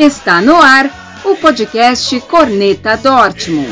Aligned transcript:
Está 0.00 0.40
no 0.40 0.56
ar 0.56 0.86
o 1.26 1.36
podcast 1.36 2.18
Corneta 2.22 2.96
Dortmund. 2.96 3.68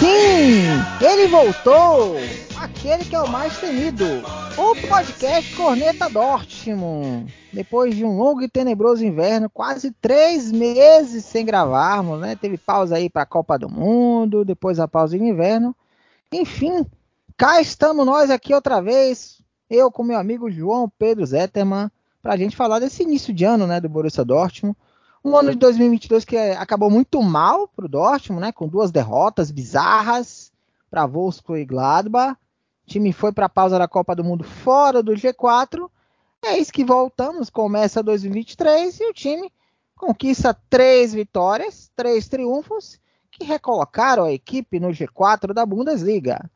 Sim, 0.00 0.64
ele 1.00 1.28
voltou! 1.28 2.16
Aquele 2.60 3.04
que 3.04 3.14
é 3.14 3.20
o 3.20 3.28
mais 3.28 3.58
temido, 3.58 4.04
o 4.56 4.88
podcast 4.88 5.54
Corneta 5.54 6.10
Dortmund. 6.10 7.32
Depois 7.52 7.94
de 7.94 8.04
um 8.04 8.18
longo 8.18 8.42
e 8.42 8.48
tenebroso 8.48 9.04
inverno, 9.04 9.48
quase 9.48 9.92
três 10.02 10.50
meses 10.50 11.24
sem 11.26 11.46
gravarmos, 11.46 12.18
né? 12.18 12.34
Teve 12.34 12.58
pausa 12.58 12.96
aí 12.96 13.08
para 13.08 13.22
a 13.22 13.26
Copa 13.26 13.56
do 13.56 13.68
Mundo, 13.68 14.44
depois 14.44 14.80
a 14.80 14.88
pausa 14.88 15.16
de 15.16 15.22
inverno. 15.22 15.76
Enfim, 16.32 16.84
cá 17.36 17.60
estamos 17.60 18.04
nós 18.04 18.30
aqui 18.30 18.52
outra 18.52 18.82
vez, 18.82 19.38
eu 19.70 19.90
com 19.90 20.02
meu 20.02 20.18
amigo 20.18 20.50
João 20.50 20.88
Pedro 20.88 21.24
Zetterman, 21.24 21.90
para 22.22 22.34
a 22.34 22.36
gente 22.36 22.56
falar 22.56 22.78
desse 22.78 23.02
início 23.02 23.32
de 23.32 23.44
ano 23.44 23.66
né, 23.66 23.80
do 23.80 23.88
Borussia 23.88 24.24
Dortmund. 24.24 24.76
Um 25.24 25.36
ano 25.36 25.50
de 25.50 25.56
2022 25.58 26.24
que 26.24 26.36
acabou 26.36 26.90
muito 26.90 27.22
mal 27.22 27.68
para 27.68 27.86
o 27.86 27.88
Dortmund, 27.88 28.40
né, 28.40 28.52
com 28.52 28.68
duas 28.68 28.90
derrotas 28.90 29.50
bizarras 29.50 30.52
para 30.90 31.06
Wolfsburg 31.06 31.62
e 31.62 31.66
Gladbach. 31.66 32.32
O 32.32 32.90
time 32.90 33.12
foi 33.12 33.32
para 33.32 33.46
a 33.46 33.50
pausa 33.50 33.78
da 33.78 33.86
Copa 33.86 34.14
do 34.14 34.24
Mundo 34.24 34.44
fora 34.44 35.02
do 35.02 35.12
G4. 35.12 35.88
É 36.44 36.58
isso 36.58 36.72
que 36.72 36.84
voltamos, 36.84 37.50
começa 37.50 38.02
2023 38.02 39.00
e 39.00 39.10
o 39.10 39.12
time 39.12 39.52
conquista 39.96 40.56
três 40.70 41.12
vitórias, 41.12 41.90
três 41.96 42.28
triunfos 42.28 43.00
que 43.30 43.44
recolocaram 43.44 44.24
a 44.24 44.32
equipe 44.32 44.80
no 44.80 44.88
G4 44.88 45.52
da 45.52 45.66
Bundesliga. 45.66 46.50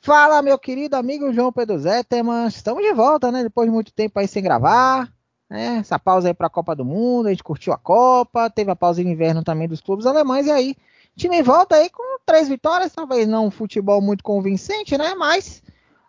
Fala, 0.00 0.40
meu 0.42 0.58
querido 0.58 0.96
amigo 0.96 1.32
João 1.32 1.52
Pedro 1.52 1.78
Zetterman. 1.78 2.46
Estamos 2.46 2.82
de 2.82 2.92
volta, 2.92 3.32
né? 3.32 3.42
Depois 3.42 3.68
de 3.68 3.74
muito 3.74 3.92
tempo 3.92 4.18
aí 4.18 4.28
sem 4.28 4.42
gravar. 4.42 5.12
Né? 5.50 5.78
Essa 5.78 5.98
pausa 5.98 6.28
aí 6.28 6.34
para 6.34 6.46
a 6.46 6.50
Copa 6.50 6.74
do 6.74 6.84
Mundo. 6.84 7.26
A 7.26 7.30
gente 7.30 7.42
curtiu 7.42 7.72
a 7.72 7.78
Copa. 7.78 8.48
Teve 8.48 8.70
a 8.70 8.76
pausa 8.76 9.02
de 9.02 9.08
inverno 9.08 9.42
também 9.42 9.68
dos 9.68 9.80
clubes 9.80 10.06
alemães. 10.06 10.46
E 10.46 10.50
aí, 10.50 10.76
time 11.16 11.42
volta 11.42 11.76
aí 11.76 11.90
com 11.90 12.18
três 12.24 12.48
vitórias. 12.48 12.92
Talvez 12.92 13.26
não 13.26 13.46
um 13.46 13.50
futebol 13.50 14.00
muito 14.00 14.22
convincente, 14.22 14.96
né? 14.96 15.14
Mas 15.14 15.62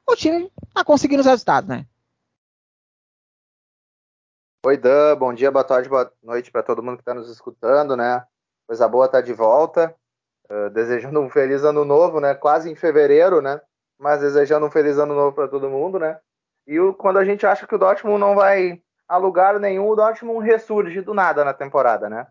o 0.08 0.16
time 0.16 0.52
tá 0.74 0.84
conseguindo 0.84 1.22
os 1.22 1.28
resultados, 1.28 1.68
né? 1.68 1.86
Oi, 4.66 4.78
Dan. 4.78 5.18
Bom 5.18 5.34
dia, 5.34 5.52
boa 5.52 5.64
tarde, 5.64 5.90
boa 5.90 6.12
noite 6.22 6.52
para 6.52 6.62
todo 6.62 6.84
mundo 6.84 6.98
que 6.98 7.02
está 7.02 7.14
nos 7.14 7.30
escutando, 7.30 7.98
né? 7.98 8.24
Coisa 8.68 8.88
boa 8.88 9.08
tá 9.08 9.20
de 9.20 9.34
volta. 9.34 9.96
Uh, 10.50 10.70
desejando 10.70 11.20
um 11.20 11.30
feliz 11.30 11.64
ano 11.64 11.84
novo, 11.84 12.20
né? 12.20 12.36
Quase 12.36 12.70
em 12.70 12.76
fevereiro, 12.76 13.42
né? 13.42 13.60
Mas 14.00 14.22
desejando 14.22 14.66
um 14.66 14.72
feliz 14.72 14.98
ano 14.98 15.14
novo 15.14 15.36
para 15.36 15.48
todo 15.48 15.70
mundo, 15.70 16.00
né? 16.00 16.20
E 16.66 16.80
o, 16.80 16.94
quando 16.94 17.18
a 17.18 17.26
gente 17.26 17.46
acha 17.46 17.68
que 17.68 17.76
o 17.76 17.78
Dortmund 17.78 18.20
não 18.20 18.34
vai 18.34 18.82
a 19.08 19.18
lugar 19.18 19.60
nenhum, 19.60 19.90
o 19.90 19.96
Dortmund 19.96 20.46
ressurge 20.46 21.02
do 21.02 21.14
nada 21.14 21.44
na 21.44 21.54
temporada, 21.54 22.10
né? 22.10 22.28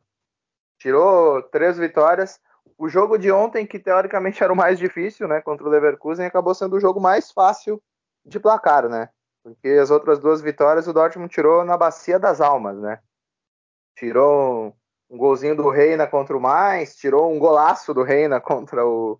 Tirou 0.79 1.43
três 1.43 1.77
vitórias. 1.77 2.41
O 2.79 2.89
jogo 2.89 3.19
de 3.19 3.31
ontem, 3.31 3.67
que 3.67 3.79
teoricamente 3.79 4.43
era 4.43 4.53
o 4.53 4.57
mais 4.57 4.79
difícil, 4.79 5.27
né, 5.27 5.41
contra 5.41 5.67
o 5.67 5.69
Leverkusen, 5.69 6.25
acabou 6.25 6.55
sendo 6.55 6.77
o 6.77 6.81
jogo 6.81 7.01
mais 7.01 7.33
fácil 7.33 7.83
de 8.25 8.39
placar, 8.39 8.89
né? 8.89 9.11
Porque 9.43 9.69
as 9.69 9.91
outras 9.91 10.19
duas 10.19 10.41
vitórias 10.41 10.87
o 10.87 10.93
Dortmund 10.93 11.33
tirou 11.33 11.65
na 11.65 11.77
bacia 11.77 12.19
das 12.19 12.41
almas, 12.41 12.79
né? 12.79 13.01
Tirou 13.97 14.75
um 15.11 15.19
golzinho 15.19 15.57
do 15.57 15.69
Reina 15.69 16.07
contra 16.07 16.37
o 16.37 16.41
Mais, 16.41 16.95
tirou 16.95 17.33
um 17.33 17.39
golaço 17.39 17.93
do 17.93 18.03
Reina 18.03 18.41
contra 18.41 18.87
o, 18.87 19.19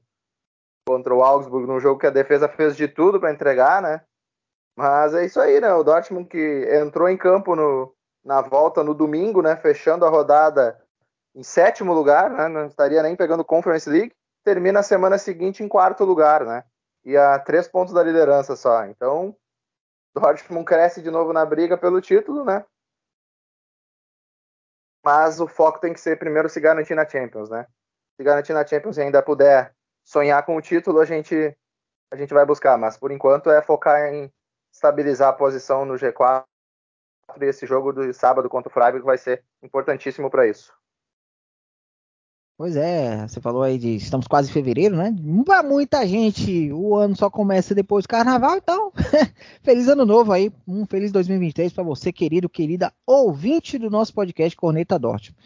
contra 0.89 1.15
o 1.15 1.23
Augsburg 1.23 1.67
num 1.67 1.79
jogo 1.79 2.01
que 2.01 2.07
a 2.07 2.11
defesa 2.11 2.49
fez 2.49 2.75
de 2.75 2.89
tudo 2.89 3.21
para 3.21 3.31
entregar, 3.31 3.83
né? 3.83 4.01
Mas 4.75 5.13
é 5.13 5.27
isso 5.27 5.39
aí, 5.39 5.61
né? 5.61 5.71
O 5.75 5.83
Dortmund 5.83 6.27
que 6.27 6.67
entrou 6.73 7.11
em 7.11 7.17
campo 7.17 7.55
no, 7.55 7.95
na 8.25 8.41
volta 8.41 8.83
no 8.83 8.95
domingo, 8.95 9.43
né? 9.43 9.55
Fechando 9.55 10.07
a 10.07 10.09
rodada 10.09 10.83
em 11.35 11.43
sétimo 11.43 11.93
lugar, 11.93 12.31
né? 12.31 12.49
Não 12.49 12.67
estaria 12.67 13.03
nem 13.03 13.15
pegando 13.15 13.45
Conference 13.45 13.89
League. 13.89 14.15
Termina 14.43 14.81
a 14.81 14.83
semana 14.83 15.19
seguinte 15.19 15.63
em 15.63 15.69
quarto 15.69 16.05
lugar, 16.05 16.47
né? 16.47 16.65
E 17.05 17.19
a 17.19 17.39
três 17.39 17.69
pontos 17.69 17.93
da 17.93 18.03
liderança 18.03 18.57
só. 18.57 18.87
Então, 18.87 19.37
Dortmund 20.17 20.65
cresce 20.65 21.03
de 21.03 21.11
novo 21.11 21.35
na 21.35 21.45
briga 21.45 21.77
pelo 21.77 22.01
título, 22.01 22.45
né? 22.45 22.65
Mas 25.05 25.39
o 25.39 25.47
foco 25.47 25.81
tem 25.81 25.93
que 25.93 26.01
ser 26.01 26.19
primeiro 26.19 26.49
se 26.49 26.61
garantir 26.61 26.95
na 26.95 27.07
Champions, 27.07 27.51
né? 27.51 27.67
Se 28.17 28.25
garantir 28.25 28.55
na 28.55 28.67
Champions 28.67 28.97
e 28.97 29.03
ainda 29.03 29.23
puder 29.23 29.77
sonhar 30.09 30.43
com 30.47 30.57
o 30.57 30.63
título 30.63 31.01
a 31.01 31.05
gente 31.05 31.55
a 32.11 32.17
gente 32.17 32.33
vai 32.33 32.47
buscar, 32.47 32.79
mas 32.79 32.97
por 32.97 33.13
enquanto 33.13 33.51
é 33.51 33.61
focar 33.61 34.15
em 34.15 34.33
estabilizar 34.73 35.29
a 35.29 35.33
posição 35.35 35.85
no 35.85 35.95
G4 35.95 36.45
e 37.39 37.45
esse 37.45 37.67
jogo 37.67 37.93
do 37.93 38.11
sábado 38.15 38.49
contra 38.49 38.71
o 38.71 38.73
Freiburg 38.73 39.05
vai 39.05 39.19
ser 39.19 39.45
importantíssimo 39.63 40.31
para 40.31 40.49
isso. 40.49 40.73
Pois 42.57 42.75
é, 42.75 43.29
você 43.29 43.39
falou 43.39 43.63
aí 43.63 43.77
de 43.77 43.97
estamos 43.97 44.27
quase 44.27 44.49
em 44.49 44.53
fevereiro, 44.53 44.97
né? 44.97 45.15
Para 45.45 45.63
muita 45.63 46.07
gente, 46.07 46.73
o 46.73 46.97
ano 46.97 47.15
só 47.15 47.29
começa 47.29 47.75
depois 47.75 48.05
do 48.05 48.09
carnaval, 48.09 48.57
então 48.57 48.91
feliz 49.63 49.87
ano 49.89 50.07
novo 50.07 50.33
aí, 50.33 50.51
um 50.67 50.87
feliz 50.87 51.13
2023 51.13 51.71
para 51.75 51.85
você, 51.85 52.11
querido, 52.11 52.49
querida 52.49 52.93
ouvinte 53.07 53.79
do 53.79 53.91
nosso 53.91 54.15
podcast 54.15 54.57
Corneta 54.57 54.99
Dortmund. 54.99 55.37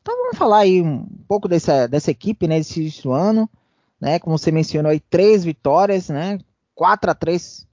Então 0.00 0.16
vamos 0.16 0.38
falar 0.38 0.58
aí 0.58 0.80
um 0.80 1.04
pouco 1.26 1.48
dessa, 1.48 1.88
dessa 1.88 2.12
equipe, 2.12 2.46
né, 2.46 2.58
desse 2.58 3.08
ano 3.08 3.50
né? 4.04 4.18
Como 4.18 4.36
você 4.36 4.52
mencionou 4.52 4.92
aí, 4.92 5.00
três 5.00 5.44
vitórias, 5.44 6.10
né? 6.10 6.38
4 6.74 7.10
a 7.10 7.14
3 7.14 7.66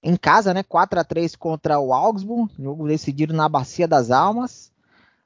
em 0.00 0.16
casa, 0.16 0.54
né? 0.54 0.62
4 0.62 1.00
a 1.00 1.04
3 1.04 1.34
contra 1.34 1.80
o 1.80 1.92
Augsburg, 1.92 2.52
jogo 2.56 2.86
decidido 2.86 3.34
na 3.34 3.48
Bacia 3.48 3.88
das 3.88 4.12
Almas. 4.12 4.70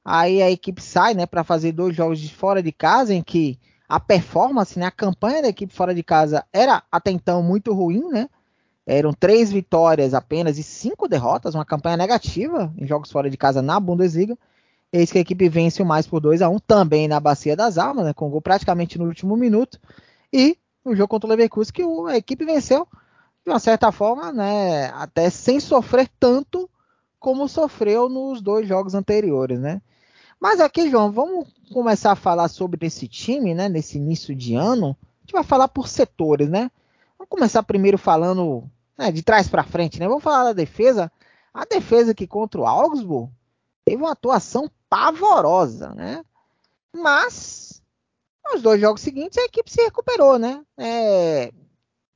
Aí 0.03 0.41
a 0.41 0.50
equipe 0.50 0.81
sai, 0.81 1.15
né, 1.15 1.26
para 1.26 1.43
fazer 1.43 1.72
dois 1.72 1.94
jogos 1.94 2.21
de 2.21 2.32
fora 2.32 2.62
de 2.62 2.71
casa 2.71 3.12
em 3.12 3.22
que 3.22 3.59
a 3.88 3.99
performance, 3.99 4.78
né, 4.78 4.87
a 4.87 4.91
campanha 4.91 5.43
da 5.43 5.49
equipe 5.49 5.75
fora 5.75 5.94
de 5.94 6.03
casa 6.03 6.44
era 6.53 6.82
até 6.91 7.10
então 7.10 7.43
muito 7.43 7.75
ruim, 7.75 8.09
né? 8.09 8.28
Eram 8.87 9.12
três 9.12 9.53
vitórias 9.53 10.15
apenas 10.15 10.59
e 10.59 10.62
cinco 10.62 11.09
derrotas, 11.09 11.55
uma 11.55 11.65
campanha 11.65 11.97
negativa 11.97 12.72
em 12.78 12.87
jogos 12.87 13.10
fora 13.10 13.28
de 13.28 13.37
casa 13.37 13.60
na 13.60 13.78
Bundesliga. 13.81 14.38
Eis 14.93 15.10
que 15.10 15.19
a 15.19 15.21
equipe 15.21 15.49
vence 15.49 15.82
o 15.82 15.87
mais 15.87 16.06
por 16.06 16.21
2 16.21 16.41
a 16.41 16.49
1 16.49 16.60
também 16.60 17.09
na 17.09 17.19
Bacia 17.19 17.56
das 17.56 17.76
Almas, 17.76 18.05
né, 18.05 18.15
com 18.15 18.31
gol 18.31 18.41
praticamente 18.41 18.99
no 18.99 19.06
último 19.06 19.37
minuto. 19.37 19.81
E 20.32 20.59
no 20.84 20.94
jogo 20.94 21.09
contra 21.09 21.26
o 21.26 21.31
Leverkusen, 21.31 21.72
que 21.72 21.82
a 21.82 22.16
equipe 22.16 22.44
venceu 22.44 22.87
de 23.44 23.50
uma 23.50 23.59
certa 23.59 23.92
forma, 23.92 24.32
né, 24.32 24.87
até 24.91 25.31
sem 25.31 25.60
sofrer 25.60 26.09
tanto 26.19 26.69
como 27.19 27.48
sofreu 27.48 28.09
nos 28.09 28.41
dois 28.41 28.66
jogos 28.69 28.94
anteriores, 28.94 29.59
né? 29.59 29.81
Mas 30.41 30.60
aqui, 30.60 30.91
João, 30.91 31.10
vamos 31.10 31.48
começar 31.72 32.12
a 32.12 32.16
falar 32.16 32.48
sobre 32.48 32.87
esse 32.87 33.09
time, 33.09 33.54
né, 33.54 33.69
nesse 33.69 33.98
início 33.98 34.34
de 34.34 34.54
ano. 34.54 34.97
A 35.00 35.20
gente 35.22 35.32
vai 35.32 35.42
falar 35.44 35.69
por 35.69 35.88
setores, 35.88 36.48
né? 36.48 36.70
Vamos 37.19 37.31
começar 37.31 37.62
primeiro 37.62 37.97
falando 37.97 38.69
né, 38.98 39.10
de 39.10 39.22
trás 39.22 39.48
para 39.48 39.64
frente, 39.64 39.98
né? 39.98 40.06
Vamos 40.06 40.22
falar 40.22 40.44
da 40.44 40.53
defesa. 40.53 41.10
A 41.54 41.64
defesa 41.64 42.14
que 42.14 42.26
contra 42.26 42.60
o 42.60 42.66
Augsburg 42.66 43.32
teve 43.84 44.03
uma 44.03 44.12
atuação 44.12 44.70
pavorosa, 44.88 45.94
né? 45.94 46.22
Mas 46.93 47.82
nos 48.52 48.62
dois 48.62 48.80
jogos 48.80 49.00
seguintes, 49.00 49.38
a 49.38 49.44
equipe 49.44 49.70
se 49.70 49.82
recuperou, 49.82 50.38
né? 50.38 50.62
É, 50.78 51.52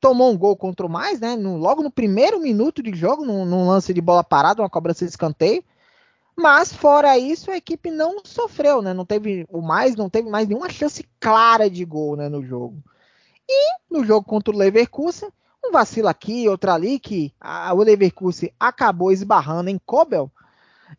tomou 0.00 0.30
um 0.32 0.38
gol 0.38 0.56
contra 0.56 0.86
o 0.86 0.91
mais, 0.91 1.20
né? 1.20 1.36
No, 1.36 1.56
logo 1.56 1.82
no 1.82 1.91
primeiro 1.91 2.41
minuto 2.41 2.82
de 2.82 2.94
jogo, 2.94 3.24
num, 3.24 3.44
num, 3.44 3.68
lance 3.68 3.92
de 3.92 4.00
bola 4.00 4.24
parada, 4.24 4.62
uma 4.62 4.70
cobrança 4.70 5.04
de 5.04 5.10
escanteio. 5.10 5.62
Mas 6.36 6.72
fora 6.72 7.18
isso, 7.18 7.50
a 7.50 7.56
equipe 7.56 7.91
não 7.91 8.24
sofreu, 8.24 8.80
né? 8.80 8.94
Não 8.94 9.04
teve 9.04 9.46
o 9.50 9.60
mais, 9.60 9.94
não 9.94 10.08
teve 10.08 10.30
mais 10.30 10.48
nenhuma 10.48 10.70
chance 10.70 11.06
clara 11.20 11.68
de 11.68 11.84
gol, 11.84 12.16
né, 12.16 12.28
no 12.28 12.42
jogo. 12.42 12.83
E 13.47 13.74
no 13.91 14.04
jogo 14.04 14.26
contra 14.26 14.54
o 14.54 14.56
Leverkusen, 14.56 15.28
um 15.62 15.71
vacilo 15.71 16.09
aqui, 16.09 16.48
outro 16.48 16.71
ali, 16.71 16.98
que 16.98 17.34
a, 17.38 17.74
o 17.74 17.83
Leverkusen 17.83 18.53
acabou 18.59 19.12
esbarrando 19.12 19.68
em 19.68 19.78
Kobel. 19.84 20.30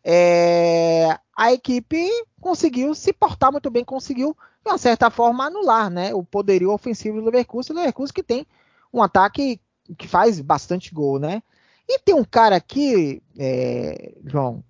É, 0.04 1.18
a 1.36 1.52
equipe 1.52 2.08
conseguiu 2.40 2.94
se 2.94 3.12
portar 3.12 3.50
muito 3.50 3.70
bem, 3.70 3.84
conseguiu 3.84 4.36
de 4.64 4.70
uma 4.70 4.78
certa 4.78 5.10
forma, 5.10 5.46
anular 5.46 5.90
né, 5.90 6.14
o 6.14 6.22
poderio 6.22 6.70
ofensivo 6.72 7.18
do 7.18 7.24
Leverkusen. 7.24 7.74
O 7.74 7.78
Leverkusen 7.78 8.14
que 8.14 8.22
tem 8.22 8.46
um 8.92 9.02
ataque 9.02 9.60
que 9.98 10.06
faz 10.06 10.40
bastante 10.40 10.94
gol, 10.94 11.18
né? 11.18 11.42
E 11.88 11.98
tem 11.98 12.14
um 12.14 12.24
cara 12.24 12.56
aqui, 12.56 13.22
é, 13.36 14.14
João, 14.24 14.62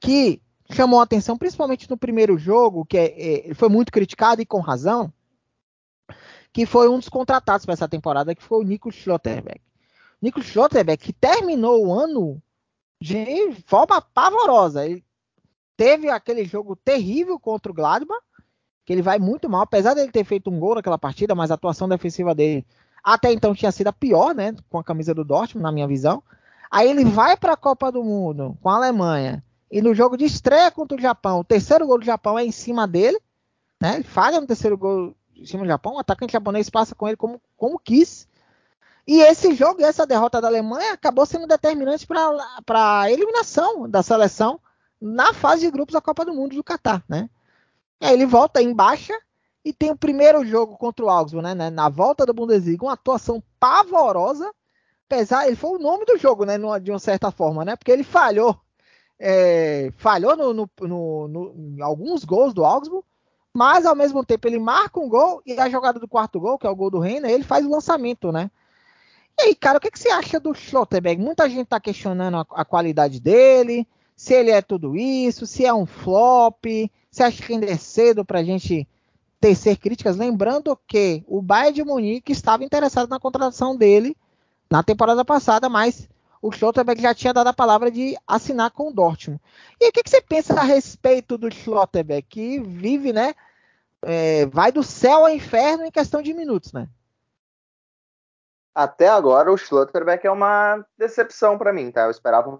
que 0.00 0.40
chamou 0.70 0.98
a 0.98 1.02
atenção, 1.02 1.36
principalmente 1.36 1.88
no 1.88 1.96
primeiro 1.96 2.38
jogo, 2.38 2.86
que 2.86 2.96
é, 2.96 3.50
é, 3.50 3.54
foi 3.54 3.68
muito 3.68 3.92
criticado 3.92 4.40
e 4.40 4.46
com 4.46 4.60
razão, 4.60 5.12
que 6.52 6.64
foi 6.64 6.88
um 6.88 6.98
dos 6.98 7.08
contratados 7.08 7.66
para 7.66 7.74
essa 7.74 7.88
temporada, 7.88 8.34
que 8.34 8.42
foi 8.42 8.58
o 8.58 8.66
Nico 8.66 8.90
Schlotterbeck. 8.90 9.60
Nico 10.22 10.42
Schlotterbeck, 10.42 11.04
que 11.04 11.12
terminou 11.12 11.86
o 11.86 11.92
ano 11.92 12.42
de 13.00 13.52
forma 13.66 14.00
pavorosa. 14.00 14.86
Ele 14.86 15.04
teve 15.76 16.08
aquele 16.08 16.44
jogo 16.44 16.74
terrível 16.74 17.38
contra 17.38 17.70
o 17.70 17.74
Gladbach, 17.74 18.22
que 18.84 18.92
ele 18.92 19.02
vai 19.02 19.18
muito 19.18 19.48
mal, 19.48 19.62
apesar 19.62 19.94
dele 19.94 20.12
ter 20.12 20.24
feito 20.24 20.50
um 20.50 20.58
gol 20.58 20.74
naquela 20.74 20.98
partida, 20.98 21.34
mas 21.34 21.50
a 21.50 21.54
atuação 21.54 21.88
defensiva 21.88 22.34
dele 22.34 22.66
até 23.02 23.32
então 23.32 23.54
tinha 23.54 23.70
sido 23.70 23.88
a 23.88 23.92
pior, 23.92 24.34
né, 24.34 24.54
com 24.70 24.78
a 24.78 24.84
camisa 24.84 25.14
do 25.14 25.24
Dortmund, 25.24 25.62
na 25.62 25.72
minha 25.72 25.86
visão. 25.86 26.22
Aí 26.70 26.88
ele 26.88 27.04
vai 27.04 27.36
para 27.36 27.52
a 27.52 27.56
Copa 27.56 27.92
do 27.92 28.02
Mundo 28.02 28.56
com 28.62 28.68
a 28.68 28.76
Alemanha 28.76 29.44
e 29.70 29.82
no 29.82 29.94
jogo 29.94 30.16
de 30.16 30.24
estreia 30.24 30.70
contra 30.70 30.96
o 30.96 31.00
Japão, 31.00 31.40
o 31.40 31.44
terceiro 31.44 31.86
gol 31.86 31.98
do 31.98 32.04
Japão 32.04 32.38
é 32.38 32.44
em 32.44 32.52
cima 32.52 32.86
dele, 32.86 33.18
né? 33.80 33.96
Ele 33.96 34.04
falha 34.04 34.40
no 34.40 34.46
terceiro 34.46 34.76
gol 34.76 35.14
em 35.36 35.44
cima 35.44 35.64
do 35.64 35.68
Japão, 35.68 35.94
o 35.94 35.98
atacante 35.98 36.32
japonês 36.32 36.70
passa 36.70 36.94
com 36.94 37.06
ele 37.08 37.16
como, 37.16 37.40
como 37.56 37.78
quis. 37.78 38.28
E 39.06 39.20
esse 39.20 39.54
jogo 39.54 39.80
e 39.80 39.84
essa 39.84 40.06
derrota 40.06 40.40
da 40.40 40.48
Alemanha 40.48 40.94
acabou 40.94 41.26
sendo 41.26 41.46
determinante 41.46 42.06
para 42.06 43.00
a 43.00 43.10
eliminação 43.10 43.88
da 43.88 44.02
seleção 44.02 44.58
na 45.00 45.34
fase 45.34 45.62
de 45.62 45.70
grupos 45.70 45.92
da 45.92 46.00
Copa 46.00 46.24
do 46.24 46.32
Mundo 46.32 46.56
do 46.56 46.64
Catar, 46.64 47.04
né? 47.08 47.28
Aí 48.00 48.12
ele 48.12 48.26
volta 48.26 48.60
em 48.62 48.74
baixa 48.74 49.14
e 49.64 49.72
tem 49.72 49.90
o 49.90 49.96
primeiro 49.96 50.44
jogo 50.44 50.76
contra 50.76 51.04
o 51.04 51.08
Augsburg, 51.08 51.54
né? 51.54 51.70
Na 51.70 51.88
volta 51.88 52.26
da 52.26 52.32
Bundesliga, 52.32 52.84
uma 52.84 52.92
atuação 52.92 53.42
pavorosa. 53.58 54.52
Apesar, 55.08 55.46
ele 55.46 55.56
foi 55.56 55.70
o 55.70 55.78
nome 55.78 56.04
do 56.04 56.18
jogo, 56.18 56.44
né? 56.44 56.58
De 56.80 56.90
uma 56.90 56.98
certa 56.98 57.30
forma, 57.30 57.64
né? 57.64 57.76
Porque 57.76 57.90
ele 57.90 58.04
falhou, 58.04 58.60
é, 59.18 59.90
falhou 59.96 60.36
no, 60.36 60.52
no, 60.52 60.70
no, 60.80 61.28
no, 61.28 61.54
em 61.56 61.80
alguns 61.80 62.24
gols 62.24 62.52
do 62.52 62.64
Augsburg, 62.64 63.06
mas 63.54 63.86
ao 63.86 63.94
mesmo 63.94 64.24
tempo 64.24 64.46
ele 64.46 64.58
marca 64.58 65.00
um 65.00 65.08
gol 65.08 65.40
e 65.46 65.58
a 65.58 65.68
jogada 65.68 65.98
do 65.98 66.08
quarto 66.08 66.40
gol, 66.40 66.58
que 66.58 66.66
é 66.66 66.70
o 66.70 66.76
gol 66.76 66.90
do 66.90 66.98
Reina, 66.98 67.30
ele 67.30 67.44
faz 67.44 67.64
o 67.64 67.70
lançamento, 67.70 68.30
né? 68.32 68.50
E 69.38 69.44
aí, 69.44 69.54
cara, 69.54 69.78
o 69.78 69.80
que, 69.80 69.90
que 69.90 69.98
você 69.98 70.10
acha 70.10 70.38
do 70.38 70.54
Schlotterberg? 70.54 71.20
Muita 71.22 71.48
gente 71.48 71.66
tá 71.66 71.80
questionando 71.80 72.36
a, 72.36 72.46
a 72.50 72.64
qualidade 72.64 73.20
dele 73.20 73.86
se 74.16 74.34
ele 74.34 74.50
é 74.50 74.62
tudo 74.62 74.96
isso, 74.96 75.46
se 75.46 75.64
é 75.64 75.74
um 75.74 75.86
flop, 75.86 76.64
se 77.10 77.22
acha 77.22 77.42
que 77.42 77.52
ainda 77.52 77.66
é 77.66 77.76
cedo 77.76 78.24
para 78.24 78.40
a 78.40 78.44
gente 78.44 78.88
tecer 79.40 79.76
críticas. 79.76 80.16
Lembrando 80.16 80.78
que 80.86 81.24
o 81.26 81.42
Bayern 81.42 81.74
de 81.74 81.84
Munique 81.84 82.32
estava 82.32 82.64
interessado 82.64 83.08
na 83.08 83.20
contratação 83.20 83.76
dele 83.76 84.16
na 84.70 84.82
temporada 84.82 85.24
passada, 85.24 85.68
mas 85.68 86.08
o 86.40 86.50
Schlotterbeck 86.50 87.00
já 87.00 87.14
tinha 87.14 87.32
dado 87.32 87.48
a 87.48 87.52
palavra 87.54 87.90
de 87.90 88.16
assinar 88.26 88.70
com 88.70 88.88
o 88.88 88.92
Dortmund. 88.92 89.40
E 89.80 89.88
o 89.88 89.92
que, 89.92 90.02
que 90.02 90.10
você 90.10 90.20
pensa 90.20 90.54
a 90.54 90.62
respeito 90.62 91.38
do 91.38 91.50
Schlotterbeck, 91.50 92.28
que 92.28 92.60
vive, 92.60 93.12
né? 93.12 93.34
É, 94.02 94.44
vai 94.46 94.70
do 94.70 94.82
céu 94.82 95.20
ao 95.20 95.30
inferno 95.30 95.84
em 95.84 95.90
questão 95.90 96.20
de 96.20 96.34
minutos, 96.34 96.72
né? 96.72 96.88
Até 98.74 99.08
agora 99.08 99.52
o 99.52 99.56
Schlotterbeck 99.56 100.26
é 100.26 100.30
uma 100.30 100.84
decepção 100.98 101.56
para 101.56 101.72
mim, 101.72 101.90
tá? 101.90 102.02
Eu 102.02 102.10
esperava 102.10 102.58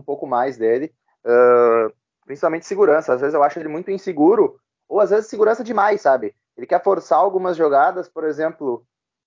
pouco 0.00 0.26
mais 0.26 0.56
dele, 0.56 0.94
uh, 1.24 1.92
principalmente 2.24 2.66
segurança. 2.66 3.12
Às 3.12 3.20
vezes 3.20 3.34
eu 3.34 3.42
acho 3.42 3.58
ele 3.58 3.68
muito 3.68 3.90
inseguro, 3.90 4.58
ou 4.88 5.00
às 5.00 5.10
vezes 5.10 5.26
segurança 5.26 5.62
demais, 5.62 6.00
sabe? 6.00 6.34
Ele 6.56 6.66
quer 6.66 6.82
forçar 6.82 7.18
algumas 7.18 7.56
jogadas, 7.56 8.08
por 8.08 8.24
exemplo, 8.24 8.86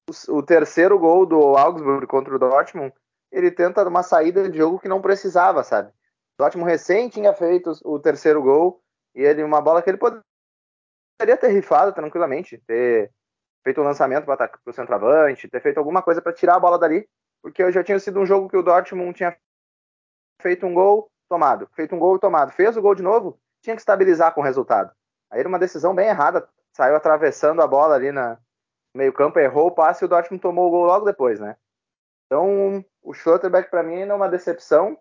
o, 0.10 0.38
o 0.38 0.44
terceiro 0.44 0.98
gol 0.98 1.26
do 1.26 1.58
Augsburg 1.58 2.08
contra 2.08 2.36
o 2.36 2.40
Dortmund, 2.40 2.94
ele 3.32 3.52
tenta 3.52 3.88
uma 3.88 4.04
saída 4.04 4.50
de 4.50 4.58
jogo 4.58 4.80
que 4.80 4.88
não 4.88 5.02
precisava, 5.02 5.64
sabe? 5.64 5.90
O 5.90 6.44
Dortmund 6.44 6.70
recém 6.70 7.10
tinha 7.10 7.34
feito 7.34 7.72
o 7.84 8.00
terceiro 8.00 8.42
gol, 8.42 8.82
e 9.14 9.22
ele 9.22 9.44
uma 9.44 9.62
bola 9.62 9.82
que 9.82 9.90
ele 9.90 9.98
poderia 9.98 10.22
ter 11.38 11.48
rifado 11.48 11.94
tranquilamente, 11.94 12.58
ter 12.66 13.12
feito 13.64 13.82
um 13.82 13.84
lançamento 13.84 14.26
para 14.26 14.52
o 14.66 14.74
centroavante, 14.74 15.48
ter 15.48 15.62
feito 15.62 15.78
alguma 15.78 16.02
coisa 16.02 16.22
para 16.22 16.34
tirar 16.34 16.56
a 16.56 16.60
bola 16.60 16.78
dali, 16.78 17.08
porque 17.42 17.72
já 17.72 17.84
tinha 17.84 18.00
sido 18.00 18.20
um 18.20 18.26
jogo 18.26 18.50
que 18.50 18.58
o 18.58 18.64
Dortmund 18.64 19.14
tinha 19.14 19.36
feito 20.42 20.66
um 20.66 20.74
gol, 20.74 21.10
tomado, 21.30 21.68
feito 21.74 21.96
um 21.96 22.00
gol 22.00 22.20
tomado, 22.20 22.52
fez 22.52 22.76
o 22.78 22.82
gol 22.82 22.96
de 22.96 23.04
novo, 23.04 23.40
tinha 23.62 23.76
que 23.76 23.82
estabilizar 23.82 24.34
com 24.34 24.42
o 24.42 24.44
resultado. 24.44 24.92
Aí 25.30 25.40
era 25.40 25.50
uma 25.50 25.60
decisão 25.60 25.94
bem 25.94 26.08
errada, 26.08 26.48
saiu 26.74 26.96
atravessando 26.96 27.62
a 27.62 27.68
bola 27.68 27.96
ali 27.96 28.12
na 28.12 28.38
meio 28.96 29.12
campo, 29.12 29.40
errou 29.40 29.68
o 29.68 29.72
passe 29.72 30.04
e 30.04 30.06
o 30.06 30.08
Dortmund 30.08 30.42
tomou 30.42 30.68
o 30.68 30.72
gol 30.72 30.86
logo 30.86 31.06
depois, 31.06 31.40
né? 31.40 31.58
Então, 32.26 32.84
o 33.04 33.14
Schlotterbeck 33.14 33.70
para 33.70 33.84
mim 33.84 33.96
ainda 33.96 34.14
é 34.14 34.16
uma 34.16 34.30
decepção. 34.30 34.98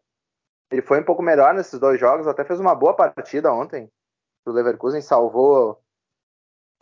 Ele 0.71 0.83
foi 0.83 1.01
um 1.01 1.05
pouco 1.05 1.23
melhor 1.23 1.55
nesses 1.55 1.79
dois 1.79 1.99
jogos, 1.99 2.27
até 2.27 2.45
fez 2.45 2.59
uma 2.59 2.75
boa 2.75 2.95
partida 2.95 3.53
ontem. 3.53 3.91
O 4.45 4.51
Leverkusen 4.51 5.01
salvou 5.01 5.81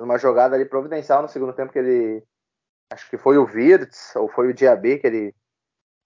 uma 0.01 0.19
jogada 0.19 0.57
ali 0.57 0.65
providencial 0.65 1.23
no 1.23 1.29
segundo 1.29 1.53
tempo 1.53 1.73
que 1.73 1.79
ele 1.79 2.27
acho 2.93 3.09
que 3.09 3.17
foi 3.17 3.39
o 3.39 3.45
Wirtz 3.45 4.17
ou 4.17 4.29
foi 4.29 4.49
o 4.49 4.55
Diaby 4.55 4.99
que 4.99 5.07
ele 5.07 5.35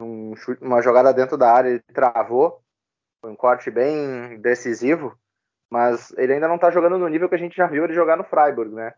um 0.00 0.34
chute, 0.36 0.62
uma 0.62 0.82
jogada 0.82 1.12
dentro 1.12 1.36
da 1.36 1.52
área, 1.52 1.70
ele 1.70 1.80
travou. 1.92 2.60
Foi 3.20 3.30
um 3.30 3.36
corte 3.36 3.70
bem 3.70 4.40
decisivo, 4.40 5.18
mas 5.70 6.12
ele 6.16 6.34
ainda 6.34 6.48
não 6.48 6.56
está 6.56 6.70
jogando 6.70 6.98
no 6.98 7.08
nível 7.08 7.28
que 7.28 7.34
a 7.34 7.38
gente 7.38 7.56
já 7.56 7.66
viu 7.66 7.84
ele 7.84 7.94
jogar 7.94 8.16
no 8.16 8.24
Freiburg, 8.24 8.74
né? 8.74 8.94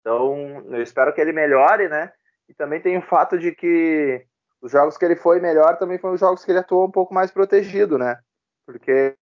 Então, 0.00 0.64
eu 0.70 0.82
espero 0.82 1.12
que 1.12 1.20
ele 1.20 1.32
melhore, 1.32 1.88
né? 1.88 2.12
E 2.48 2.54
também 2.54 2.80
tem 2.80 2.96
o 2.96 3.02
fato 3.02 3.38
de 3.38 3.52
que 3.52 4.24
os 4.60 4.72
jogos 4.72 4.96
que 4.96 5.04
ele 5.04 5.16
foi 5.16 5.40
melhor 5.40 5.76
também 5.76 5.98
foram 5.98 6.14
os 6.14 6.20
jogos 6.20 6.44
que 6.44 6.50
ele 6.50 6.58
atuou 6.58 6.86
um 6.86 6.90
pouco 6.90 7.12
mais 7.12 7.30
protegido, 7.30 7.98
né? 7.98 8.18
Porque 8.66 9.16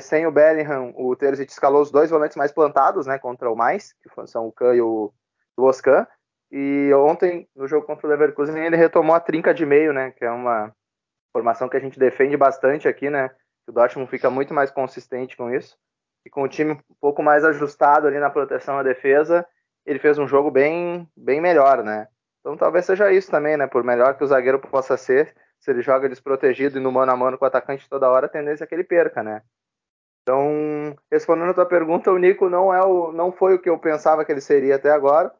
sem 0.00 0.26
o 0.26 0.30
Bellingham, 0.30 0.92
o 0.96 1.16
Terzic 1.16 1.50
escalou 1.50 1.82
os 1.82 1.90
dois 1.90 2.10
volantes 2.10 2.36
mais 2.36 2.52
plantados, 2.52 3.06
né? 3.06 3.18
Contra 3.18 3.50
o 3.50 3.56
mais, 3.56 3.92
que 3.94 4.26
são 4.26 4.46
o 4.46 4.52
Kahn 4.52 4.74
e 4.74 4.80
o, 4.80 5.12
o 5.56 5.62
Oscan. 5.64 6.06
E 6.50 6.90
ontem, 6.94 7.48
no 7.54 7.68
jogo 7.68 7.86
contra 7.86 8.06
o 8.06 8.10
Leverkusen, 8.10 8.58
ele 8.64 8.76
retomou 8.76 9.14
a 9.14 9.20
trinca 9.20 9.52
de 9.52 9.66
meio, 9.66 9.92
né? 9.92 10.12
Que 10.12 10.24
é 10.24 10.30
uma 10.30 10.74
formação 11.32 11.68
que 11.68 11.76
a 11.76 11.80
gente 11.80 11.98
defende 11.98 12.36
bastante 12.36 12.88
aqui, 12.88 13.10
né? 13.10 13.30
O 13.66 13.72
Dortmund 13.72 14.10
fica 14.10 14.30
muito 14.30 14.54
mais 14.54 14.70
consistente 14.70 15.36
com 15.36 15.52
isso. 15.52 15.76
E 16.24 16.30
com 16.30 16.42
o 16.42 16.48
time 16.48 16.72
um 16.72 16.94
pouco 17.00 17.22
mais 17.22 17.44
ajustado 17.44 18.06
ali 18.06 18.18
na 18.18 18.30
proteção 18.30 18.78
à 18.78 18.82
defesa, 18.82 19.46
ele 19.84 19.98
fez 19.98 20.18
um 20.18 20.26
jogo 20.26 20.50
bem, 20.50 21.06
bem 21.16 21.40
melhor, 21.40 21.84
né? 21.84 22.08
Então 22.40 22.56
talvez 22.56 22.86
seja 22.86 23.12
isso 23.12 23.30
também, 23.30 23.56
né? 23.56 23.66
Por 23.66 23.84
melhor 23.84 24.16
que 24.16 24.24
o 24.24 24.26
zagueiro 24.26 24.58
possa 24.58 24.96
ser, 24.96 25.34
se 25.60 25.70
ele 25.70 25.82
joga 25.82 26.08
desprotegido 26.08 26.78
e 26.78 26.80
no 26.80 26.90
mano 26.90 27.12
a 27.12 27.16
mano 27.16 27.36
com 27.36 27.44
o 27.44 27.48
atacante 27.48 27.88
toda 27.88 28.08
hora, 28.08 28.26
a 28.26 28.30
tendência 28.30 28.64
é 28.64 28.66
que 28.66 28.74
ele 28.74 28.84
perca, 28.84 29.22
né? 29.22 29.42
Então, 30.22 30.96
respondendo 31.10 31.50
a 31.50 31.54
tua 31.54 31.66
pergunta, 31.66 32.10
o 32.10 32.18
Nico 32.18 32.48
não 32.48 32.72
é 32.72 32.82
o, 32.82 33.12
não 33.12 33.32
foi 33.32 33.54
o 33.54 33.58
que 33.58 33.68
eu 33.68 33.78
pensava 33.78 34.24
que 34.24 34.32
ele 34.32 34.40
seria 34.40 34.76
até 34.76 34.90
agora 34.90 35.32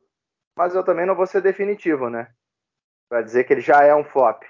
mas 0.58 0.74
eu 0.74 0.82
também 0.82 1.06
não 1.06 1.14
vou 1.14 1.24
ser 1.24 1.40
definitivo, 1.40 2.10
né? 2.10 2.34
Para 3.08 3.22
dizer 3.22 3.44
que 3.44 3.52
ele 3.52 3.60
já 3.60 3.84
é 3.84 3.94
um 3.94 4.02
flop. 4.02 4.42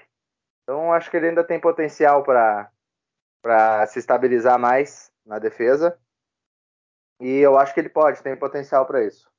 Então 0.63 0.91
acho 0.91 1.09
que 1.11 1.15
ele 1.15 1.27
ainda 1.27 1.43
tem 1.43 1.59
potencial 1.59 2.23
para 2.23 3.85
se 3.85 3.99
estabilizar 3.99 4.57
mais 4.57 5.11
na 5.23 5.37
defesa. 5.37 5.99
E 7.21 7.29
eu 7.37 7.59
acho 7.59 7.75
que 7.75 7.79
ele 7.79 7.89
pode, 7.89 8.23
tem 8.23 8.35
potencial 8.35 8.87
para 8.87 9.05
isso. 9.05 9.29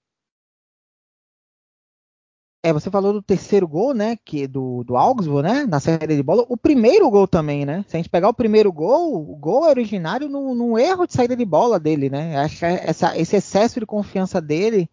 É, 2.64 2.72
você 2.72 2.88
falou 2.88 3.14
do 3.14 3.22
terceiro 3.22 3.66
gol, 3.66 3.92
né? 3.92 4.16
Que 4.24 4.46
do, 4.46 4.84
do 4.84 4.96
Augsburg, 4.96 5.42
né? 5.42 5.66
Na 5.66 5.80
saída 5.80 6.14
de 6.14 6.22
bola. 6.22 6.44
O 6.48 6.56
primeiro 6.56 7.10
gol 7.10 7.26
também, 7.26 7.66
né? 7.66 7.84
Se 7.88 7.96
a 7.96 7.98
gente 7.98 8.10
pegar 8.10 8.28
o 8.28 8.34
primeiro 8.34 8.72
gol, 8.72 9.14
o 9.14 9.34
gol 9.34 9.64
é 9.64 9.70
originário 9.70 10.28
no 10.28 10.78
erro 10.78 11.04
de 11.04 11.14
saída 11.14 11.34
de 11.34 11.44
bola 11.44 11.80
dele, 11.80 12.08
né? 12.08 12.36
Acho 12.36 12.58
que 12.60 12.64
essa, 12.64 13.18
esse 13.18 13.34
excesso 13.34 13.80
de 13.80 13.86
confiança 13.86 14.40
dele 14.40 14.88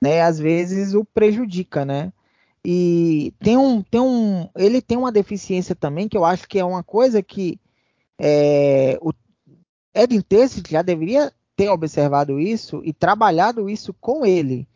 né, 0.00 0.22
às 0.22 0.38
vezes 0.38 0.94
o 0.94 1.04
prejudica, 1.04 1.84
né? 1.84 2.12
E 2.64 3.32
tem 3.40 3.56
um, 3.56 3.82
tem 3.82 4.00
um, 4.00 4.48
ele 4.56 4.82
tem 4.82 4.96
uma 4.98 5.12
deficiência 5.12 5.74
também 5.74 6.08
que 6.08 6.16
eu 6.16 6.24
acho 6.24 6.46
que 6.46 6.58
é 6.58 6.64
uma 6.64 6.82
coisa 6.82 7.22
que 7.22 7.58
é, 8.18 8.98
o 9.00 9.12
Edin 9.94 10.22
já 10.68 10.82
deveria 10.82 11.32
ter 11.56 11.70
observado 11.70 12.38
isso 12.38 12.82
e 12.84 12.92
trabalhado 12.92 13.68
isso 13.68 13.94
com 13.94 14.24
ele, 14.24 14.68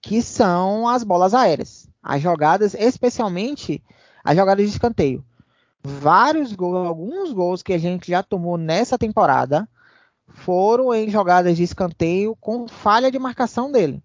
que 0.00 0.22
são 0.22 0.88
as 0.88 1.02
bolas 1.02 1.34
aéreas, 1.34 1.88
as 2.02 2.22
jogadas, 2.22 2.74
especialmente 2.74 3.82
as 4.24 4.36
jogadas 4.36 4.64
de 4.64 4.72
escanteio. 4.72 5.24
Vários 5.82 6.52
gols, 6.52 6.86
alguns 6.86 7.32
gols 7.32 7.62
que 7.62 7.72
a 7.72 7.78
gente 7.78 8.08
já 8.08 8.22
tomou 8.22 8.56
nessa 8.56 8.96
temporada 8.96 9.68
foram 10.28 10.94
em 10.94 11.10
jogadas 11.10 11.56
de 11.56 11.64
escanteio 11.64 12.36
com 12.40 12.68
falha 12.68 13.10
de 13.10 13.18
marcação 13.18 13.70
dele. 13.70 14.02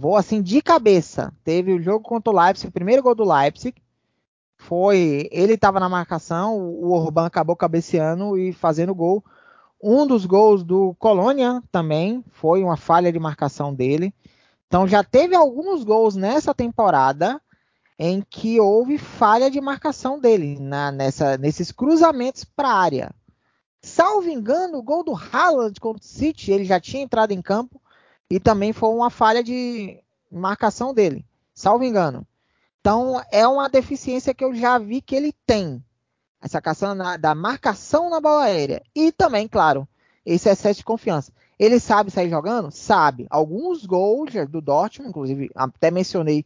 Vou 0.00 0.16
assim 0.16 0.40
de 0.40 0.62
cabeça. 0.62 1.30
Teve 1.44 1.74
o 1.74 1.82
jogo 1.82 2.02
contra 2.02 2.32
o 2.32 2.34
Leipzig, 2.34 2.68
o 2.68 2.72
primeiro 2.72 3.02
gol 3.02 3.14
do 3.14 3.22
Leipzig. 3.22 3.74
Foi. 4.56 5.28
Ele 5.30 5.52
estava 5.52 5.78
na 5.78 5.90
marcação, 5.90 6.58
o 6.58 6.92
Orban 6.92 7.26
acabou 7.26 7.54
cabeceando 7.54 8.38
e 8.38 8.50
fazendo 8.50 8.94
gol. 8.94 9.22
Um 9.82 10.06
dos 10.06 10.24
gols 10.24 10.64
do 10.64 10.96
Colônia 10.98 11.62
também 11.70 12.24
foi 12.30 12.64
uma 12.64 12.78
falha 12.78 13.12
de 13.12 13.18
marcação 13.18 13.74
dele. 13.74 14.14
Então 14.66 14.88
já 14.88 15.04
teve 15.04 15.34
alguns 15.34 15.84
gols 15.84 16.16
nessa 16.16 16.54
temporada 16.54 17.38
em 17.98 18.22
que 18.22 18.58
houve 18.58 18.96
falha 18.96 19.50
de 19.50 19.60
marcação 19.60 20.18
dele 20.18 20.58
na, 20.58 20.90
nessa, 20.90 21.36
nesses 21.36 21.70
cruzamentos 21.70 22.42
para 22.42 22.70
a 22.70 22.78
área. 22.78 23.10
Salvo 23.82 24.30
engano, 24.30 24.78
o 24.78 24.82
gol 24.82 25.04
do 25.04 25.14
Haaland 25.14 25.78
contra 25.78 26.02
o 26.02 26.06
City, 26.06 26.52
ele 26.52 26.64
já 26.64 26.80
tinha 26.80 27.02
entrado 27.02 27.32
em 27.32 27.42
campo 27.42 27.78
e 28.30 28.38
também 28.38 28.72
foi 28.72 28.90
uma 28.90 29.10
falha 29.10 29.42
de 29.42 29.98
marcação 30.30 30.94
dele, 30.94 31.26
salvo 31.52 31.84
engano. 31.84 32.24
Então 32.80 33.20
é 33.32 33.46
uma 33.46 33.68
deficiência 33.68 34.32
que 34.32 34.44
eu 34.44 34.54
já 34.54 34.78
vi 34.78 35.02
que 35.02 35.16
ele 35.16 35.34
tem. 35.46 35.82
Essa 36.40 36.62
questão 36.62 36.96
da 36.96 37.34
marcação 37.34 38.08
na 38.08 38.20
bola 38.20 38.44
aérea. 38.44 38.82
E 38.94 39.12
também, 39.12 39.46
claro, 39.46 39.86
esse 40.24 40.48
excesso 40.48 40.78
de 40.78 40.84
confiança. 40.84 41.32
Ele 41.58 41.78
sabe 41.78 42.10
sair 42.10 42.30
jogando? 42.30 42.70
Sabe. 42.70 43.26
Alguns 43.28 43.84
gols 43.84 44.30
do 44.48 44.62
Dortmund, 44.62 45.10
inclusive, 45.10 45.50
até 45.54 45.90
mencionei 45.90 46.42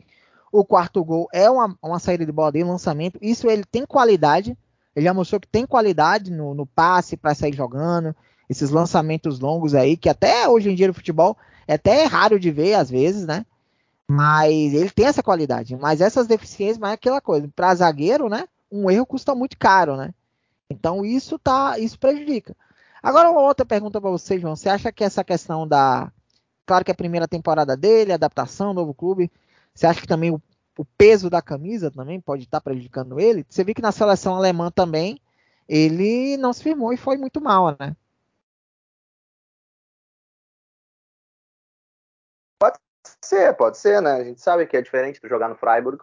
o 0.51 0.65
quarto 0.65 1.05
gol, 1.05 1.29
é 1.33 1.49
uma, 1.51 1.77
uma 1.83 1.99
saída 1.99 2.27
de 2.27 2.33
bola 2.33 2.51
dele, 2.51 2.65
lançamento. 2.65 3.19
Isso 3.23 3.49
ele 3.49 3.65
tem 3.65 3.85
qualidade. 3.85 4.57
Ele 4.95 5.05
já 5.05 5.15
mostrou 5.15 5.41
que 5.41 5.49
tem 5.49 5.67
qualidade 5.67 6.31
no, 6.33 6.55
no 6.55 6.67
passe 6.67 7.17
para 7.17 7.35
sair 7.35 7.53
jogando, 7.53 8.15
esses 8.49 8.71
lançamentos 8.71 9.41
longos 9.41 9.75
aí, 9.75 9.97
que 9.97 10.09
até 10.09 10.49
hoje 10.49 10.71
em 10.71 10.75
dia 10.75 10.89
no 10.89 10.95
futebol 10.95 11.37
é 11.67 11.75
até 11.75 12.05
raro 12.05 12.39
de 12.39 12.51
ver 12.51 12.75
às 12.75 12.91
vezes, 12.91 13.27
né? 13.27 13.45
Mas 14.09 14.75
ele 14.75 14.91
tem 14.91 15.07
essa 15.07 15.23
qualidade. 15.23 15.77
Mas 15.77 16.01
essas 16.01 16.27
deficiências, 16.27 16.79
mas 16.79 16.91
é 16.91 16.95
aquela 16.95 17.21
coisa, 17.21 17.49
para 17.55 17.75
zagueiro, 17.75 18.29
né? 18.29 18.47
Um 18.71 18.91
erro 18.91 19.07
custa 19.07 19.35
muito 19.35 19.57
caro, 19.59 19.97
né? 19.97 20.13
Então 20.69 21.05
isso 21.05 21.39
tá, 21.39 21.79
isso 21.79 21.99
prejudica. 21.99 22.57
Agora 23.03 23.31
uma 23.31 23.43
outra 23.43 23.67
pergunta 23.67 24.01
para 24.01 24.11
você, 24.11 24.39
João. 24.39 24.57
Você 24.57 24.69
acha 24.69 24.91
que 24.91 25.05
essa 25.05 25.23
questão 25.23 25.67
da, 25.69 26.11
claro 26.67 26.85
que 26.85 26.91
é 26.91 26.95
a 26.95 26.97
primeira 26.97 27.29
temporada 27.29 27.77
dele, 27.77 28.13
adaptação, 28.13 28.75
novo 28.75 28.95
clube, 28.95 29.31
você 29.75 29.87
acha 29.87 30.01
que 30.01 30.07
também 30.07 30.31
o, 30.31 30.41
o 30.79 30.85
peso 30.85 31.29
da 31.29 31.43
camisa 31.43 31.91
também 31.91 32.21
pode 32.21 32.45
estar 32.45 32.61
tá 32.61 32.65
prejudicando 32.65 33.21
ele? 33.21 33.45
Você 33.49 33.65
viu 33.65 33.75
que 33.75 33.83
na 33.83 33.93
seleção 33.93 34.35
alemã 34.37 34.71
também 34.71 35.21
ele 35.69 36.37
não 36.37 36.53
se 36.53 36.63
firmou 36.63 36.93
e 36.93 36.97
foi 36.97 37.17
muito 37.17 37.41
mal, 37.41 37.77
né? 37.79 37.97
Ser, 43.25 43.55
pode 43.55 43.79
ser, 43.79 44.01
né? 44.01 44.13
A 44.13 44.25
gente 44.25 44.41
sabe 44.41 44.67
que 44.67 44.77
é 44.77 44.83
diferente 44.83 45.21
tu 45.21 45.29
jogar 45.29 45.49
no 45.49 45.57
Freiburg 45.57 45.99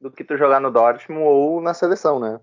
do 0.00 0.10
que 0.10 0.24
tu 0.24 0.36
jogar 0.36 0.60
no 0.60 0.70
Dortmund 0.70 1.24
ou 1.24 1.60
na 1.60 1.74
seleção, 1.74 2.18
né? 2.18 2.40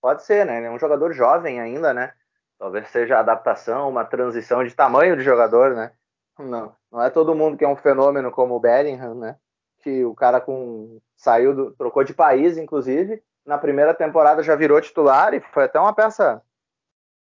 Pode 0.00 0.22
ser, 0.22 0.44
né? 0.44 0.58
Ele 0.58 0.66
é 0.66 0.70
um 0.70 0.78
jogador 0.78 1.12
jovem 1.12 1.60
ainda, 1.60 1.94
né? 1.94 2.12
Talvez 2.58 2.88
seja 2.88 3.18
adaptação, 3.18 3.88
uma 3.88 4.04
transição 4.04 4.64
de 4.64 4.74
tamanho 4.74 5.16
de 5.16 5.22
jogador, 5.22 5.74
né? 5.74 5.92
Não, 6.38 6.74
não 6.90 7.02
é 7.02 7.10
todo 7.10 7.34
mundo 7.34 7.56
que 7.56 7.64
é 7.64 7.68
um 7.68 7.76
fenômeno 7.76 8.30
como 8.30 8.54
o 8.54 8.60
Bellingham, 8.60 9.14
né? 9.14 9.36
Que 9.82 10.04
o 10.04 10.14
cara 10.14 10.40
com 10.40 11.00
saiu 11.16 11.54
do, 11.54 11.70
trocou 11.72 12.04
de 12.04 12.14
país, 12.14 12.56
inclusive, 12.56 13.22
na 13.44 13.58
primeira 13.58 13.94
temporada 13.94 14.42
já 14.42 14.54
virou 14.54 14.80
titular 14.80 15.34
e 15.34 15.40
foi 15.40 15.64
até 15.64 15.78
uma 15.78 15.94
peça 15.94 16.42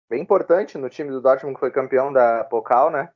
bem 0.09 0.21
importante 0.21 0.77
no 0.77 0.89
time 0.89 1.12
do 1.12 1.21
Dortmund 1.21 1.55
que 1.55 1.59
foi 1.59 1.71
campeão 1.71 2.12
da 2.12 2.43
Pokal, 2.43 2.89
né? 2.89 3.09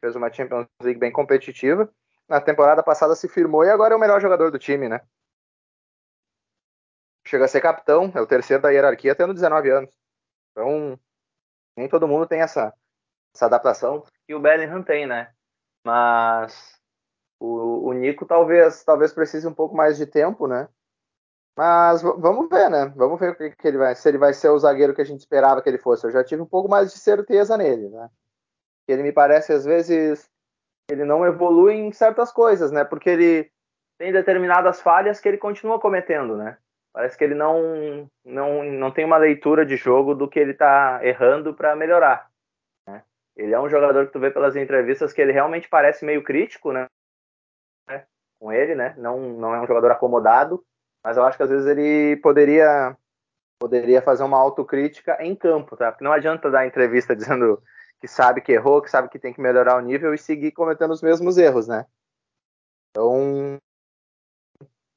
Fez 0.00 0.14
uma 0.14 0.32
Champions 0.32 0.66
League 0.82 1.00
bem 1.00 1.10
competitiva 1.10 1.90
na 2.28 2.40
temporada 2.40 2.82
passada 2.82 3.14
se 3.14 3.28
firmou 3.28 3.64
e 3.64 3.70
agora 3.70 3.94
é 3.94 3.96
o 3.96 4.00
melhor 4.00 4.20
jogador 4.20 4.50
do 4.50 4.58
time, 4.58 4.88
né? 4.88 5.00
Chega 7.26 7.44
a 7.44 7.48
ser 7.48 7.60
capitão, 7.60 8.12
é 8.14 8.20
o 8.20 8.26
terceiro 8.26 8.62
da 8.62 8.70
hierarquia, 8.70 9.14
tendo 9.14 9.34
19 9.34 9.70
anos. 9.70 9.90
Então, 10.52 10.98
nem 11.76 11.88
todo 11.88 12.08
mundo 12.08 12.26
tem 12.26 12.40
essa, 12.40 12.72
essa 13.34 13.46
adaptação 13.46 14.04
que 14.26 14.34
o 14.34 14.40
Bellingham 14.40 14.82
tem, 14.82 15.06
né? 15.06 15.32
Mas 15.84 16.80
o, 17.38 17.88
o 17.88 17.92
Nico 17.92 18.24
talvez, 18.26 18.84
talvez 18.84 19.12
precise 19.12 19.46
um 19.46 19.54
pouco 19.54 19.76
mais 19.76 19.96
de 19.96 20.06
tempo, 20.06 20.46
né? 20.46 20.68
Mas 21.56 22.02
vamos 22.02 22.48
ver, 22.50 22.68
né? 22.70 22.86
Vamos 22.94 23.18
ver 23.18 23.30
o 23.30 23.34
que, 23.34 23.50
que, 23.50 23.68
ele 23.68 23.78
vai, 23.78 23.94
se 23.94 24.08
ele 24.08 24.18
vai 24.18 24.34
ser 24.34 24.50
o 24.50 24.58
zagueiro 24.58 24.94
que 24.94 25.00
a 25.00 25.04
gente 25.04 25.20
esperava 25.20 25.62
que 25.62 25.68
ele 25.68 25.78
fosse. 25.78 26.06
Eu 26.06 26.10
já 26.10 26.22
tive 26.22 26.42
um 26.42 26.46
pouco 26.46 26.68
mais 26.68 26.92
de 26.92 26.98
certeza 26.98 27.56
nele, 27.56 27.88
né? 27.88 28.10
Ele 28.86 29.02
me 29.02 29.12
parece 29.12 29.52
às 29.52 29.64
vezes 29.64 30.30
ele 30.88 31.04
não 31.04 31.26
evolui 31.26 31.74
em 31.74 31.92
certas 31.92 32.32
coisas, 32.32 32.70
né? 32.70 32.84
Porque 32.84 33.10
ele 33.10 33.50
tem 33.98 34.12
determinadas 34.12 34.80
falhas 34.80 35.20
que 35.20 35.28
ele 35.28 35.38
continua 35.38 35.80
cometendo, 35.80 36.36
né? 36.36 36.58
Parece 36.92 37.16
que 37.16 37.24
ele 37.24 37.34
não 37.34 38.10
não, 38.24 38.64
não 38.64 38.90
tem 38.90 39.04
uma 39.04 39.16
leitura 39.16 39.66
de 39.66 39.76
jogo 39.76 40.14
do 40.14 40.28
que 40.28 40.38
ele 40.38 40.52
está 40.52 41.00
errando 41.02 41.54
para 41.54 41.76
melhorar. 41.76 42.30
Né? 42.88 43.02
Ele 43.36 43.52
é 43.52 43.60
um 43.60 43.68
jogador 43.68 44.06
que 44.06 44.12
tu 44.12 44.20
vê 44.20 44.30
pelas 44.30 44.56
entrevistas 44.56 45.12
que 45.12 45.20
ele 45.20 45.32
realmente 45.32 45.68
parece 45.68 46.04
meio 46.04 46.22
crítico, 46.22 46.72
né? 46.72 46.86
Com 48.38 48.52
ele, 48.52 48.74
né? 48.74 48.94
Não, 48.98 49.18
não 49.18 49.54
é 49.54 49.60
um 49.60 49.66
jogador 49.66 49.90
acomodado, 49.90 50.64
mas 51.02 51.16
eu 51.16 51.24
acho 51.24 51.36
que 51.36 51.42
às 51.42 51.50
vezes 51.50 51.66
ele 51.66 52.16
poderia 52.18 52.96
poderia 53.58 54.02
fazer 54.02 54.22
uma 54.22 54.38
autocrítica 54.38 55.16
em 55.20 55.34
campo, 55.34 55.76
tá? 55.76 55.90
Porque 55.90 56.04
não 56.04 56.12
adianta 56.12 56.50
dar 56.50 56.66
entrevista 56.66 57.16
dizendo 57.16 57.62
que 58.00 58.08
sabe 58.08 58.40
que 58.40 58.52
errou, 58.52 58.82
que 58.82 58.90
sabe 58.90 59.08
que 59.08 59.18
tem 59.18 59.32
que 59.32 59.40
melhorar 59.40 59.76
o 59.76 59.80
nível 59.80 60.12
e 60.12 60.18
seguir 60.18 60.52
cometendo 60.52 60.92
os 60.92 61.02
mesmos 61.02 61.38
erros, 61.38 61.66
né? 61.66 61.86
Então, 62.90 63.58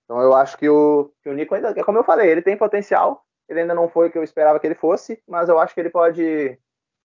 então 0.04 0.22
eu 0.22 0.34
acho 0.34 0.58
que 0.58 0.68
o, 0.68 1.14
que 1.22 1.30
o 1.30 1.34
Nico 1.34 1.54
ainda, 1.54 1.74
como 1.84 1.98
eu 1.98 2.04
falei, 2.04 2.30
ele 2.30 2.42
tem 2.42 2.58
potencial. 2.58 3.26
Ele 3.48 3.62
ainda 3.62 3.74
não 3.74 3.90
foi 3.90 4.08
o 4.08 4.12
que 4.12 4.18
eu 4.18 4.24
esperava 4.24 4.60
que 4.60 4.68
ele 4.68 4.76
fosse, 4.76 5.22
mas 5.28 5.50
eu 5.50 5.60
acho 5.60 5.74
que 5.74 5.80
ele 5.80 5.90
pode, 5.90 6.58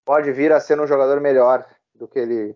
pode 0.05 0.31
vir 0.33 0.53
a 0.53 0.61
ser 0.61 0.79
um 0.81 0.87
jogador 0.87 1.21
melhor 1.21 1.67
do 1.95 2.07
que 2.07 2.19
ele, 2.19 2.53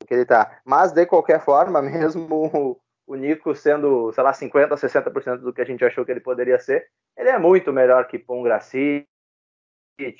do 0.00 0.06
que 0.06 0.14
ele 0.14 0.24
tá. 0.24 0.60
Mas 0.64 0.92
de 0.92 1.04
qualquer 1.06 1.44
forma, 1.44 1.82
mesmo 1.82 2.46
o, 2.46 2.80
o 3.06 3.14
Nico 3.14 3.54
sendo, 3.54 4.12
sei 4.12 4.22
lá, 4.22 4.32
50, 4.32 4.74
60% 4.74 5.38
do 5.38 5.52
que 5.52 5.60
a 5.60 5.64
gente 5.64 5.84
achou 5.84 6.04
que 6.04 6.10
ele 6.10 6.20
poderia 6.20 6.58
ser, 6.58 6.88
ele 7.16 7.28
é 7.28 7.38
muito 7.38 7.72
melhor 7.72 8.06
que 8.06 8.18
Pongraci, 8.18 9.06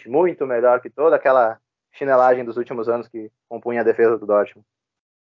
muito 0.06 0.46
melhor 0.46 0.80
que 0.80 0.88
toda 0.88 1.16
aquela 1.16 1.61
chinelagem 1.97 2.45
dos 2.45 2.57
últimos 2.57 2.88
anos 2.88 3.09
que 3.09 3.31
compunha 3.49 3.81
a 3.81 3.85
defesa 3.85 4.19
do 4.19 4.26
Dortmund. 4.26 4.67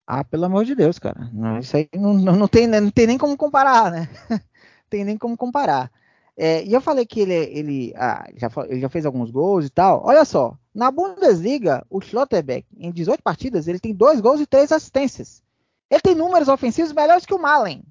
Ah, 0.07 0.23
pelo 0.23 0.45
amor 0.45 0.65
de 0.65 0.75
Deus, 0.75 0.99
cara. 0.99 1.29
Não, 1.33 1.59
isso 1.59 1.77
aí 1.77 1.89
não, 1.95 2.15
não, 2.15 2.49
tem, 2.49 2.67
não 2.67 2.91
tem 2.91 3.07
nem 3.07 3.19
como 3.19 3.37
comparar, 3.37 3.91
né? 3.91 4.09
tem 4.89 5.05
nem 5.05 5.19
como 5.19 5.37
comparar. 5.37 5.91
É, 6.37 6.63
e 6.65 6.73
eu 6.73 6.81
falei 6.81 7.05
que 7.05 7.21
ele, 7.21 7.35
ele, 7.35 7.95
ah, 7.97 8.29
já, 8.37 8.49
ele 8.69 8.81
já 8.81 8.89
fez 8.89 9.05
alguns 9.05 9.31
gols 9.31 9.67
e 9.67 9.71
tal. 9.71 10.05
Olha 10.05 10.25
só, 10.25 10.57
na 10.75 10.91
Bundesliga, 10.91 11.85
o 11.91 12.01
Schlotterbeck, 12.01 12.67
em 12.77 12.93
18 12.93 13.23
partidas, 13.23 13.67
ele 13.67 13.81
tem 13.81 13.95
dois 13.95 14.21
gols 14.21 14.41
e 14.41 14.47
três 14.47 14.71
assistências. 14.71 15.43
Ele 15.91 16.01
tem 16.01 16.15
números 16.15 16.49
ofensivos 16.49 16.93
melhores 16.93 17.25
que 17.25 17.35
o 17.35 17.39
Malen. 17.39 17.83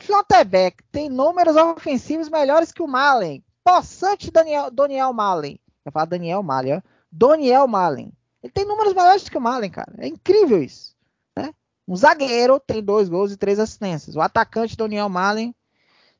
Schlotterbeck 0.00 0.82
tem 0.92 1.08
números 1.08 1.56
ofensivos 1.56 2.28
melhores 2.28 2.70
que 2.72 2.82
o 2.82 2.88
Malen. 2.88 3.42
Possante 3.64 4.30
Daniel, 4.30 4.70
Daniel 4.70 5.12
Malen. 5.12 5.58
Eu 5.84 5.92
falo 5.92 6.06
Daniel 6.06 6.42
Malen, 6.42 6.74
ó. 6.76 6.82
Doniel 7.10 7.66
Malen. 7.66 8.12
Ele 8.42 8.52
tem 8.52 8.64
números 8.64 8.94
maiores 8.94 9.28
que 9.28 9.36
o 9.36 9.40
Malen, 9.40 9.70
cara. 9.70 9.92
É 9.98 10.06
incrível 10.06 10.62
isso. 10.62 10.94
Né? 11.36 11.52
Um 11.86 11.96
zagueiro 11.96 12.60
tem 12.60 12.82
dois 12.82 13.08
gols 13.08 13.32
e 13.32 13.36
três 13.36 13.58
assistências. 13.58 14.16
O 14.16 14.20
atacante 14.20 14.76
Doniel 14.76 15.08
Malen, 15.08 15.54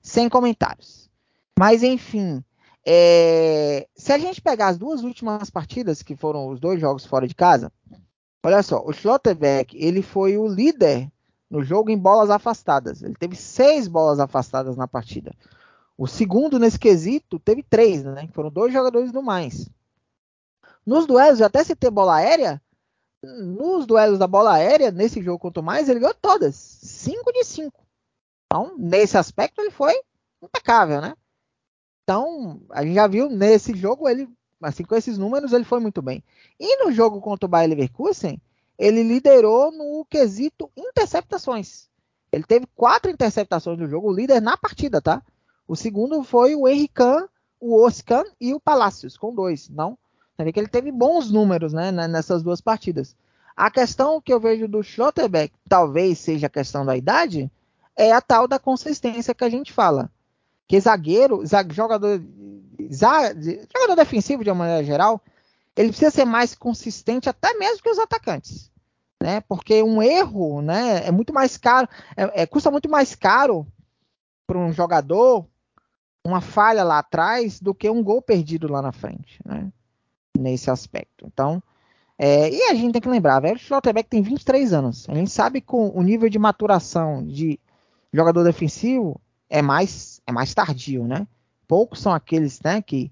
sem 0.01 0.29
comentários. 0.29 1.09
Mas 1.59 1.83
enfim, 1.83 2.43
é... 2.85 3.87
se 3.95 4.13
a 4.13 4.19
gente 4.19 4.41
pegar 4.41 4.69
as 4.69 4.79
duas 4.79 5.03
últimas 5.03 5.51
partidas, 5.51 6.03
que 6.03 6.17
foram 6.17 6.49
os 6.49 6.61
dois 6.61 6.81
jogos 6.81 7.05
fora 7.05 7.27
de 7.27 7.35
casa, 7.35 7.73
olha 8.43 8.63
só, 8.63 8.83
o 8.85 8.93
Schlotterbeck, 8.93 9.77
ele 9.77 10.03
foi 10.03 10.37
o 10.37 10.47
líder 10.47 11.11
no 11.51 11.63
jogo 11.65 11.91
em 11.91 11.99
bolas 11.99 12.31
afastadas. 12.31 13.03
Ele 13.03 13.15
teve 13.15 13.37
seis 13.37 13.89
bolas 13.89 14.21
afastadas 14.21 14.77
na 14.77 14.87
partida. 14.87 15.35
O 15.99 16.07
segundo 16.07 16.59
nesse 16.59 16.79
quesito 16.79 17.39
teve 17.39 17.63
três, 17.63 18.05
né? 18.05 18.29
Foram 18.33 18.51
dois 18.51 18.73
jogadores 18.73 19.13
no 19.13 19.23
mais. 19.23 19.69
Nos 20.91 21.07
duelos, 21.07 21.41
até 21.41 21.63
se 21.63 21.77
ter 21.77 21.89
bola 21.89 22.17
aérea, 22.17 22.61
nos 23.23 23.87
duelos 23.87 24.19
da 24.19 24.27
bola 24.27 24.55
aérea, 24.55 24.91
nesse 24.91 25.23
jogo 25.23 25.39
quanto 25.39 25.63
mais, 25.63 25.89
ele 25.89 26.01
ganhou 26.01 26.17
todas. 26.21 26.57
5 26.57 27.33
de 27.33 27.45
5. 27.45 27.87
Então, 28.45 28.75
nesse 28.77 29.17
aspecto, 29.17 29.61
ele 29.61 29.71
foi 29.71 29.95
impecável, 30.43 31.01
né? 31.01 31.15
Então, 32.03 32.61
a 32.71 32.83
gente 32.83 32.97
já 32.97 33.07
viu 33.07 33.31
nesse 33.31 33.73
jogo, 33.73 34.09
ele, 34.09 34.29
assim, 34.61 34.83
com 34.83 34.97
esses 34.97 35.17
números, 35.17 35.53
ele 35.53 35.63
foi 35.63 35.79
muito 35.79 36.03
bem. 36.03 36.25
E 36.59 36.85
no 36.85 36.91
jogo 36.91 37.21
contra 37.21 37.47
o 37.47 37.49
Bayer 37.49 37.71
Leverkusen, 37.71 38.43
ele 38.77 39.05
liderou 39.05 39.71
no 39.71 40.05
quesito 40.07 40.69
interceptações. 40.77 41.89
Ele 42.33 42.43
teve 42.43 42.67
quatro 42.75 43.13
interceptações 43.13 43.79
no 43.79 43.87
jogo, 43.87 44.09
o 44.09 44.13
líder 44.13 44.43
na 44.43 44.57
partida, 44.57 45.01
tá? 45.01 45.23
O 45.69 45.77
segundo 45.77 46.25
foi 46.25 46.57
o 46.57 46.67
Henrican, 46.67 47.29
o 47.61 47.81
Oscan 47.81 48.25
e 48.41 48.53
o 48.53 48.59
Palacios, 48.59 49.17
com 49.17 49.33
dois. 49.33 49.69
Não 49.69 49.97
você 50.41 50.45
vê 50.45 50.53
que 50.53 50.61
ele 50.61 50.69
teve 50.69 50.91
bons 50.91 51.31
números 51.31 51.73
né, 51.73 51.93
nessas 51.93 52.43
duas 52.43 52.61
partidas. 52.61 53.15
A 53.55 53.71
questão 53.71 54.21
que 54.21 54.33
eu 54.33 54.41
vejo 54.41 54.67
do 54.67 54.83
Schlotterbeck, 54.83 55.53
talvez 55.69 56.19
seja 56.19 56.47
a 56.47 56.51
questão 56.51 56.85
da 56.85 56.97
idade, 56.97 57.51
é 57.95 58.13
a 58.13 58.21
tal 58.21 58.49
da 58.49 58.59
consistência 58.59 59.35
que 59.35 59.45
a 59.45 59.51
gente 59.51 59.73
fala. 59.73 60.11
Que 60.67 60.81
zagueiro, 60.81 61.43
jogador, 61.71 62.23
jogador 62.91 63.97
defensivo 63.97 64.43
de 64.43 64.51
uma 64.51 64.65
maneira 64.65 64.85
geral, 64.85 65.21
ele 65.77 65.89
precisa 65.89 66.11
ser 66.11 66.25
mais 66.25 66.55
consistente 66.55 67.29
até 67.29 67.53
mesmo 67.55 67.83
que 67.83 67.91
os 67.91 67.99
atacantes. 67.99 68.71
Né? 69.23 69.43
Porque 69.43 69.83
um 69.83 70.03
erro 70.03 70.63
né, 70.63 71.07
é 71.07 71.11
muito 71.11 71.35
mais 71.35 71.59
caro, 71.59 71.87
é, 72.17 72.43
é, 72.43 72.47
custa 72.47 72.71
muito 72.71 72.89
mais 72.89 73.15
caro 73.15 73.67
para 74.47 74.59
um 74.59 74.73
jogador 74.73 75.47
uma 76.25 76.41
falha 76.41 76.85
lá 76.85 76.99
atrás 76.99 77.61
do 77.61 77.75
que 77.75 77.89
um 77.91 78.03
gol 78.03 78.23
perdido 78.23 78.71
lá 78.71 78.81
na 78.81 78.93
frente. 78.93 79.39
Né? 79.45 79.71
Nesse 80.39 80.71
aspecto. 80.71 81.27
Então, 81.27 81.63
é, 82.19 82.51
e 82.51 82.63
a 82.65 82.75
gente 82.75 82.93
tem 82.93 83.01
que 83.01 83.09
lembrar, 83.09 83.41
velho, 83.41 83.57
o 83.57 83.59
Schlotterbeck 83.59 84.09
tem 84.09 84.23
23 84.23 84.73
anos. 84.73 85.09
A 85.09 85.15
gente 85.15 85.31
sabe 85.31 85.61
que 85.61 85.75
o 85.75 86.03
nível 86.03 86.29
de 86.29 86.39
maturação 86.39 87.25
de 87.25 87.59
jogador 88.13 88.45
defensivo 88.45 89.21
é 89.49 89.63
mais, 89.63 90.21
é 90.27 90.33
mais 90.33 90.53
tardio, 90.53 91.07
né? 91.07 91.27
Poucos 91.67 92.01
são 92.01 92.13
aqueles 92.13 92.61
né, 92.61 92.83
que, 92.83 93.11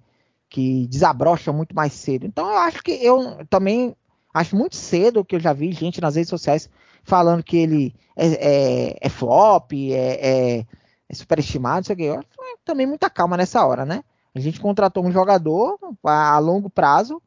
que 0.49 0.87
desabrocham 0.89 1.55
muito 1.55 1.75
mais 1.75 1.93
cedo. 1.93 2.27
Então 2.27 2.49
eu 2.49 2.59
acho 2.59 2.83
que 2.83 2.93
eu 2.93 3.47
também 3.49 3.97
acho 4.35 4.57
muito 4.57 4.77
cedo 4.77 5.25
que 5.25 5.37
eu 5.37 5.41
já 5.41 5.53
vi 5.53 5.73
gente 5.73 6.01
nas 6.01 6.17
redes 6.17 6.31
sociais 6.31 6.69
falando 7.03 7.43
que 7.43 7.57
ele 7.57 7.95
é, 8.15 8.27
é, 8.27 8.99
é 9.01 9.09
flop, 9.09 9.73
é, 9.73 10.67
é, 11.09 11.15
superestimado, 11.15 11.83
isso 11.83 11.93
aqui. 11.93 12.05
Eu, 12.05 12.23
também 12.65 12.87
muita 12.87 13.09
calma 13.09 13.37
nessa 13.37 13.65
hora, 13.65 13.87
né? 13.87 14.05
A 14.38 14.40
gente 14.40 14.61
contratou 14.61 15.04
um 15.04 15.11
jogador 15.11 15.76
a 16.04 16.38
longo 16.38 16.71
prazo. 16.71 17.21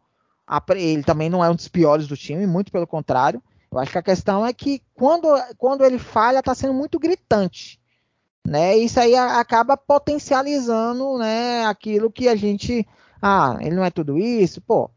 Ele 0.75 1.03
também 1.03 1.29
não 1.29 1.43
é 1.43 1.49
um 1.49 1.55
dos 1.55 1.67
piores 1.67 2.07
do 2.07 2.15
time, 2.15 2.47
muito 2.47 2.71
pelo 2.71 2.87
contrário. 2.87 3.43
Eu 3.69 3.79
acho 3.79 3.91
que 3.91 3.97
a 3.97 4.03
questão 4.03 4.45
é 4.45 4.53
que 4.53 4.81
quando, 4.93 5.27
quando 5.57 5.83
ele 5.83 5.99
falha, 5.99 6.39
está 6.39 6.55
sendo 6.55 6.73
muito 6.73 6.97
gritante. 6.97 7.81
Né? 8.47 8.77
Isso 8.77 8.97
aí 8.97 9.13
acaba 9.13 9.75
potencializando 9.75 11.17
né, 11.17 11.65
aquilo 11.65 12.09
que 12.09 12.29
a 12.29 12.35
gente. 12.35 12.87
Ah, 13.21 13.57
ele 13.59 13.75
não 13.75 13.83
é 13.83 13.91
tudo 13.91 14.17
isso. 14.17 14.61
Pô, 14.61 14.89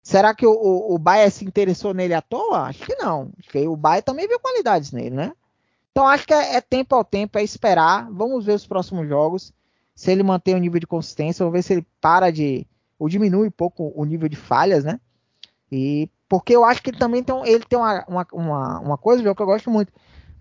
será 0.00 0.34
que 0.34 0.46
o, 0.46 0.52
o, 0.52 0.94
o 0.94 0.98
Baia 0.98 1.28
se 1.30 1.44
interessou 1.44 1.92
nele 1.92 2.14
à 2.14 2.22
toa? 2.22 2.62
Acho 2.62 2.86
que 2.86 2.94
não. 2.94 3.32
Acho 3.40 3.50
que 3.50 3.66
o 3.66 3.76
Baia 3.76 4.02
também 4.02 4.28
viu 4.28 4.38
qualidades 4.38 4.92
nele, 4.92 5.16
né? 5.16 5.32
Então 5.90 6.06
acho 6.06 6.26
que 6.26 6.32
é, 6.32 6.56
é, 6.56 6.60
tempo 6.60 6.94
ao 6.94 7.04
tempo, 7.04 7.38
é 7.38 7.42
esperar. 7.42 8.08
Vamos 8.12 8.44
ver 8.44 8.52
os 8.52 8.66
próximos 8.66 9.08
jogos. 9.08 9.52
Se 9.96 10.12
ele 10.12 10.22
mantém 10.22 10.54
o 10.54 10.58
nível 10.58 10.78
de 10.78 10.86
consistência, 10.86 11.42
vamos 11.42 11.58
ver 11.58 11.62
se 11.62 11.72
ele 11.72 11.86
para 12.00 12.30
de. 12.30 12.66
ou 12.98 13.08
diminui 13.08 13.48
um 13.48 13.50
pouco 13.50 13.92
o 13.96 14.04
nível 14.04 14.28
de 14.28 14.36
falhas, 14.36 14.84
né? 14.84 15.00
E 15.72 16.08
porque 16.28 16.54
eu 16.54 16.64
acho 16.64 16.82
que 16.82 16.90
ele 16.90 16.98
também 16.98 17.24
tem, 17.24 17.34
ele 17.48 17.64
tem 17.64 17.78
uma, 17.78 18.04
uma, 18.06 18.26
uma, 18.32 18.80
uma 18.80 18.98
coisa 18.98 19.22
que 19.22 19.42
eu 19.42 19.46
gosto 19.46 19.70
muito. 19.70 19.90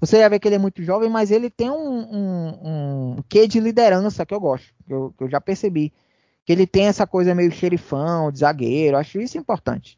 Você 0.01 0.19
já 0.19 0.27
vê 0.27 0.37
que 0.39 0.47
ele 0.47 0.55
é 0.55 0.59
muito 0.59 0.83
jovem, 0.83 1.09
mas 1.09 1.31
ele 1.31 1.49
tem 1.49 1.71
um, 1.71 1.75
um, 1.75 3.15
um 3.17 3.23
quê 3.29 3.47
de 3.47 3.61
liderança 3.61 4.25
que 4.25 4.33
eu 4.33 4.39
gosto, 4.39 4.73
que 4.85 4.93
eu, 4.93 5.13
que 5.17 5.23
eu, 5.23 5.29
já 5.29 5.39
percebi. 5.39 5.93
Que 6.43 6.51
ele 6.51 6.67
tem 6.67 6.87
essa 6.87 7.07
coisa 7.07 7.33
meio 7.33 7.51
xerifão, 7.51 8.31
de 8.31 8.39
zagueiro, 8.39 8.97
acho 8.97 9.21
isso 9.21 9.37
importante. 9.37 9.97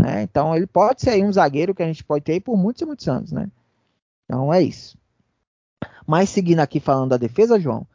Né? 0.00 0.22
Então 0.22 0.56
ele 0.56 0.66
pode 0.66 1.02
ser 1.02 1.22
um 1.24 1.32
zagueiro 1.32 1.74
que 1.74 1.82
a 1.82 1.86
gente 1.86 2.02
pode 2.02 2.24
ter 2.24 2.40
por 2.40 2.56
muitos 2.56 2.82
e 2.82 2.84
muitos 2.84 3.06
anos, 3.08 3.30
né? 3.30 3.48
Então 4.24 4.52
é 4.52 4.60
isso. 4.60 4.98
Mas 6.06 6.30
seguindo 6.30 6.60
aqui 6.60 6.80
falando 6.80 7.10
da 7.10 7.16
defesa, 7.16 7.60
João, 7.60 7.86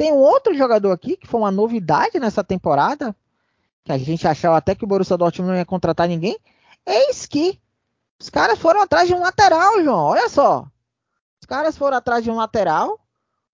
tem 0.00 0.10
um 0.14 0.16
outro 0.16 0.54
jogador 0.54 0.92
aqui 0.92 1.14
que 1.14 1.26
foi 1.26 1.38
uma 1.38 1.50
novidade 1.50 2.18
nessa 2.18 2.42
temporada, 2.42 3.14
que 3.84 3.92
a 3.92 3.98
gente 3.98 4.26
achava 4.26 4.56
até 4.56 4.74
que 4.74 4.82
o 4.82 4.86
Borussia 4.86 5.14
Dortmund 5.14 5.50
não 5.50 5.58
ia 5.58 5.66
contratar 5.66 6.08
ninguém. 6.08 6.38
Eis 6.86 7.26
que 7.26 7.60
os 8.18 8.30
caras 8.30 8.58
foram 8.58 8.80
atrás 8.80 9.06
de 9.06 9.14
um 9.14 9.20
lateral, 9.20 9.84
João. 9.84 10.06
Olha 10.06 10.26
só. 10.30 10.66
Os 11.38 11.44
caras 11.46 11.76
foram 11.76 11.98
atrás 11.98 12.24
de 12.24 12.30
um 12.30 12.36
lateral, 12.36 12.98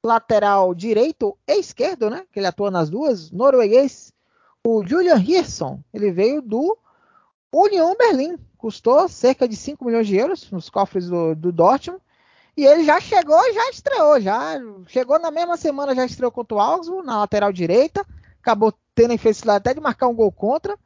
lateral 0.04 0.72
direito 0.72 1.36
e 1.48 1.58
esquerdo, 1.58 2.08
né? 2.08 2.24
Que 2.30 2.38
ele 2.38 2.46
atua 2.46 2.70
nas 2.70 2.88
duas, 2.88 3.28
norueguês. 3.32 4.12
O 4.62 4.86
Julian 4.86 5.18
Hirson, 5.18 5.80
ele 5.92 6.12
veio 6.12 6.40
do 6.40 6.78
Union 7.52 7.92
Berlim, 7.98 8.38
custou 8.56 9.08
cerca 9.08 9.48
de 9.48 9.56
5 9.56 9.84
milhões 9.84 10.06
de 10.06 10.14
euros 10.14 10.48
nos 10.52 10.70
cofres 10.70 11.08
do, 11.08 11.34
do 11.34 11.50
Dortmund. 11.50 12.00
E 12.56 12.64
ele 12.64 12.84
já 12.84 12.98
chegou 13.00 13.40
já 13.52 13.70
estreou. 13.70 14.20
Já 14.20 14.58
chegou 14.86 15.18
na 15.18 15.30
mesma 15.30 15.56
semana, 15.56 15.94
já 15.94 16.06
estreou 16.06 16.32
contra 16.32 16.56
o 16.56 16.60
Augsburg 16.60 17.06
na 17.06 17.18
lateral 17.18 17.52
direita. 17.52 18.06
Acabou 18.40 18.72
tendo 18.94 19.10
a 19.10 19.14
infelicidade 19.14 19.58
até 19.58 19.74
de 19.74 19.80
marcar 19.80 20.08
um 20.08 20.14
gol 20.14 20.32
contra. 20.32 20.78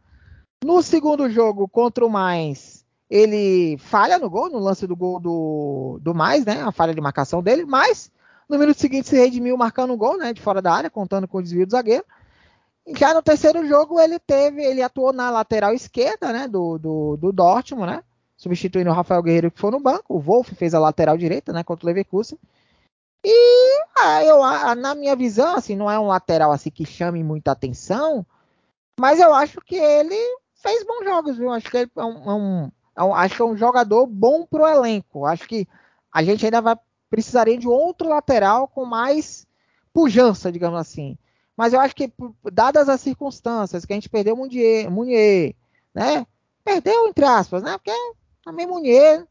No 0.64 0.82
segundo 0.82 1.30
jogo 1.30 1.68
contra 1.68 2.04
o 2.04 2.10
Mais, 2.10 2.84
ele 3.08 3.78
falha 3.78 4.18
no 4.18 4.28
gol, 4.28 4.50
no 4.50 4.58
lance 4.58 4.86
do 4.86 4.96
gol 4.96 5.20
do, 5.20 5.98
do 6.02 6.14
Mais, 6.14 6.44
né? 6.44 6.60
A 6.62 6.72
falha 6.72 6.94
de 6.94 7.00
marcação 7.00 7.42
dele, 7.42 7.64
mas 7.64 8.10
no 8.48 8.58
minuto 8.58 8.78
seguinte 8.78 9.08
se 9.08 9.16
redimiu 9.16 9.56
marcando 9.56 9.92
um 9.92 9.96
gol, 9.96 10.18
né? 10.18 10.32
De 10.32 10.40
fora 10.42 10.60
da 10.60 10.72
área, 10.72 10.90
contando 10.90 11.28
com 11.28 11.38
o 11.38 11.42
desvio 11.42 11.66
do 11.66 11.70
zagueiro. 11.70 12.04
E 12.86 12.98
já 12.98 13.14
no 13.14 13.22
terceiro 13.22 13.66
jogo 13.66 14.00
ele 14.00 14.18
teve, 14.18 14.62
ele 14.62 14.82
atuou 14.82 15.12
na 15.12 15.30
lateral 15.30 15.72
esquerda, 15.72 16.32
né? 16.32 16.48
Do, 16.48 16.78
do, 16.78 17.16
do 17.16 17.32
Dortmund, 17.32 17.86
né? 17.86 18.02
Substituindo 18.40 18.88
o 18.88 18.94
Rafael 18.94 19.22
Guerreiro 19.22 19.50
que 19.50 19.60
foi 19.60 19.70
no 19.70 19.78
banco. 19.78 20.14
O 20.14 20.18
Wolf 20.18 20.48
fez 20.54 20.72
a 20.72 20.80
lateral 20.80 21.16
direita, 21.18 21.52
né, 21.52 21.62
contra 21.62 21.84
o 21.84 21.88
Leverkusen. 21.88 22.38
E 23.22 23.82
ah, 23.98 24.24
eu, 24.24 24.42
ah, 24.42 24.74
na 24.74 24.94
minha 24.94 25.14
visão, 25.14 25.54
assim, 25.54 25.76
não 25.76 25.90
é 25.90 25.98
um 25.98 26.06
lateral 26.06 26.50
assim 26.50 26.70
que 26.70 26.86
chame 26.86 27.22
muita 27.22 27.52
atenção, 27.52 28.24
mas 28.98 29.20
eu 29.20 29.34
acho 29.34 29.60
que 29.60 29.76
ele 29.76 30.16
fez 30.54 30.82
bons 30.86 31.04
jogos, 31.04 31.36
viu? 31.36 31.52
Acho 31.52 31.70
que 31.70 31.76
ele 31.76 31.90
é 31.94 32.02
um, 32.02 32.30
é 32.30 32.34
um, 32.34 32.72
é 32.96 33.04
um 33.04 33.14
acho 33.14 33.36
que 33.36 33.42
é 33.42 33.44
um 33.44 33.56
jogador 33.56 34.06
bom 34.06 34.46
pro 34.46 34.66
elenco. 34.66 35.26
Acho 35.26 35.46
que 35.46 35.68
a 36.10 36.22
gente 36.22 36.44
ainda 36.46 36.62
vai 36.62 36.76
precisaria 37.10 37.58
de 37.58 37.68
outro 37.68 38.08
lateral 38.08 38.68
com 38.68 38.86
mais 38.86 39.46
pujança, 39.92 40.50
digamos 40.50 40.80
assim. 40.80 41.18
Mas 41.56 41.74
eu 41.74 41.80
acho 41.80 41.94
que, 41.94 42.10
dadas 42.50 42.88
as 42.88 43.00
circunstâncias, 43.02 43.84
que 43.84 43.92
a 43.92 43.96
gente 43.96 44.08
perdeu 44.08 44.34
o 44.34 44.38
Munier, 44.38 44.90
Munier 44.90 45.54
né? 45.94 46.26
Perdeu, 46.64 47.08
entre 47.08 47.24
aspas, 47.24 47.62
né? 47.62 47.76
Porque 47.76 47.90
também 48.44 48.66
Munier 48.66 49.26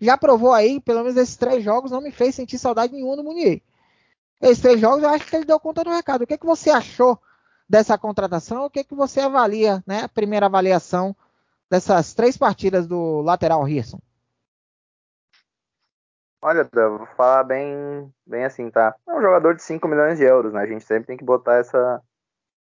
já 0.00 0.18
provou 0.18 0.52
aí, 0.52 0.80
pelo 0.80 1.00
menos 1.00 1.16
esses 1.16 1.36
três 1.36 1.62
jogos, 1.62 1.90
não 1.90 2.00
me 2.00 2.10
fez 2.10 2.34
sentir 2.34 2.58
saudade 2.58 2.92
nenhuma 2.92 3.16
do 3.16 3.24
Munier. 3.24 3.62
Esses 4.40 4.60
três 4.60 4.80
jogos 4.80 5.02
eu 5.02 5.08
acho 5.08 5.26
que 5.26 5.36
ele 5.36 5.44
deu 5.44 5.58
conta 5.58 5.84
do 5.84 5.90
recado. 5.90 6.22
O 6.22 6.26
que, 6.26 6.34
é 6.34 6.38
que 6.38 6.46
você 6.46 6.70
achou 6.70 7.18
dessa 7.68 7.96
contratação? 7.96 8.64
O 8.64 8.70
que, 8.70 8.80
é 8.80 8.84
que 8.84 8.94
você 8.94 9.20
avalia, 9.20 9.82
né? 9.86 10.02
A 10.02 10.08
primeira 10.08 10.46
avaliação 10.46 11.16
dessas 11.70 12.12
três 12.12 12.36
partidas 12.36 12.86
do 12.86 13.20
lateral 13.22 13.62
Risson? 13.62 13.98
Olha, 16.42 16.68
eu 16.74 16.98
vou 16.98 17.06
falar 17.16 17.42
bem, 17.44 18.12
bem 18.26 18.44
assim, 18.44 18.70
tá? 18.70 18.94
É 19.08 19.14
um 19.14 19.22
jogador 19.22 19.54
de 19.54 19.62
5 19.62 19.88
milhões 19.88 20.18
de 20.18 20.24
euros, 20.24 20.52
né? 20.52 20.60
A 20.60 20.66
gente 20.66 20.84
sempre 20.84 21.06
tem 21.06 21.16
que 21.16 21.24
botar 21.24 21.54
essa, 21.54 22.02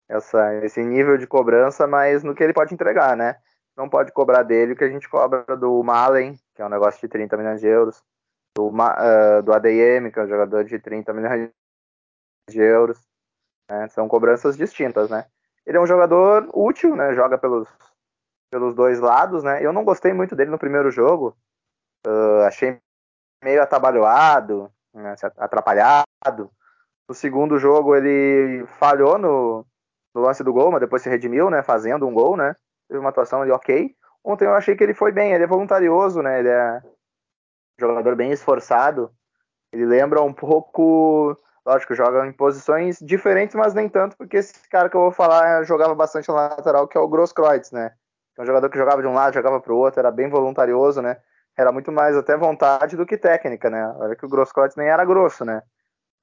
essa, 0.07 0.55
esse 0.63 0.81
nível 0.81 1.17
de 1.17 1.27
cobrança, 1.27 1.85
mas 1.85 2.23
no 2.23 2.33
que 2.33 2.41
ele 2.41 2.53
pode 2.53 2.73
entregar, 2.73 3.17
né? 3.17 3.35
Não 3.75 3.89
pode 3.89 4.11
cobrar 4.11 4.43
dele 4.43 4.73
o 4.73 4.75
que 4.75 4.83
a 4.83 4.89
gente 4.89 5.09
cobra 5.09 5.43
do 5.57 5.83
Malen, 5.83 6.37
que 6.55 6.61
é 6.61 6.65
um 6.65 6.69
negócio 6.69 7.01
de 7.01 7.07
30 7.07 7.35
milhões 7.37 7.59
de 7.59 7.67
euros, 7.67 8.03
do, 8.55 8.67
uh, 8.67 9.41
do 9.43 9.53
ADM, 9.53 10.11
que 10.11 10.19
é 10.19 10.23
um 10.23 10.27
jogador 10.27 10.63
de 10.63 10.79
30 10.79 11.13
milhões 11.13 11.49
de 12.49 12.59
euros. 12.59 12.99
Né? 13.69 13.87
São 13.89 14.07
cobranças 14.07 14.55
distintas, 14.55 15.09
né? 15.09 15.25
Ele 15.65 15.77
é 15.77 15.81
um 15.81 15.87
jogador 15.87 16.49
útil, 16.53 16.95
né? 16.95 17.13
Joga 17.15 17.37
pelos, 17.37 17.67
pelos 18.51 18.75
dois 18.75 18.99
lados, 18.99 19.43
né? 19.43 19.65
Eu 19.65 19.73
não 19.73 19.83
gostei 19.83 20.13
muito 20.13 20.35
dele 20.35 20.51
no 20.51 20.59
primeiro 20.59 20.91
jogo. 20.91 21.35
Uh, 22.05 22.43
achei 22.45 22.79
meio 23.43 23.61
atabalhoado, 23.61 24.71
né? 24.93 25.15
atrapalhado. 25.37 26.51
No 27.07 27.15
segundo 27.15 27.57
jogo 27.57 27.95
ele 27.95 28.65
falhou 28.77 29.17
no, 29.17 29.65
no 30.13 30.21
lance 30.21 30.43
do 30.43 30.53
gol, 30.53 30.71
mas 30.71 30.81
depois 30.81 31.01
se 31.01 31.09
redimiu, 31.09 31.49
né? 31.49 31.63
Fazendo 31.63 32.05
um 32.05 32.13
gol, 32.13 32.37
né? 32.37 32.55
Teve 32.93 33.01
uma 33.01 33.09
atuação 33.09 33.41
ok. 33.49 33.95
Ontem 34.23 34.45
eu 34.45 34.53
achei 34.53 34.75
que 34.75 34.83
ele 34.83 34.93
foi 34.93 35.11
bem, 35.11 35.33
ele 35.33 35.43
é 35.43 35.47
voluntarioso, 35.47 36.21
né? 36.21 36.39
Ele 36.39 36.49
é 36.49 36.81
um 37.77 37.87
jogador 37.87 38.15
bem 38.15 38.31
esforçado. 38.31 39.11
Ele 39.71 39.85
lembra 39.85 40.21
um 40.21 40.31
pouco, 40.31 41.35
lógico, 41.65 41.95
joga 41.95 42.25
em 42.27 42.31
posições 42.31 42.99
diferentes, 43.01 43.55
mas 43.55 43.73
nem 43.73 43.89
tanto, 43.89 44.15
porque 44.15 44.37
esse 44.37 44.69
cara 44.69 44.89
que 44.89 44.95
eu 44.95 45.01
vou 45.01 45.11
falar 45.11 45.63
jogava 45.63 45.95
bastante 45.95 46.27
na 46.27 46.35
lateral, 46.35 46.87
que 46.87 46.95
é 46.95 47.01
o 47.01 47.07
Grosskreutz, 47.07 47.71
né? 47.71 47.91
É 48.37 48.41
um 48.41 48.45
jogador 48.45 48.69
que 48.69 48.77
jogava 48.77 49.01
de 49.01 49.07
um 49.07 49.13
lado, 49.13 49.33
jogava 49.33 49.59
para 49.59 49.73
o 49.73 49.77
outro, 49.77 49.99
era 49.99 50.11
bem 50.11 50.29
voluntarioso, 50.29 51.01
né? 51.01 51.17
Era 51.57 51.71
muito 51.71 51.91
mais 51.91 52.15
até 52.15 52.37
vontade 52.37 52.95
do 52.95 53.05
que 53.05 53.17
técnica, 53.17 53.69
né? 53.69 53.87
Olha 53.97 54.15
que 54.15 54.25
o 54.25 54.29
Grosskreutz 54.29 54.75
nem 54.75 54.87
era 54.87 55.03
grosso, 55.03 55.43
né? 55.43 55.63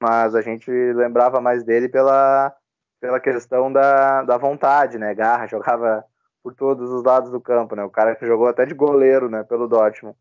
Mas 0.00 0.34
a 0.34 0.40
gente 0.40 0.70
lembrava 0.70 1.40
mais 1.40 1.64
dele 1.64 1.88
pela, 1.88 2.54
pela 3.00 3.20
questão 3.20 3.72
da, 3.72 4.22
da 4.22 4.38
vontade, 4.38 4.98
né? 4.98 5.14
Garra, 5.14 5.46
jogava 5.46 6.04
por 6.42 6.54
todos 6.54 6.90
os 6.90 7.02
lados 7.02 7.30
do 7.30 7.40
campo, 7.40 7.76
né? 7.76 7.84
O 7.84 7.90
cara 7.90 8.16
que 8.16 8.26
jogou 8.26 8.48
até 8.48 8.64
de 8.64 8.74
goleiro, 8.74 9.28
né, 9.28 9.42
pelo 9.42 9.68
Dortmund. 9.68 10.16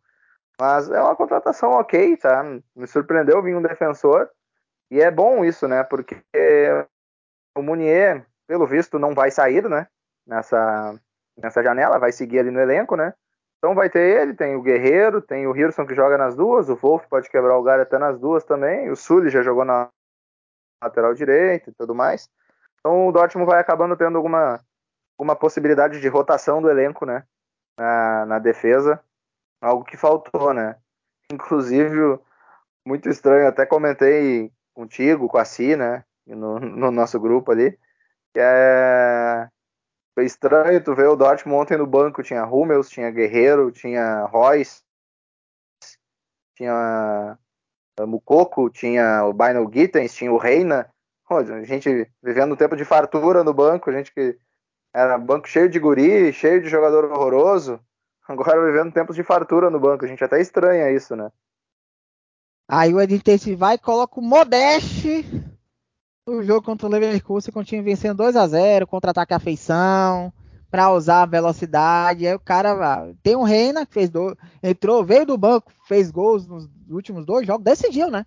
Mas 0.59 0.89
é 0.89 1.01
uma 1.01 1.15
contratação 1.15 1.71
ok, 1.71 2.17
tá? 2.17 2.43
Me 2.75 2.87
surpreendeu 2.87 3.41
vir 3.41 3.55
um 3.55 3.61
defensor. 3.61 4.29
E 4.91 4.99
é 5.01 5.09
bom 5.09 5.45
isso, 5.45 5.67
né? 5.67 5.83
Porque 5.83 6.17
o 7.55 7.61
Munier, 7.61 8.25
pelo 8.47 8.67
visto, 8.67 8.99
não 8.99 9.13
vai 9.13 9.31
sair, 9.31 9.69
né? 9.69 9.87
Nessa, 10.27 10.99
nessa 11.37 11.63
janela, 11.63 11.97
vai 11.97 12.11
seguir 12.11 12.39
ali 12.39 12.51
no 12.51 12.59
elenco, 12.59 12.95
né? 12.95 13.13
Então 13.57 13.75
vai 13.75 13.89
ter 13.89 13.99
ele, 13.99 14.33
tem 14.33 14.55
o 14.55 14.61
Guerreiro, 14.61 15.21
tem 15.21 15.45
o 15.45 15.55
Hirson 15.55 15.85
que 15.85 15.93
joga 15.93 16.17
nas 16.17 16.35
duas, 16.35 16.69
o 16.69 16.75
Wolf 16.75 17.05
pode 17.07 17.29
quebrar 17.29 17.57
o 17.57 17.63
galho 17.63 17.81
até 17.81 17.97
nas 17.97 18.17
duas 18.17 18.45
também, 18.45 18.89
o 18.89 18.95
Sully 18.95 19.29
já 19.29 19.41
jogou 19.41 19.65
na 19.65 19.89
lateral 20.81 21.13
direita 21.13 21.69
e 21.69 21.73
tudo 21.73 21.93
mais. 21.93 22.29
Então 22.79 23.07
o 23.07 23.11
Dortmund 23.11 23.49
vai 23.49 23.59
acabando 23.59 23.97
tendo 23.97 24.15
alguma 24.15 24.61
uma 25.19 25.35
possibilidade 25.35 25.99
de 25.99 26.07
rotação 26.07 26.61
do 26.61 26.69
elenco, 26.69 27.05
né? 27.05 27.23
Na, 27.77 28.25
na 28.25 28.39
defesa, 28.39 28.99
algo 29.61 29.83
que 29.83 29.97
faltou, 29.97 30.53
né? 30.53 30.77
Inclusive, 31.31 32.19
muito 32.85 33.09
estranho, 33.09 33.47
até 33.47 33.65
comentei 33.65 34.51
contigo, 34.73 35.27
com 35.27 35.37
a 35.37 35.45
Si, 35.45 35.75
né? 35.75 36.03
No, 36.25 36.59
no 36.59 36.91
nosso 36.91 37.19
grupo 37.19 37.51
ali, 37.51 37.71
que 38.33 38.39
é 38.39 39.49
foi 40.13 40.25
estranho 40.25 40.83
tu 40.83 40.93
ver 40.93 41.07
o 41.07 41.15
Dortmund 41.15 41.61
ontem 41.61 41.77
no 41.77 41.87
banco, 41.87 42.21
tinha 42.21 42.45
Hummels, 42.45 42.89
tinha 42.89 43.09
Guerreiro, 43.09 43.71
tinha 43.71 44.25
Royce, 44.25 44.83
tinha 46.55 47.37
Mukoko, 48.01 48.69
tinha 48.69 49.23
o 49.23 49.33
Bino 49.33 49.69
Gittens, 49.71 50.13
tinha 50.13 50.31
o 50.31 50.37
Reina, 50.37 50.93
a 51.29 51.63
gente 51.63 52.11
vivendo 52.21 52.53
um 52.53 52.57
tempo 52.57 52.75
de 52.75 52.83
fartura 52.83 53.45
no 53.45 53.53
banco, 53.53 53.89
a 53.89 53.93
gente 53.93 54.13
que 54.13 54.37
era 54.93 55.17
banco 55.17 55.47
cheio 55.47 55.69
de 55.69 55.79
guri, 55.79 56.31
cheio 56.33 56.61
de 56.61 56.69
jogador 56.69 57.05
horroroso. 57.05 57.79
Agora 58.27 58.65
vivendo 58.65 58.93
tempos 58.93 59.15
de 59.15 59.23
fartura 59.23 59.69
no 59.69 59.79
banco. 59.79 60.05
A 60.05 60.07
gente 60.07 60.23
até 60.23 60.39
estranha 60.39 60.91
isso, 60.91 61.15
né? 61.15 61.31
Aí 62.67 62.93
o 62.93 63.01
Edintense 63.01 63.55
vai 63.55 63.75
e 63.75 63.79
coloca 63.79 64.19
o 64.19 64.23
Modeste 64.23 65.25
o 66.29 66.43
jogo 66.43 66.61
contra 66.61 66.87
o 66.87 66.89
Leverkusen 66.89 67.51
continha 67.51 67.81
vencendo 67.81 68.17
2 68.17 68.35
a 68.35 68.47
0 68.47 68.87
contra-ataque 68.87 69.33
à 69.33 69.39
feição, 69.39 70.31
para 70.69 70.91
usar 70.91 71.23
a 71.23 71.25
velocidade. 71.25 72.27
Aí 72.27 72.35
o 72.35 72.39
cara 72.39 73.13
tem 73.23 73.35
um 73.35 73.43
Reina 73.43 73.85
que 73.85 73.93
fez 73.93 74.09
do, 74.09 74.37
entrou, 74.61 75.03
veio 75.03 75.25
do 75.25 75.37
banco, 75.37 75.71
fez 75.87 76.11
gols 76.11 76.47
nos 76.47 76.69
últimos 76.89 77.25
dois 77.25 77.45
jogos, 77.45 77.63
decidiu, 77.63 78.09
né? 78.09 78.25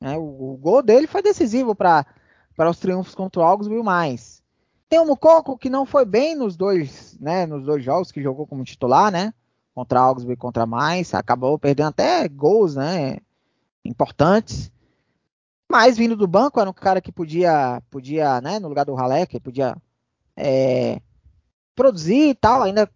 É, 0.00 0.16
o, 0.16 0.52
o, 0.52 0.56
gol 0.56 0.82
dele 0.82 1.06
foi 1.06 1.22
decisivo 1.22 1.74
para 1.74 2.06
os 2.58 2.78
triunfos 2.78 3.14
contra 3.14 3.40
o 3.40 3.44
Augsburg 3.44 3.82
mais. 3.82 4.42
Tem 4.88 5.00
o 5.00 5.04
Mukoko 5.04 5.58
que 5.58 5.68
não 5.68 5.84
foi 5.84 6.04
bem 6.04 6.36
nos 6.36 6.56
dois, 6.56 7.16
né, 7.20 7.44
nos 7.46 7.64
dois 7.64 7.82
jogos 7.82 8.12
que 8.12 8.22
jogou 8.22 8.46
como 8.46 8.64
titular, 8.64 9.10
né? 9.10 9.34
Contra 9.74 10.00
Augsburg 10.00 10.34
e 10.34 10.36
contra 10.36 10.64
mais, 10.64 11.12
acabou 11.12 11.58
perdendo 11.58 11.88
até 11.88 12.28
gols, 12.28 12.76
né, 12.76 13.18
importantes. 13.84 14.70
Mas 15.68 15.96
vindo 15.96 16.16
do 16.16 16.26
banco 16.26 16.60
era 16.60 16.70
um 16.70 16.72
cara 16.72 17.00
que 17.00 17.10
podia, 17.10 17.82
podia, 17.90 18.40
né, 18.40 18.60
no 18.60 18.68
lugar 18.68 18.84
do 18.84 18.96
Halek, 18.96 19.40
podia 19.40 19.76
é, 20.36 21.00
produzir 21.74 22.30
e 22.30 22.34
tal, 22.34 22.62
ainda 22.62 22.88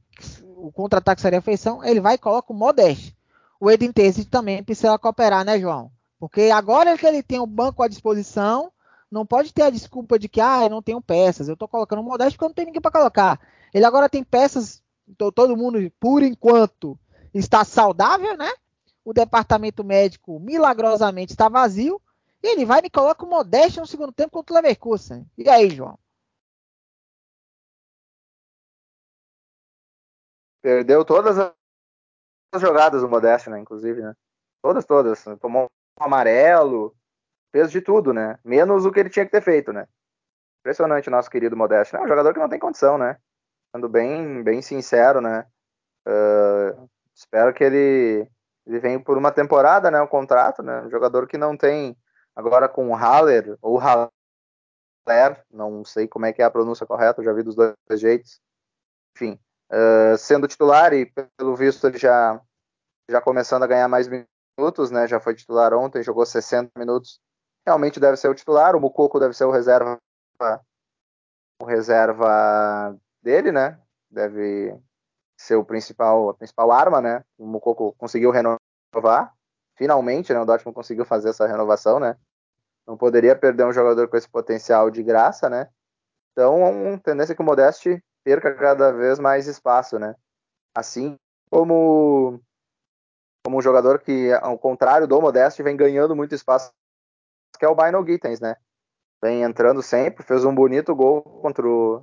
o 0.56 0.70
contra-ataque 0.70 1.20
seria 1.20 1.40
feição, 1.40 1.84
ele 1.84 2.00
vai 2.00 2.14
e 2.14 2.18
coloca 2.18 2.52
o 2.52 2.56
Modeste. 2.56 3.16
O 3.58 3.70
Edin 3.70 3.92
Terzi 3.92 4.24
também 4.24 4.62
precisa 4.62 4.98
cooperar, 4.98 5.44
né, 5.44 5.58
João? 5.58 5.90
Porque 6.18 6.50
agora 6.50 6.96
que 6.96 7.06
ele 7.06 7.22
tem 7.22 7.40
o 7.40 7.46
banco 7.46 7.82
à 7.82 7.88
disposição, 7.88 8.70
não 9.10 9.26
pode 9.26 9.52
ter 9.52 9.62
a 9.62 9.70
desculpa 9.70 10.18
de 10.18 10.28
que, 10.28 10.40
ah, 10.40 10.64
eu 10.64 10.70
não 10.70 10.82
tenho 10.82 11.00
peças, 11.00 11.48
eu 11.48 11.56
tô 11.56 11.66
colocando 11.66 12.00
o 12.00 12.04
Modeste 12.04 12.34
porque 12.34 12.44
eu 12.44 12.48
não 12.48 12.54
tenho 12.54 12.66
ninguém 12.66 12.80
para 12.80 12.92
colocar. 12.92 13.40
Ele 13.74 13.84
agora 13.84 14.08
tem 14.08 14.22
peças, 14.22 14.82
todo 15.34 15.56
mundo, 15.56 15.90
por 15.98 16.22
enquanto, 16.22 16.98
está 17.34 17.64
saudável, 17.64 18.36
né? 18.36 18.50
O 19.04 19.12
departamento 19.12 19.82
médico 19.82 20.38
milagrosamente 20.38 21.32
está 21.32 21.48
vazio. 21.48 22.00
E 22.42 22.48
ele 22.48 22.64
vai 22.64 22.78
e 22.78 22.82
me 22.82 22.90
coloca 22.90 23.24
o 23.24 23.28
Modeste 23.28 23.80
no 23.80 23.86
segundo 23.86 24.12
tempo 24.12 24.30
contra 24.30 24.54
o 24.54 24.56
Leverkusen. 24.56 25.28
E 25.36 25.48
aí, 25.48 25.70
João? 25.70 25.98
Perdeu 30.62 31.04
todas 31.04 31.38
as 31.38 32.60
jogadas 32.60 33.02
do 33.02 33.08
Modeste, 33.08 33.50
né? 33.50 33.58
Inclusive, 33.58 34.00
né? 34.00 34.14
Todas, 34.62 34.84
todas. 34.84 35.24
Tomou 35.40 35.66
um 36.00 36.04
amarelo, 36.04 36.94
fez 37.52 37.70
de 37.70 37.80
tudo, 37.80 38.12
né? 38.12 38.38
Menos 38.44 38.84
o 38.84 38.92
que 38.92 39.00
ele 39.00 39.10
tinha 39.10 39.24
que 39.24 39.32
ter 39.32 39.42
feito, 39.42 39.72
né? 39.72 39.86
Impressionante 40.60 41.08
o 41.08 41.10
nosso 41.10 41.30
querido 41.30 41.56
Modeste. 41.56 41.96
É 41.96 42.00
um 42.00 42.08
jogador 42.08 42.32
que 42.32 42.40
não 42.40 42.48
tem 42.48 42.58
condição, 42.58 42.98
né? 42.98 43.16
Sendo 43.74 43.88
bem, 43.88 44.42
bem 44.42 44.60
sincero, 44.62 45.20
né? 45.20 45.46
Uh, 46.06 46.88
espero 47.14 47.52
que 47.54 47.64
ele, 47.64 48.28
ele 48.66 48.78
venha 48.78 49.00
por 49.00 49.16
uma 49.16 49.32
temporada, 49.32 49.90
né? 49.90 50.00
O 50.00 50.08
contrato, 50.08 50.62
né? 50.62 50.82
Um 50.82 50.90
jogador 50.90 51.26
que 51.26 51.38
não 51.38 51.56
tem 51.56 51.96
Agora 52.34 52.68
com 52.68 52.88
o 52.88 52.94
Haller, 52.94 53.58
ou 53.60 53.78
Haller, 53.78 54.10
não 55.50 55.84
sei 55.84 56.06
como 56.06 56.26
é 56.26 56.32
que 56.32 56.40
é 56.40 56.44
a 56.44 56.50
pronúncia 56.50 56.86
correta, 56.86 57.22
já 57.22 57.32
vi 57.32 57.42
dos 57.42 57.54
dois 57.54 57.74
jeitos. 57.96 58.40
Enfim, 59.14 59.38
uh, 59.72 60.16
sendo 60.16 60.46
titular 60.48 60.92
e 60.92 61.06
pelo 61.36 61.56
visto 61.56 61.86
ele 61.86 61.98
já, 61.98 62.40
já 63.10 63.20
começando 63.20 63.64
a 63.64 63.66
ganhar 63.66 63.88
mais 63.88 64.08
minutos, 64.08 64.90
né? 64.90 65.06
Já 65.06 65.20
foi 65.20 65.34
titular 65.34 65.74
ontem, 65.74 66.02
jogou 66.02 66.24
60 66.24 66.70
minutos. 66.78 67.20
Realmente 67.66 68.00
deve 68.00 68.16
ser 68.16 68.28
o 68.28 68.34
titular, 68.34 68.74
o 68.74 68.80
Mukoko 68.80 69.20
deve 69.20 69.34
ser 69.34 69.44
o 69.44 69.50
reserva 69.50 69.98
o 71.60 71.64
reserva 71.64 72.96
dele, 73.22 73.52
né? 73.52 73.78
Deve 74.10 74.76
ser 75.38 75.56
o 75.56 75.64
principal, 75.64 76.30
a 76.30 76.34
principal 76.34 76.72
arma, 76.72 77.00
né? 77.00 77.24
O 77.38 77.46
Mukoko 77.46 77.92
conseguiu 77.92 78.30
renovar, 78.30 79.34
finalmente, 79.76 80.32
né? 80.32 80.40
O 80.40 80.44
Dortmund 80.44 80.74
conseguiu 80.74 81.04
fazer 81.04 81.30
essa 81.30 81.46
renovação, 81.46 82.00
né? 82.00 82.16
Não 82.86 82.96
poderia 82.96 83.36
perder 83.36 83.64
um 83.64 83.72
jogador 83.72 84.08
com 84.08 84.16
esse 84.16 84.28
potencial 84.28 84.90
de 84.90 85.02
graça, 85.02 85.48
né? 85.48 85.68
Então, 86.32 86.94
a 86.94 86.98
tendência 86.98 87.32
é 87.32 87.36
que 87.36 87.42
o 87.42 87.44
Modeste 87.44 88.02
perca 88.24 88.54
cada 88.54 88.92
vez 88.92 89.18
mais 89.18 89.46
espaço, 89.46 89.98
né? 89.98 90.14
Assim 90.74 91.16
como 91.50 92.40
como 93.44 93.56
um 93.56 93.62
jogador 93.62 94.00
que, 94.00 94.32
ao 94.34 94.58
contrário 94.58 95.06
do 95.06 95.20
Modeste, 95.20 95.62
vem 95.62 95.76
ganhando 95.76 96.14
muito 96.14 96.34
espaço, 96.34 96.70
que 97.60 97.64
é 97.66 97.68
o 97.68 97.74
Bino 97.76 98.04
Gittens, 98.04 98.40
né? 98.40 98.56
Vem 99.22 99.42
entrando 99.42 99.82
sempre, 99.82 100.24
fez 100.24 100.44
um 100.44 100.54
bonito 100.54 100.96
gol 100.96 101.22
contra 101.22 101.68
o, 101.68 102.02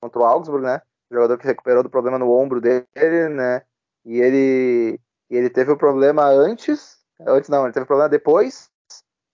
contra 0.00 0.20
o 0.20 0.24
Augsburg, 0.24 0.66
né? 0.66 0.82
jogador 1.10 1.38
que 1.38 1.46
recuperou 1.46 1.82
do 1.82 1.90
problema 1.90 2.18
no 2.18 2.30
ombro 2.32 2.60
dele, 2.60 3.28
né? 3.30 3.62
E 4.04 4.20
ele, 4.20 5.00
ele 5.30 5.48
teve 5.50 5.70
o 5.70 5.76
problema 5.76 6.24
antes, 6.24 6.98
antes 7.20 7.48
não, 7.48 7.64
ele 7.64 7.72
teve 7.72 7.84
o 7.84 7.86
problema 7.86 8.08
depois 8.08 8.68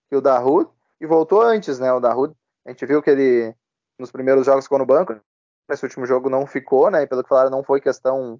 que 0.09 0.15
o 0.15 0.21
Dahoud, 0.21 0.69
e 1.01 1.05
voltou 1.05 1.41
antes, 1.41 1.79
né? 1.79 1.91
O 1.91 1.99
Dahoud, 1.99 2.35
a 2.65 2.69
gente 2.69 2.85
viu 2.85 3.01
que 3.01 3.09
ele 3.09 3.55
nos 3.97 4.11
primeiros 4.11 4.45
jogos 4.45 4.65
ficou 4.65 4.77
no 4.77 4.85
banco, 4.85 5.19
nesse 5.67 5.83
último 5.83 6.05
jogo 6.05 6.29
não 6.29 6.45
ficou, 6.45 6.91
né? 6.91 7.03
E 7.03 7.07
pelo 7.07 7.23
que 7.23 7.29
falaram, 7.29 7.49
não 7.49 7.63
foi 7.63 7.81
questão 7.81 8.39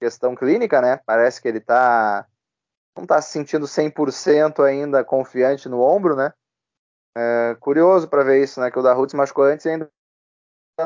questão 0.00 0.34
clínica, 0.34 0.80
né? 0.80 1.00
Parece 1.06 1.40
que 1.40 1.48
ele 1.48 1.60
tá 1.60 2.26
não 2.96 3.06
tá 3.06 3.20
se 3.20 3.30
sentindo 3.30 3.66
100% 3.66 4.64
ainda 4.64 5.04
confiante 5.04 5.68
no 5.68 5.80
ombro, 5.80 6.16
né? 6.16 6.32
É, 7.16 7.54
curioso 7.60 8.06
para 8.08 8.22
ver 8.22 8.42
isso, 8.42 8.60
né? 8.60 8.70
Que 8.70 8.78
o 8.78 8.82
Dahoud 8.82 9.10
se 9.10 9.16
machucou 9.16 9.44
antes 9.44 9.64
e 9.64 9.70
ainda 9.70 9.90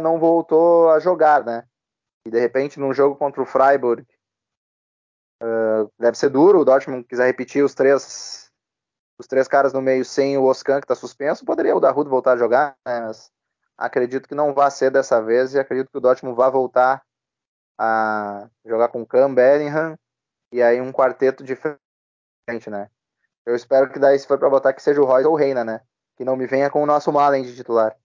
não 0.00 0.16
voltou 0.20 0.88
a 0.90 1.00
jogar, 1.00 1.44
né? 1.44 1.66
E 2.24 2.30
de 2.30 2.38
repente 2.38 2.78
num 2.78 2.94
jogo 2.94 3.16
contra 3.16 3.42
o 3.42 3.46
Freiburg 3.46 4.06
uh, 5.42 5.90
deve 5.98 6.16
ser 6.16 6.28
duro 6.28 6.60
o 6.60 6.64
Dortmund 6.64 7.04
quiser 7.04 7.26
repetir 7.26 7.64
os 7.64 7.74
três 7.74 8.48
os 9.18 9.26
três 9.26 9.48
caras 9.48 9.72
no 9.72 9.82
meio 9.82 10.04
sem 10.04 10.38
o 10.38 10.44
Oscan, 10.44 10.80
que 10.80 10.84
está 10.84 10.94
suspenso, 10.94 11.44
poderia 11.44 11.76
o 11.76 11.80
Darudo 11.80 12.08
voltar 12.08 12.32
a 12.32 12.36
jogar, 12.36 12.76
né? 12.86 13.00
mas 13.00 13.30
acredito 13.76 14.28
que 14.28 14.34
não 14.34 14.54
vai 14.54 14.70
ser 14.70 14.90
dessa 14.90 15.20
vez 15.20 15.52
e 15.52 15.58
acredito 15.58 15.90
que 15.90 15.98
o 15.98 16.00
Dortmund 16.00 16.36
vai 16.36 16.50
voltar 16.50 17.02
a 17.76 18.48
jogar 18.64 18.88
com 18.88 19.04
Cam, 19.04 19.34
Bellingham 19.34 19.98
e 20.52 20.62
aí 20.62 20.80
um 20.80 20.92
quarteto 20.92 21.42
diferente, 21.42 22.70
né? 22.70 22.88
Eu 23.44 23.54
espero 23.54 23.90
que 23.90 23.98
daí, 23.98 24.18
se 24.18 24.26
for 24.26 24.38
para 24.38 24.48
botar, 24.48 24.72
que 24.72 24.82
seja 24.82 25.00
o 25.00 25.04
Royce 25.04 25.26
ou 25.26 25.34
o 25.34 25.36
Reina, 25.36 25.64
né? 25.64 25.80
Que 26.20 26.24
não 26.26 26.36
me 26.36 26.46
venha 26.46 26.68
com 26.68 26.82
o 26.82 26.86
nosso 26.86 27.10
Malen 27.10 27.42
de 27.44 27.56
titular. 27.56 27.96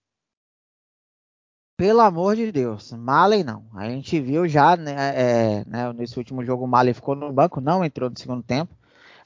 Pelo 1.76 2.00
amor 2.00 2.34
de 2.34 2.50
Deus, 2.50 2.90
Malen 2.92 3.44
não. 3.44 3.66
A 3.74 3.90
gente 3.90 4.18
viu 4.18 4.48
já, 4.48 4.74
né, 4.74 4.94
é, 5.14 5.64
né, 5.66 5.92
nesse 5.92 6.16
último 6.16 6.42
jogo 6.42 6.64
o 6.64 6.66
Malen 6.66 6.94
ficou 6.94 7.14
no 7.14 7.30
banco, 7.30 7.60
não 7.60 7.84
entrou 7.84 8.08
no 8.08 8.18
segundo 8.18 8.42
tempo. 8.42 8.74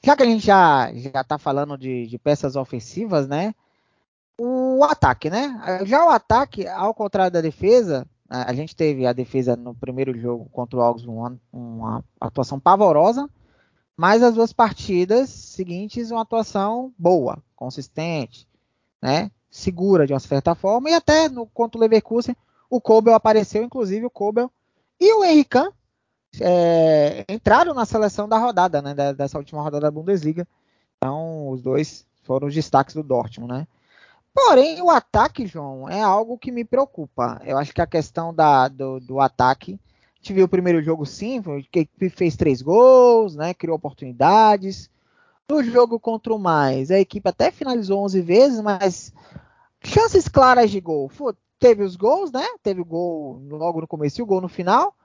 Já 0.03 0.13
que 0.13 0.23
a 0.23 0.25
gente 0.25 0.45
já, 0.45 0.91
já 0.93 1.23
tá 1.23 1.37
falando 1.37 1.77
de, 1.77 2.05
de 2.05 2.19
peças 2.19 2.57
ofensivas, 2.57 3.29
né? 3.29 3.55
O 4.37 4.83
ataque, 4.83 5.29
né? 5.29 5.85
Já 5.85 6.05
o 6.05 6.09
ataque, 6.09 6.67
ao 6.67 6.93
contrário 6.93 7.31
da 7.31 7.39
defesa, 7.39 8.05
a 8.27 8.53
gente 8.53 8.75
teve 8.75 9.07
a 9.07 9.13
defesa 9.13 9.55
no 9.55 9.73
primeiro 9.73 10.19
jogo 10.19 10.49
contra 10.51 10.77
o 10.77 10.81
Augsburg 10.81 11.17
uma, 11.17 11.39
uma, 11.53 12.03
atuação 12.19 12.59
pavorosa, 12.59 13.29
mas 13.95 14.21
as 14.21 14.35
duas 14.35 14.51
partidas 14.51 15.29
seguintes 15.29 16.11
uma 16.11 16.23
atuação 16.23 16.93
boa, 16.99 17.41
consistente, 17.55 18.50
né? 19.01 19.31
Segura 19.49 20.05
de 20.05 20.13
uma 20.13 20.19
certa 20.19 20.55
forma 20.55 20.89
e 20.89 20.93
até 20.93 21.27
no 21.27 21.45
contra 21.47 21.77
o 21.77 21.81
Leverkusen 21.81 22.35
o 22.69 22.79
Kobel 22.79 23.13
apareceu, 23.13 23.63
inclusive 23.63 24.05
o 24.05 24.09
Kobel 24.09 24.49
e 24.99 25.13
o 25.13 25.23
Henrique 25.25 25.57
é, 26.39 27.25
entraram 27.27 27.73
na 27.73 27.85
seleção 27.85 28.29
da 28.29 28.37
rodada, 28.37 28.81
né, 28.81 28.93
dessa 29.13 29.37
última 29.37 29.61
rodada 29.61 29.81
da 29.81 29.91
Bundesliga. 29.91 30.47
Então, 30.97 31.49
os 31.49 31.61
dois 31.61 32.05
foram 32.23 32.47
os 32.47 32.53
destaques 32.53 32.95
do 32.95 33.03
Dortmund, 33.03 33.51
né? 33.51 33.67
Porém, 34.33 34.81
o 34.81 34.89
ataque, 34.89 35.45
João, 35.45 35.89
é 35.89 36.01
algo 36.01 36.37
que 36.37 36.51
me 36.51 36.63
preocupa. 36.63 37.41
Eu 37.43 37.57
acho 37.57 37.73
que 37.73 37.81
a 37.81 37.87
questão 37.87 38.33
da, 38.33 38.67
do, 38.67 38.99
do 38.99 39.19
ataque. 39.19 39.77
A 40.13 40.17
gente 40.17 40.33
viu 40.33 40.45
o 40.45 40.49
primeiro 40.49 40.81
jogo 40.81 41.05
sim, 41.05 41.41
que 41.69 41.89
fez 42.09 42.37
três 42.37 42.61
gols, 42.61 43.35
né? 43.35 43.53
Criou 43.53 43.75
oportunidades. 43.75 44.89
No 45.49 45.63
jogo 45.63 45.99
contra 45.99 46.33
o 46.33 46.39
Mais, 46.39 46.91
a 46.91 46.99
equipe 46.99 47.27
até 47.27 47.51
finalizou 47.51 48.03
11 48.03 48.21
vezes, 48.21 48.61
mas 48.61 49.13
chances 49.83 50.27
claras 50.27 50.71
de 50.71 50.79
gol. 50.79 51.11
Teve 51.59 51.83
os 51.83 51.95
gols, 51.95 52.31
né? 52.31 52.45
Teve 52.63 52.81
o 52.81 52.85
gol 52.85 53.41
logo 53.49 53.81
no 53.81 53.87
começo 53.87 54.19
e 54.19 54.23
o 54.23 54.25
gol 54.25 54.41
no 54.41 54.47
final. 54.47 54.95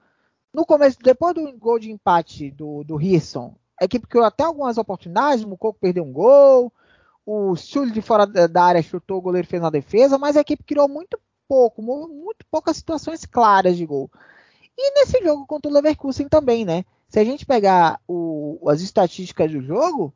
No 0.53 0.65
começo, 0.65 0.97
depois 1.03 1.35
do 1.35 1.51
gol 1.57 1.77
de 1.77 1.91
empate 1.91 2.49
do, 2.49 2.83
do 2.83 2.95
Risson, 2.95 3.55
a 3.79 3.85
equipe 3.85 4.07
criou 4.07 4.25
até 4.25 4.43
algumas 4.43 4.77
oportunidades, 4.77 5.43
o 5.43 5.49
Mucoco 5.49 5.79
perdeu 5.79 6.03
um 6.03 6.11
gol, 6.11 6.73
o 7.25 7.55
Sully 7.55 7.91
de 7.91 8.01
fora 8.01 8.25
da 8.25 8.63
área 8.63 8.81
chutou, 8.81 9.17
o 9.17 9.21
goleiro 9.21 9.47
fez 9.47 9.61
na 9.61 9.69
defesa, 9.69 10.17
mas 10.17 10.35
a 10.35 10.41
equipe 10.41 10.63
criou 10.63 10.87
muito 10.87 11.19
pouco, 11.47 11.81
muito 11.81 12.45
poucas 12.49 12.77
situações 12.77 13.25
claras 13.25 13.77
de 13.77 13.85
gol. 13.85 14.09
E 14.77 14.91
nesse 14.99 15.21
jogo 15.23 15.45
contra 15.45 15.69
o 15.69 15.73
Leverkusen 15.73 16.27
também, 16.27 16.65
né? 16.65 16.85
Se 17.09 17.19
a 17.19 17.23
gente 17.23 17.45
pegar 17.45 17.99
o, 18.07 18.59
as 18.67 18.81
estatísticas 18.81 19.51
do 19.51 19.61
jogo, 19.61 20.13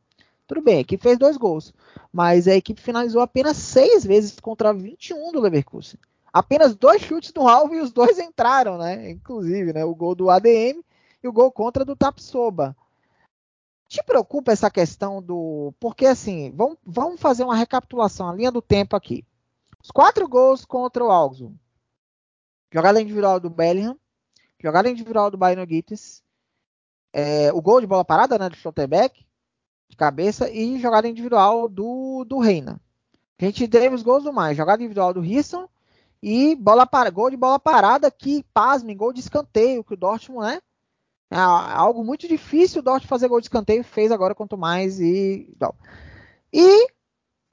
tudo 0.53 0.65
bem, 0.65 0.77
a 0.77 0.81
equipe 0.81 1.01
fez 1.01 1.17
dois 1.17 1.37
gols, 1.37 1.73
mas 2.11 2.47
a 2.47 2.55
equipe 2.55 2.81
finalizou 2.81 3.21
apenas 3.21 3.55
seis 3.57 4.03
vezes 4.03 4.39
contra 4.39 4.73
21 4.73 5.31
do 5.31 5.39
Leverkusen 5.39 5.99
apenas 6.31 6.75
dois 6.75 7.01
chutes 7.01 7.33
no 7.33 7.47
alvo 7.47 7.75
e 7.75 7.81
os 7.81 7.91
dois 7.91 8.17
entraram, 8.19 8.77
né? 8.77 9.11
Inclusive, 9.11 9.73
né? 9.73 9.83
O 9.83 9.95
gol 9.95 10.15
do 10.15 10.29
ADM 10.29 10.81
e 11.23 11.27
o 11.27 11.33
gol 11.33 11.51
contra 11.51 11.83
do 11.83 11.95
Tapsoba. 11.95 12.75
Te 13.87 14.01
preocupa 14.03 14.51
essa 14.51 14.71
questão 14.71 15.21
do. 15.21 15.73
Porque 15.79 16.05
assim, 16.05 16.51
vamos, 16.51 16.77
vamos 16.85 17.19
fazer 17.19 17.43
uma 17.43 17.55
recapitulação, 17.55 18.29
a 18.29 18.33
linha 18.33 18.51
do 18.51 18.61
tempo 18.61 18.95
aqui. 18.95 19.25
Os 19.83 19.91
quatro 19.91 20.27
gols 20.27 20.63
contra 20.63 21.03
o 21.03 21.11
Augsburg. 21.11 21.55
Jogada 22.73 23.01
individual 23.01 23.39
do 23.39 23.49
Bellingham, 23.49 23.99
jogada 24.57 24.89
individual 24.89 25.29
do 25.29 25.37
Bayern 25.37 25.65
Gittes, 25.69 26.23
é, 27.11 27.51
o 27.51 27.61
gol 27.61 27.81
de 27.81 27.87
bola 27.87 28.05
parada, 28.05 28.39
né, 28.39 28.47
do 28.47 28.55
Stoltenbeck, 28.55 29.25
de 29.91 29.97
cabeça, 29.97 30.49
e 30.49 30.79
jogada 30.79 31.07
individual 31.07 31.69
do, 31.69 32.25
do 32.25 32.39
Reina. 32.39 32.81
A 33.39 33.45
gente 33.45 33.67
teve 33.67 33.93
os 33.93 34.01
gols 34.01 34.23
do 34.23 34.33
mais, 34.33 34.57
jogada 34.57 34.81
individual 34.81 35.13
do 35.13 35.19
Risson 35.19 35.67
e 36.21 36.55
bola 36.55 36.85
para, 36.87 37.09
gol 37.09 37.29
de 37.29 37.37
bola 37.37 37.59
parada 37.59 38.09
que, 38.09 38.43
pasmem, 38.53 38.97
gol 38.97 39.13
de 39.13 39.19
escanteio, 39.19 39.83
que 39.83 39.93
o 39.93 39.97
Dortmund, 39.97 40.47
né, 40.47 40.61
é 41.29 41.37
algo 41.37 42.03
muito 42.03 42.27
difícil 42.27 42.81
o 42.81 42.83
Dortmund 42.83 43.07
fazer 43.07 43.27
gol 43.27 43.39
de 43.39 43.45
escanteio, 43.45 43.83
fez 43.83 44.11
agora 44.11 44.35
quanto 44.35 44.57
mais 44.57 44.99
e... 44.99 45.55
E 46.53 46.87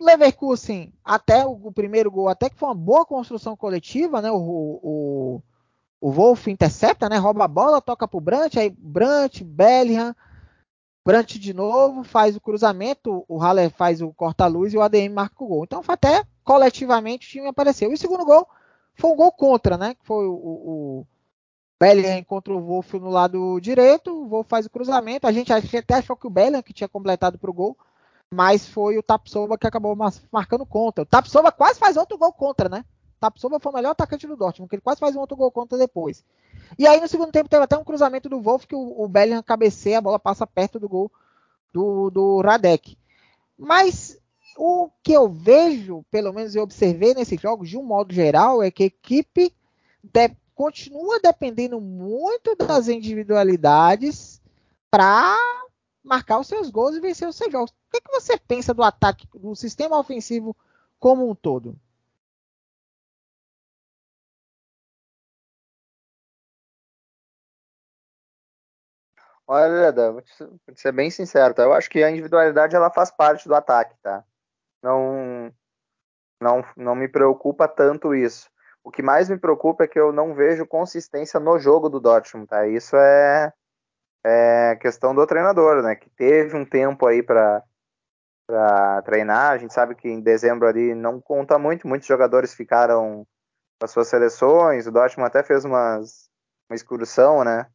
Leverkusen, 0.01 0.93
até 1.05 1.45
o, 1.45 1.53
o, 1.53 1.73
primeiro 1.73 2.11
gol, 2.11 2.29
até 2.29 2.49
que 2.49 2.57
foi 2.57 2.69
uma 2.69 2.75
boa 2.75 3.05
construção 3.05 3.57
coletiva, 3.57 4.23
né? 4.23 4.31
O, 4.31 4.37
o, 4.37 5.43
o 6.01 6.11
Wolf 6.11 6.47
intercepta, 6.47 7.09
né? 7.09 7.17
Rouba 7.17 7.45
a 7.45 7.49
bola, 7.49 7.81
toca 7.81 8.07
pro 8.07 8.21
Brandt, 8.21 8.59
aí 8.59 8.71
Brandt, 8.71 9.43
Bellingham, 9.43 10.15
Brandt 11.09 11.39
de 11.39 11.55
novo, 11.55 12.05
faz 12.05 12.37
o 12.37 12.41
cruzamento, 12.41 13.25
o 13.27 13.39
Haller 13.39 13.71
faz 13.71 14.03
o 14.03 14.13
corta-luz 14.13 14.75
e 14.75 14.77
o 14.77 14.83
ADM 14.83 15.09
marca 15.09 15.43
o 15.43 15.47
gol. 15.47 15.65
Então 15.65 15.83
até 15.89 16.23
coletivamente 16.45 17.27
o 17.27 17.31
time 17.31 17.47
apareceu. 17.47 17.91
E 17.91 17.95
o 17.95 17.97
segundo 17.97 18.27
gol 18.27 18.47
foi 18.95 19.11
um 19.11 19.17
gol 19.17 19.33
contra, 19.33 19.79
né? 19.79 19.97
Foi 20.03 20.27
o, 20.27 20.35
o 20.35 21.07
Bellingham 21.81 22.23
contra 22.25 22.53
o 22.53 22.61
Wolf 22.61 22.93
no 22.93 23.09
lado 23.09 23.59
direito, 23.59 24.13
o 24.13 24.29
Wolf 24.29 24.49
faz 24.51 24.67
o 24.67 24.71
cruzamento. 24.71 25.27
A 25.27 25.33
gente 25.33 25.51
até 25.51 25.95
achou 25.95 26.15
que 26.15 26.27
o 26.27 26.31
Bellingham 26.31 26.63
que 26.63 26.75
tinha 26.75 26.87
completado 26.87 27.39
pro 27.39 27.55
gol, 27.55 27.75
mas 28.31 28.69
foi 28.69 28.99
o 28.99 29.03
Tapsoba 29.03 29.57
que 29.57 29.67
acabou 29.67 29.97
marcando 30.31 30.67
contra. 30.67 31.05
O 31.05 31.07
Tapsoba 31.07 31.51
quase 31.51 31.79
faz 31.79 31.97
outro 31.97 32.19
gol 32.19 32.35
contra, 32.35 32.69
né? 32.69 32.85
Tapsoba 33.19 33.59
foi 33.61 33.73
o 33.73 33.75
melhor 33.75 33.91
atacante 33.91 34.27
do 34.27 34.37
Dortmund, 34.37 34.69
que 34.69 34.77
ele 34.77 34.83
quase 34.83 35.01
faz 35.01 35.15
um 35.17 35.21
outro 35.21 35.37
gol 35.37 35.51
contra 35.51 35.77
depois. 35.77 36.25
E 36.79 36.87
aí 36.87 37.01
no 37.01 37.09
segundo 37.09 37.33
tempo 37.33 37.49
teve 37.49 37.65
até 37.65 37.77
um 37.77 37.85
cruzamento 37.85 38.29
do 38.29 38.41
Wolf 38.41 38.67
que 38.67 38.75
o, 38.75 39.03
o 39.03 39.09
Bellingham 39.09 39.43
cabeceia, 39.43 39.99
a 39.99 40.03
bola 40.03 40.19
passa 40.19 40.47
perto 40.47 40.79
do 40.79 40.89
gol 40.89 41.11
do, 41.73 42.11
do 42.11 42.41
Radek. 42.41 42.97
Mas 43.57 44.19
o 44.57 44.91
que 45.03 45.13
eu 45.13 45.29
vejo, 45.29 46.05
pelo 46.11 46.33
menos 46.33 46.55
eu 46.55 46.63
observei 46.63 47.15
nesses 47.15 47.41
jogos, 47.41 47.69
de 47.69 47.77
um 47.77 47.85
modo 47.85 48.13
geral, 48.13 48.63
é 48.63 48.71
que 48.71 48.83
a 48.83 48.87
equipe 48.87 49.55
de, 50.03 50.31
continua 50.55 51.21
dependendo 51.21 51.81
muito 51.81 52.57
das 52.57 52.89
individualidades 52.89 54.41
para 54.91 55.37
marcar 56.03 56.41
os 56.41 56.49
seus 56.49 56.71
gols 56.71 56.97
e 56.97 57.01
vencer 57.01 57.29
os 57.29 57.37
seus 57.37 57.53
jogos. 57.53 57.71
O 57.71 57.75
que, 57.93 58.01
que 58.01 58.11
você 58.11 58.37
pensa 58.37 58.75
do 58.75 58.83
ataque, 58.83 59.29
do 59.35 59.55
sistema 59.55 59.99
ofensivo 59.99 60.57
como 60.99 61.31
um 61.31 61.35
todo? 61.35 61.79
Olha, 69.51 69.91
Dan, 69.91 70.13
vou 70.13 70.23
ser 70.77 70.93
bem 70.93 71.11
sincero, 71.11 71.55
tá? 71.55 71.63
Eu 71.63 71.73
acho 71.73 71.89
que 71.89 72.05
a 72.05 72.11
individualidade 72.11 72.77
ela 72.77 72.91
faz 72.91 73.11
parte 73.11 73.49
do 73.49 73.55
ataque, 73.55 73.97
tá? 74.03 74.23
Não, 74.83 75.51
não, 76.41 76.63
não 76.77 76.95
me 76.95 77.09
preocupa 77.09 77.67
tanto 77.67 78.15
isso. 78.15 78.51
O 78.85 78.91
que 78.91 79.03
mais 79.03 79.29
me 79.31 79.39
preocupa 79.39 79.85
é 79.85 79.89
que 79.89 79.99
eu 79.99 80.13
não 80.13 80.35
vejo 80.35 80.67
consistência 80.67 81.41
no 81.41 81.59
jogo 81.59 81.89
do 81.89 81.99
Dortmund, 81.99 82.47
tá? 82.47 82.67
Isso 82.67 82.95
é, 82.95 83.53
é 84.25 84.77
questão 84.77 85.15
do 85.15 85.27
treinador, 85.27 85.83
né? 85.83 85.97
Que 85.97 86.11
teve 86.11 86.55
um 86.55 86.65
tempo 86.67 87.07
aí 87.07 87.23
para 87.23 87.63
para 88.47 89.03
treinar. 89.03 89.53
A 89.53 89.59
gente 89.59 89.75
sabe 89.75 89.95
que 89.95 90.09
em 90.09 90.21
dezembro 90.21 90.69
ali 90.69 90.95
não 90.95 91.21
conta 91.21 91.59
muito, 91.59 91.89
muitos 91.89 92.09
jogadores 92.09 92.55
ficaram 92.55 93.27
com 93.79 93.85
as 93.85 93.91
suas 93.91 94.09
seleções. 94.09 94.87
O 94.87 94.93
Dortmund 94.93 95.29
até 95.29 95.43
fez 95.43 95.65
umas, 95.65 96.31
uma 96.69 96.77
excursão, 96.77 97.45
né? 97.45 97.67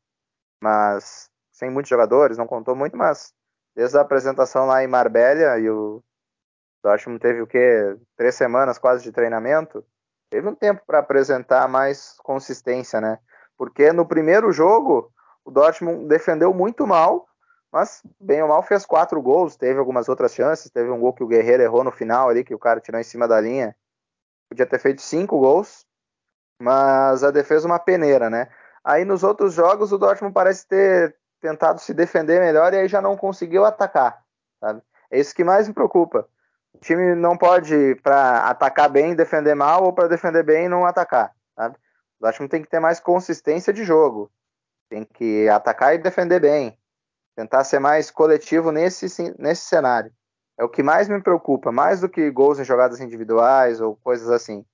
Mas 0.61 1.29
sem 1.63 1.69
muitos 1.69 1.89
jogadores, 1.89 2.37
não 2.37 2.45
contou 2.45 2.75
muito, 2.75 2.97
mas 2.97 3.33
desde 3.73 3.97
a 3.97 4.01
apresentação 4.01 4.65
lá 4.65 4.83
em 4.83 4.87
Marbella 4.87 5.57
e 5.57 5.69
o 5.69 6.03
Dortmund 6.83 7.21
teve 7.21 7.41
o 7.41 7.47
quê? 7.47 7.97
Três 8.17 8.35
semanas 8.35 8.77
quase 8.77 9.01
de 9.01 9.13
treinamento. 9.13 9.85
Teve 10.29 10.49
um 10.49 10.55
tempo 10.55 10.81
para 10.85 10.99
apresentar 10.99 11.69
mais 11.69 12.15
consistência, 12.19 12.99
né? 12.99 13.17
Porque 13.57 13.93
no 13.93 14.05
primeiro 14.05 14.51
jogo 14.51 15.09
o 15.45 15.51
Dortmund 15.51 16.05
defendeu 16.07 16.53
muito 16.53 16.85
mal, 16.85 17.25
mas 17.71 18.01
bem 18.19 18.41
ou 18.41 18.49
mal 18.49 18.61
fez 18.61 18.85
quatro 18.85 19.21
gols, 19.21 19.55
teve 19.55 19.79
algumas 19.79 20.09
outras 20.09 20.33
chances, 20.33 20.69
teve 20.69 20.89
um 20.89 20.99
gol 20.99 21.13
que 21.13 21.23
o 21.23 21.27
Guerreiro 21.27 21.63
errou 21.63 21.83
no 21.83 21.91
final 21.91 22.27
ali, 22.27 22.43
que 22.43 22.53
o 22.53 22.59
cara 22.59 22.81
tirou 22.81 22.99
em 22.99 23.05
cima 23.05 23.25
da 23.25 23.39
linha. 23.39 23.73
Podia 24.49 24.65
ter 24.65 24.79
feito 24.79 25.01
cinco 25.01 25.39
gols, 25.39 25.85
mas 26.61 27.23
a 27.23 27.31
defesa 27.31 27.65
uma 27.65 27.79
peneira, 27.79 28.29
né? 28.29 28.49
Aí 28.83 29.05
nos 29.05 29.23
outros 29.23 29.53
jogos 29.53 29.93
o 29.93 29.97
Dortmund 29.97 30.33
parece 30.33 30.67
ter 30.67 31.15
tentado 31.43 31.81
se 31.81 31.93
defender 31.93 32.39
melhor 32.39 32.73
e 32.73 32.77
aí 32.77 32.87
já 32.87 33.01
não 33.01 33.17
conseguiu 33.17 33.65
atacar, 33.65 34.23
sabe? 34.61 34.81
É 35.11 35.19
isso 35.19 35.35
que 35.35 35.43
mais 35.43 35.67
me 35.67 35.73
preocupa. 35.73 36.25
O 36.73 36.77
time 36.77 37.13
não 37.15 37.37
pode 37.37 37.95
para 38.01 38.47
atacar 38.47 38.89
bem 38.89 39.13
defender 39.13 39.53
mal 39.53 39.83
ou 39.83 39.91
para 39.91 40.07
defender 40.07 40.41
bem 40.41 40.69
não 40.69 40.85
atacar, 40.85 41.35
sabe? 41.53 41.75
O 42.17 42.23
Dortmund 42.23 42.49
tem 42.49 42.61
que 42.61 42.69
ter 42.69 42.79
mais 42.79 43.01
consistência 43.01 43.73
de 43.73 43.83
jogo. 43.83 44.31
Tem 44.89 45.03
que 45.03 45.49
atacar 45.49 45.93
e 45.93 45.97
defender 45.97 46.39
bem. 46.39 46.79
Tentar 47.35 47.65
ser 47.65 47.79
mais 47.79 48.09
coletivo 48.09 48.71
nesse, 48.71 49.05
nesse 49.37 49.63
cenário. 49.63 50.13
É 50.57 50.63
o 50.63 50.69
que 50.69 50.81
mais 50.81 51.09
me 51.09 51.21
preocupa, 51.21 51.73
mais 51.73 51.99
do 51.99 52.07
que 52.07 52.31
gols 52.31 52.57
em 52.57 52.63
jogadas 52.63 53.01
individuais 53.01 53.81
ou 53.81 53.97
coisas 53.97 54.29
assim. 54.29 54.65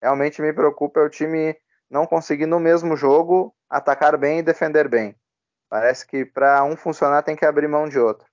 Realmente 0.00 0.40
me 0.40 0.54
preocupa 0.54 1.00
é 1.00 1.02
o 1.02 1.10
time 1.10 1.54
não 1.90 2.06
conseguir 2.06 2.46
no 2.46 2.58
mesmo 2.58 2.96
jogo 2.96 3.54
atacar 3.68 4.16
bem 4.16 4.38
e 4.38 4.42
defender 4.42 4.88
bem. 4.88 5.14
Parece 5.68 6.06
que 6.06 6.24
para 6.24 6.62
um 6.64 6.76
funcionar 6.76 7.22
tem 7.22 7.36
que 7.36 7.44
abrir 7.44 7.68
mão 7.68 7.88
de 7.88 7.98
outro. 7.98 8.26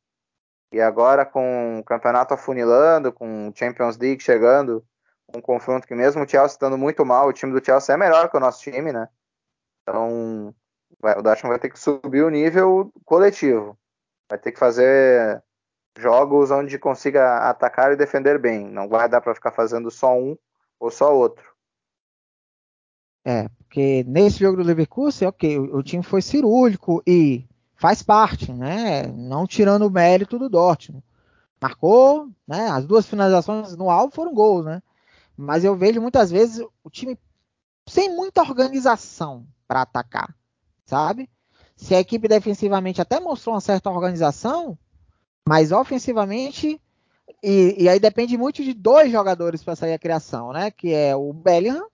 E 0.72 0.80
agora 0.80 1.26
com 1.26 1.80
o 1.80 1.84
campeonato 1.84 2.34
afunilando, 2.34 3.12
com 3.12 3.50
o 3.50 3.54
Champions 3.56 3.98
League 3.98 4.24
chegando, 4.24 4.86
um 5.36 5.42
confronto 5.42 5.88
que 5.88 5.96
mesmo 5.96 6.24
o 6.24 6.28
Chelsea 6.28 6.56
estando 6.56 6.78
muito 6.78 7.06
mal, 7.06 7.28
o 7.28 7.34
time 7.34 7.52
do 7.52 7.64
Chelsea 7.64 7.94
é 7.94 7.98
melhor 7.98 8.30
que 8.30 8.38
o 8.38 8.40
nosso 8.40 8.62
time, 8.62 8.92
né? 8.92 9.10
Então 9.82 10.54
vai, 11.00 11.18
o 11.18 11.22
Dortmund 11.22 11.50
vai 11.50 11.60
ter 11.60 11.70
que 11.70 11.80
subir 11.80 12.24
o 12.24 12.30
nível 12.30 12.92
coletivo. 13.06 13.78
Vai 14.30 14.40
ter 14.40 14.52
que 14.52 14.60
fazer 14.60 15.44
jogos 15.98 16.52
onde 16.52 16.80
consiga 16.80 17.50
atacar 17.50 17.92
e 17.92 17.98
defender 17.98 18.40
bem. 18.40 18.66
Não 18.68 18.88
vai 18.88 19.10
dar 19.10 19.22
para 19.22 19.36
ficar 19.36 19.52
fazendo 19.52 19.92
só 19.92 20.18
um 20.18 20.38
ou 20.80 20.90
só 20.90 21.14
outro. 21.14 21.51
É, 23.24 23.48
porque 23.50 24.04
nesse 24.08 24.40
jogo 24.40 24.58
do 24.58 24.64
Leverkusen, 24.64 25.28
ok, 25.28 25.60
o, 25.60 25.78
o 25.78 25.84
time 25.84 26.04
foi 26.04 26.22
cirúrgico 26.22 27.04
e 27.06 27.46
faz 27.76 28.02
parte, 28.02 28.52
né? 28.52 29.08
Não 29.08 29.46
tirando 29.46 29.88
o 29.88 29.92
mérito 29.92 30.40
do 30.40 30.50
Dortmund. 30.50 31.04
Marcou, 31.62 32.30
né? 32.48 32.68
As 32.70 32.86
duas 32.86 33.06
finalizações 33.06 33.76
no 33.78 33.90
alvo 33.90 34.14
foram 34.14 34.34
gols, 34.34 34.66
né? 34.66 34.82
Mas 35.38 35.64
eu 35.64 35.76
vejo 35.76 36.02
muitas 36.02 36.32
vezes 36.32 36.66
o 36.84 36.90
time 36.90 37.18
sem 37.88 38.16
muita 38.16 38.42
organização 38.42 39.46
para 39.68 39.82
atacar 39.82 40.36
sabe? 40.92 41.30
Se 41.74 41.96
a 41.96 42.02
equipe 42.02 42.28
defensivamente 42.28 43.02
até 43.02 43.18
mostrou 43.18 43.56
uma 43.56 43.62
certa 43.62 43.90
organização, 43.90 44.78
mas 45.48 45.72
ofensivamente 45.72 46.82
e, 47.42 47.76
e 47.80 47.90
aí 47.90 47.98
depende 47.98 48.38
muito 48.38 48.62
de 48.62 48.74
dois 48.74 49.10
jogadores 49.10 49.64
para 49.64 49.76
sair 49.76 49.94
a 49.94 50.00
criação, 50.00 50.52
né? 50.52 50.70
Que 50.70 50.94
é 50.94 51.16
o 51.16 51.32
Bellingham, 51.32 51.88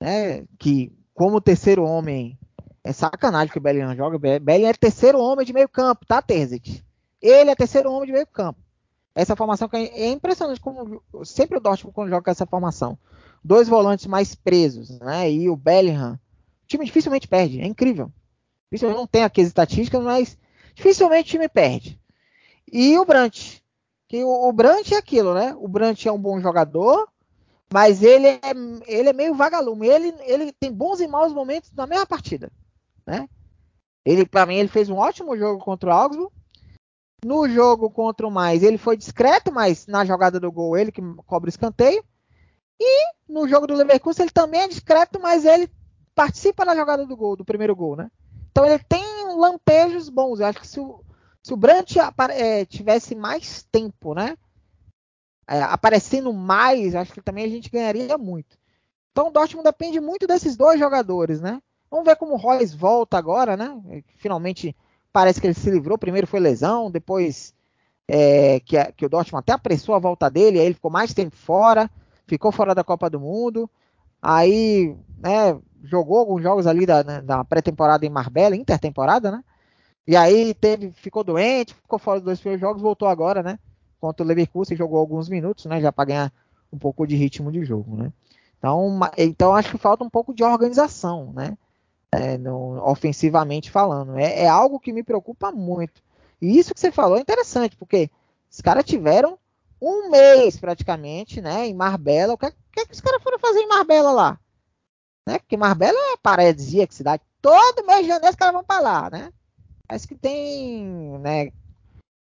né? 0.00 0.44
Que 0.58 0.92
como 1.14 1.40
terceiro 1.40 1.84
homem 1.84 2.38
é 2.82 2.92
sacanagem 2.92 3.52
que 3.52 3.58
o 3.58 3.60
Bellingham 3.60 3.94
joga. 3.94 4.18
Bellingham 4.18 4.70
é 4.70 4.74
terceiro 4.74 5.20
homem 5.20 5.44
de 5.44 5.52
meio 5.52 5.68
campo, 5.68 6.06
tá, 6.06 6.22
Terzic? 6.22 6.82
Ele 7.20 7.50
é 7.50 7.54
terceiro 7.54 7.92
homem 7.92 8.06
de 8.06 8.12
meio 8.12 8.26
campo. 8.26 8.58
Essa 9.14 9.36
formação 9.36 9.68
que 9.68 9.76
é, 9.76 10.02
é 10.02 10.08
impressionante 10.08 10.60
como 10.60 11.02
sempre 11.24 11.58
o 11.58 11.60
Dortmund 11.60 11.94
quando 11.94 12.10
joga 12.10 12.30
essa 12.30 12.46
formação. 12.46 12.98
Dois 13.44 13.68
volantes 13.68 14.06
mais 14.06 14.34
presos, 14.34 14.98
né? 15.00 15.30
E 15.30 15.50
o 15.50 15.56
Bellingham 15.56 16.18
time 16.70 16.84
dificilmente 16.84 17.26
perde. 17.26 17.60
É 17.60 17.66
incrível. 17.66 18.12
Eu 18.70 18.90
não 18.90 19.06
tenho 19.06 19.26
aqui 19.26 19.40
as 19.40 19.48
estatísticas, 19.48 20.02
mas 20.02 20.38
dificilmente 20.74 21.28
o 21.28 21.30
time 21.32 21.48
perde. 21.48 22.00
E 22.72 22.96
o 22.96 23.04
Brant. 23.04 23.58
Que 24.08 24.22
o, 24.22 24.48
o 24.48 24.52
Brant 24.52 24.92
é 24.92 24.96
aquilo, 24.96 25.34
né? 25.34 25.54
O 25.58 25.68
Brant 25.68 26.06
é 26.06 26.12
um 26.12 26.18
bom 26.18 26.40
jogador, 26.40 27.08
mas 27.72 28.02
ele 28.02 28.26
é, 28.26 28.40
ele 28.86 29.08
é 29.08 29.12
meio 29.12 29.34
vagalume. 29.34 29.86
Ele, 29.86 30.14
ele 30.20 30.52
tem 30.52 30.72
bons 30.72 31.00
e 31.00 31.06
maus 31.06 31.32
momentos 31.32 31.72
na 31.72 31.86
mesma 31.86 32.06
partida. 32.06 32.50
Né? 33.06 33.28
Ele, 34.04 34.26
para 34.26 34.46
mim, 34.46 34.56
ele 34.56 34.68
fez 34.68 34.88
um 34.88 34.96
ótimo 34.96 35.36
jogo 35.36 35.62
contra 35.62 35.90
o 35.90 35.92
Augsburg. 35.92 36.32
No 37.24 37.48
jogo 37.48 37.90
contra 37.90 38.26
o 38.26 38.30
Mais, 38.30 38.62
ele 38.62 38.78
foi 38.78 38.96
discreto, 38.96 39.52
mas 39.52 39.86
na 39.86 40.06
jogada 40.06 40.40
do 40.40 40.50
gol, 40.50 40.76
ele 40.76 40.90
que 40.90 41.02
cobra 41.26 41.48
o 41.48 41.50
escanteio. 41.50 42.02
E 42.80 43.12
no 43.28 43.46
jogo 43.46 43.66
do 43.66 43.74
Leverkusen, 43.74 44.24
ele 44.24 44.32
também 44.32 44.62
é 44.62 44.68
discreto, 44.68 45.20
mas 45.20 45.44
ele 45.44 45.70
participa 46.14 46.64
da 46.64 46.74
jogada 46.74 47.06
do 47.06 47.14
gol, 47.14 47.36
do 47.36 47.44
primeiro 47.44 47.76
gol, 47.76 47.94
né? 47.94 48.10
Então 48.50 48.64
ele 48.64 48.78
tem 48.88 49.04
lampejos 49.36 50.08
bons. 50.08 50.40
Eu 50.40 50.46
acho 50.46 50.60
que 50.60 50.66
se 50.66 50.80
o, 50.80 51.04
se 51.42 51.52
o 51.52 51.56
Brandt 51.56 51.98
é, 52.30 52.64
tivesse 52.64 53.14
mais 53.14 53.66
tempo, 53.70 54.14
né? 54.14 54.36
É, 55.50 55.60
aparecendo 55.62 56.32
mais, 56.32 56.94
acho 56.94 57.12
que 57.12 57.20
também 57.20 57.44
a 57.44 57.48
gente 57.48 57.68
ganharia 57.68 58.16
muito. 58.16 58.56
Então 59.10 59.28
o 59.28 59.32
Dortmund 59.32 59.64
depende 59.64 59.98
muito 59.98 60.24
desses 60.24 60.56
dois 60.56 60.78
jogadores, 60.78 61.40
né? 61.40 61.60
Vamos 61.90 62.06
ver 62.06 62.14
como 62.14 62.34
o 62.34 62.36
Royce 62.36 62.76
volta 62.76 63.18
agora, 63.18 63.56
né? 63.56 64.04
Finalmente 64.16 64.76
parece 65.12 65.40
que 65.40 65.48
ele 65.48 65.54
se 65.54 65.68
livrou. 65.68 65.98
Primeiro 65.98 66.28
foi 66.28 66.38
lesão, 66.38 66.88
depois 66.88 67.52
é, 68.06 68.60
que, 68.60 68.78
a, 68.78 68.92
que, 68.92 69.04
o 69.04 69.08
Dortmund 69.08 69.40
até 69.40 69.52
apressou 69.52 69.96
a 69.96 69.98
volta 69.98 70.30
dele, 70.30 70.60
aí 70.60 70.66
ele 70.66 70.74
ficou 70.74 70.90
mais 70.90 71.12
tempo 71.12 71.34
fora, 71.34 71.90
ficou 72.28 72.52
fora 72.52 72.72
da 72.72 72.84
Copa 72.84 73.10
do 73.10 73.18
Mundo. 73.18 73.68
Aí, 74.22 74.94
né, 75.18 75.58
jogou 75.82 76.20
alguns 76.20 76.44
jogos 76.44 76.68
ali 76.68 76.86
da, 76.86 77.02
né, 77.02 77.20
da 77.22 77.44
pré-temporada 77.44 78.06
em 78.06 78.10
Marbella, 78.10 78.54
intertemporada, 78.54 79.32
né? 79.32 79.42
E 80.06 80.16
aí 80.16 80.54
teve, 80.54 80.92
ficou 80.92 81.24
doente, 81.24 81.74
ficou 81.74 81.98
fora 81.98 82.20
dos 82.20 82.26
dois 82.26 82.38
primeiros 82.38 82.60
jogos, 82.60 82.80
voltou 82.80 83.08
agora, 83.08 83.42
né? 83.42 83.58
Contra 84.00 84.24
o 84.24 84.26
Leverkusen, 84.26 84.76
jogou 84.76 84.98
alguns 84.98 85.28
minutos, 85.28 85.66
né? 85.66 85.80
Já 85.80 85.92
para 85.92 86.06
ganhar 86.06 86.32
um 86.72 86.78
pouco 86.78 87.06
de 87.06 87.16
ritmo 87.16 87.52
de 87.52 87.64
jogo, 87.64 87.96
né? 87.96 88.12
Então, 88.58 89.00
então 89.16 89.54
acho 89.54 89.70
que 89.70 89.78
falta 89.78 90.04
um 90.04 90.10
pouco 90.10 90.34
de 90.34 90.44
organização, 90.44 91.32
né? 91.32 91.56
É, 92.12 92.36
no, 92.36 92.82
ofensivamente 92.84 93.70
falando. 93.70 94.18
É, 94.18 94.42
é, 94.42 94.48
algo 94.48 94.80
que 94.80 94.92
me 94.92 95.02
preocupa 95.02 95.52
muito. 95.52 96.02
E 96.40 96.58
isso 96.58 96.74
que 96.74 96.80
você 96.80 96.90
falou 96.90 97.16
é 97.16 97.20
interessante, 97.20 97.76
porque 97.76 98.10
os 98.50 98.60
caras 98.60 98.84
tiveram 98.84 99.38
um 99.80 100.10
mês 100.10 100.58
praticamente, 100.58 101.40
né? 101.40 101.66
Em 101.66 101.74
Marbella. 101.74 102.34
O 102.34 102.38
que, 102.38 102.50
que, 102.72 102.86
que 102.86 102.92
os 102.92 103.00
caras 103.00 103.22
foram 103.22 103.38
fazer 103.38 103.60
em 103.60 103.68
Marbella 103.68 104.12
lá? 104.12 104.40
Né? 105.26 105.38
Porque 105.38 105.56
Marbella 105.56 105.98
é 106.12 106.16
paradisíaca 106.16 106.92
cidade. 106.92 107.22
Todo 107.40 107.86
mês 107.86 108.00
de 108.00 108.08
janeiro 108.08 108.30
os 108.30 108.36
caras 108.36 108.54
vão 108.54 108.64
para 108.64 108.80
lá, 108.80 109.10
né? 109.10 109.32
Parece 109.86 110.06
que 110.06 110.14
tem, 110.14 110.84
né? 111.18 111.50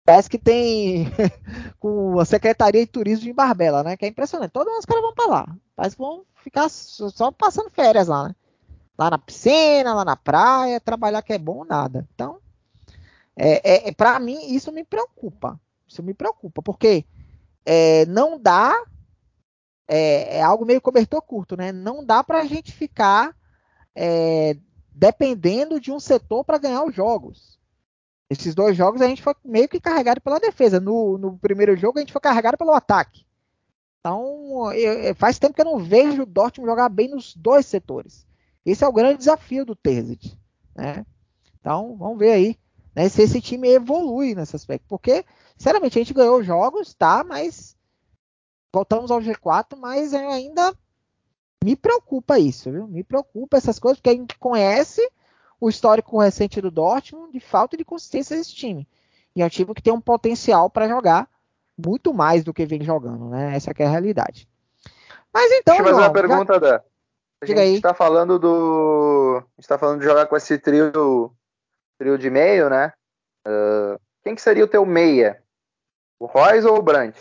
Parece 0.09 0.27
que 0.27 0.39
tem 0.39 1.05
com 1.79 2.19
a 2.19 2.25
Secretaria 2.25 2.83
de 2.83 2.91
Turismo 2.91 3.25
de 3.25 3.31
Barbela, 3.31 3.83
né? 3.83 3.95
Que 3.95 4.05
é 4.05 4.07
impressionante. 4.07 4.49
Todos 4.49 4.75
os 4.79 4.83
caras 4.83 5.03
vão 5.03 5.13
para 5.13 5.27
lá. 5.27 5.55
Parece 5.75 5.95
que 5.95 6.01
vão 6.01 6.25
ficar 6.43 6.67
só 6.67 7.31
passando 7.31 7.69
férias 7.69 8.07
lá, 8.07 8.27
né? 8.27 8.35
Lá 8.97 9.11
na 9.11 9.19
piscina, 9.19 9.93
lá 9.93 10.03
na 10.03 10.15
praia, 10.15 10.81
trabalhar 10.81 11.21
que 11.21 11.31
é 11.31 11.37
bom 11.37 11.63
nada. 11.63 12.07
Então, 12.15 12.39
é, 13.35 13.61
é, 13.71 13.89
é 13.89 13.91
para 13.91 14.19
mim 14.19 14.51
isso 14.51 14.71
me 14.71 14.83
preocupa. 14.83 15.61
Isso 15.87 16.01
me 16.01 16.15
preocupa, 16.15 16.59
porque 16.63 17.05
é, 17.63 18.07
não 18.07 18.39
dá 18.39 18.83
é, 19.87 20.37
é, 20.37 20.41
algo 20.41 20.65
meio 20.65 20.81
cobertor 20.81 21.21
curto, 21.21 21.55
né? 21.55 21.71
Não 21.71 22.03
dá 22.03 22.23
para 22.23 22.39
a 22.39 22.45
gente 22.45 22.71
ficar 22.71 23.37
é, 23.93 24.57
dependendo 24.91 25.79
de 25.79 25.91
um 25.91 25.99
setor 25.99 26.43
para 26.43 26.57
ganhar 26.57 26.83
os 26.83 26.95
jogos. 26.95 27.58
Esses 28.29 28.53
dois 28.53 28.77
jogos 28.77 29.01
a 29.01 29.07
gente 29.07 29.23
foi 29.23 29.33
meio 29.43 29.67
que 29.67 29.79
carregado 29.79 30.21
pela 30.21 30.39
defesa. 30.39 30.79
No, 30.79 31.17
no 31.17 31.37
primeiro 31.37 31.75
jogo 31.75 31.97
a 31.97 32.01
gente 32.01 32.13
foi 32.13 32.21
carregado 32.21 32.57
pelo 32.57 32.73
ataque. 32.73 33.25
Então, 33.99 34.71
eu, 34.73 35.13
faz 35.15 35.39
tempo 35.39 35.53
que 35.53 35.61
eu 35.61 35.65
não 35.65 35.79
vejo 35.79 36.23
o 36.23 36.25
Dortmund 36.25 36.69
jogar 36.69 36.89
bem 36.89 37.09
nos 37.09 37.35
dois 37.35 37.65
setores. 37.65 38.25
Esse 38.65 38.83
é 38.83 38.87
o 38.87 38.93
grande 38.93 39.17
desafio 39.17 39.65
do 39.65 39.75
Terzic. 39.75 40.37
Né? 40.75 41.05
Então, 41.59 41.97
vamos 41.97 42.19
ver 42.19 42.31
aí 42.31 42.57
né, 42.95 43.09
se 43.09 43.21
esse 43.21 43.41
time 43.41 43.67
evolui 43.67 44.35
nesse 44.35 44.55
aspecto. 44.55 44.85
Porque, 44.87 45.25
sinceramente, 45.57 45.97
a 45.97 46.01
gente 46.01 46.13
ganhou 46.13 46.43
jogos, 46.43 46.93
tá? 46.93 47.23
Mas 47.23 47.75
voltamos 48.71 49.11
ao 49.11 49.19
G4, 49.19 49.75
mas 49.75 50.13
ainda 50.13 50.73
me 51.63 51.75
preocupa 51.75 52.39
isso, 52.39 52.71
viu? 52.71 52.87
Me 52.87 53.03
preocupa 53.03 53.57
essas 53.57 53.79
coisas, 53.79 53.99
porque 53.99 54.11
a 54.11 54.15
gente 54.15 54.37
conhece 54.37 55.01
o 55.59 55.69
histórico 55.69 56.19
recente 56.19 56.61
do 56.61 56.71
Dortmund 56.71 57.31
de 57.31 57.39
falta 57.39 57.75
de 57.75 57.83
consistência 57.83 58.37
desse 58.37 58.55
time. 58.55 58.87
E 59.35 59.41
é 59.41 59.45
um 59.45 59.49
time 59.49 59.73
que 59.73 59.81
tem 59.81 59.93
um 59.93 60.01
potencial 60.01 60.69
para 60.69 60.87
jogar 60.87 61.29
muito 61.77 62.13
mais 62.13 62.43
do 62.43 62.53
que 62.53 62.65
vem 62.65 62.81
jogando, 62.83 63.29
né? 63.29 63.55
Essa 63.55 63.71
é 63.77 63.85
a 63.85 63.89
realidade. 63.89 64.47
Mas 65.33 65.51
então, 65.51 65.75
Deixa 65.75 65.89
eu 65.89 65.95
fazer 65.95 66.07
uma 66.07 66.13
pergunta, 66.13 66.53
já... 66.53 66.59
Dan. 66.59 66.81
A 67.41 67.45
gente 67.45 67.75
está 67.75 67.93
falando 67.93 68.37
do, 68.37 69.41
está 69.57 69.77
falando 69.77 69.99
de 69.99 70.05
jogar 70.05 70.25
com 70.25 70.35
esse 70.35 70.57
trio, 70.57 71.31
trio 71.97 72.17
de 72.17 72.29
meio, 72.29 72.69
né? 72.69 72.91
Uh, 73.47 73.97
quem 74.21 74.35
que 74.35 74.41
seria 74.41 74.65
o 74.65 74.67
teu 74.67 74.85
meia? 74.85 75.41
O 76.19 76.25
Royce 76.25 76.67
ou 76.67 76.77
o 76.77 76.81
Brandt? 76.81 77.17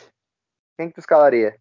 Quem 0.77 0.89
que 0.89 0.95
tu 0.95 1.01
escalaria? 1.01 1.57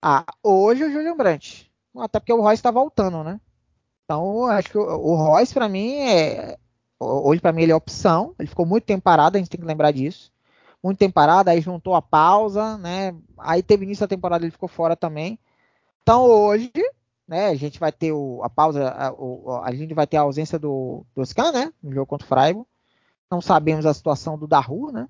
Ah, 0.00 0.24
hoje 0.44 0.84
o 0.84 0.90
Julian 0.90 1.16
Brandt. 1.16 1.72
Até 1.98 2.20
porque 2.20 2.32
o 2.32 2.40
Royce 2.40 2.60
está 2.60 2.70
voltando, 2.70 3.24
né? 3.24 3.40
Então, 4.06 4.46
acho 4.46 4.70
que 4.70 4.78
o, 4.78 5.16
Royce, 5.16 5.52
para 5.52 5.68
mim, 5.68 5.96
é. 5.96 6.56
Hoje, 6.98 7.40
para 7.40 7.52
mim, 7.52 7.62
ele 7.62 7.72
é 7.72 7.76
opção. 7.76 8.34
Ele 8.38 8.48
ficou 8.48 8.64
muito 8.64 8.84
tempo 8.84 9.02
parado, 9.02 9.36
a 9.36 9.40
gente 9.40 9.50
tem 9.50 9.60
que 9.60 9.66
lembrar 9.66 9.90
disso. 9.90 10.32
Muito 10.82 10.98
tempo 10.98 11.14
parado, 11.14 11.50
aí 11.50 11.60
juntou 11.60 11.94
a 11.94 12.00
pausa, 12.00 12.78
né? 12.78 13.14
Aí 13.38 13.62
teve 13.62 13.84
início 13.84 14.02
da 14.02 14.08
temporada, 14.08 14.44
ele 14.44 14.52
ficou 14.52 14.68
fora 14.68 14.96
também. 14.96 15.38
Então, 16.02 16.24
hoje, 16.24 16.70
né, 17.26 17.48
a 17.48 17.54
gente 17.56 17.80
vai 17.80 17.90
ter 17.90 18.12
o, 18.12 18.40
a 18.44 18.48
pausa, 18.48 18.88
a, 18.88 19.12
a, 19.64 19.74
gente 19.74 19.92
vai 19.92 20.06
ter 20.06 20.16
a 20.18 20.20
ausência 20.20 20.58
do, 20.58 21.04
do 21.14 21.26
Scan, 21.26 21.50
né? 21.50 21.72
No 21.82 21.92
jogo 21.92 22.06
contra 22.06 22.24
o 22.24 22.28
Freiburg. 22.28 22.66
Não 23.28 23.40
sabemos 23.40 23.84
a 23.84 23.92
situação 23.92 24.38
do 24.38 24.46
Daru, 24.46 24.92
né? 24.92 25.08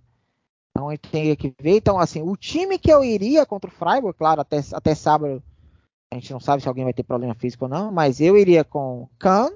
Então 0.71 0.89
a 0.89 0.93
gente 0.93 1.11
tem 1.11 1.37
que 1.37 1.55
ver. 1.61 1.77
Então, 1.77 1.99
assim, 1.99 2.23
o 2.23 2.35
time 2.35 2.79
que 2.79 2.91
eu 2.91 3.05
iria 3.05 3.45
contra 3.45 3.69
o 3.69 3.73
Freiburg, 3.73 4.17
claro, 4.17 4.41
até, 4.41 4.61
até 4.73 4.95
sábado 4.95 5.43
a 6.13 6.15
gente 6.15 6.33
não 6.33 6.41
sabe 6.41 6.63
se 6.63 6.69
alguém 6.69 6.85
vai 6.85 6.93
ter 6.93 7.03
problema 7.03 7.35
físico 7.35 7.65
ou 7.65 7.69
não, 7.69 7.91
mas 7.91 8.21
eu 8.21 8.37
iria 8.37 8.65
com 8.65 9.09
Kahn, 9.19 9.51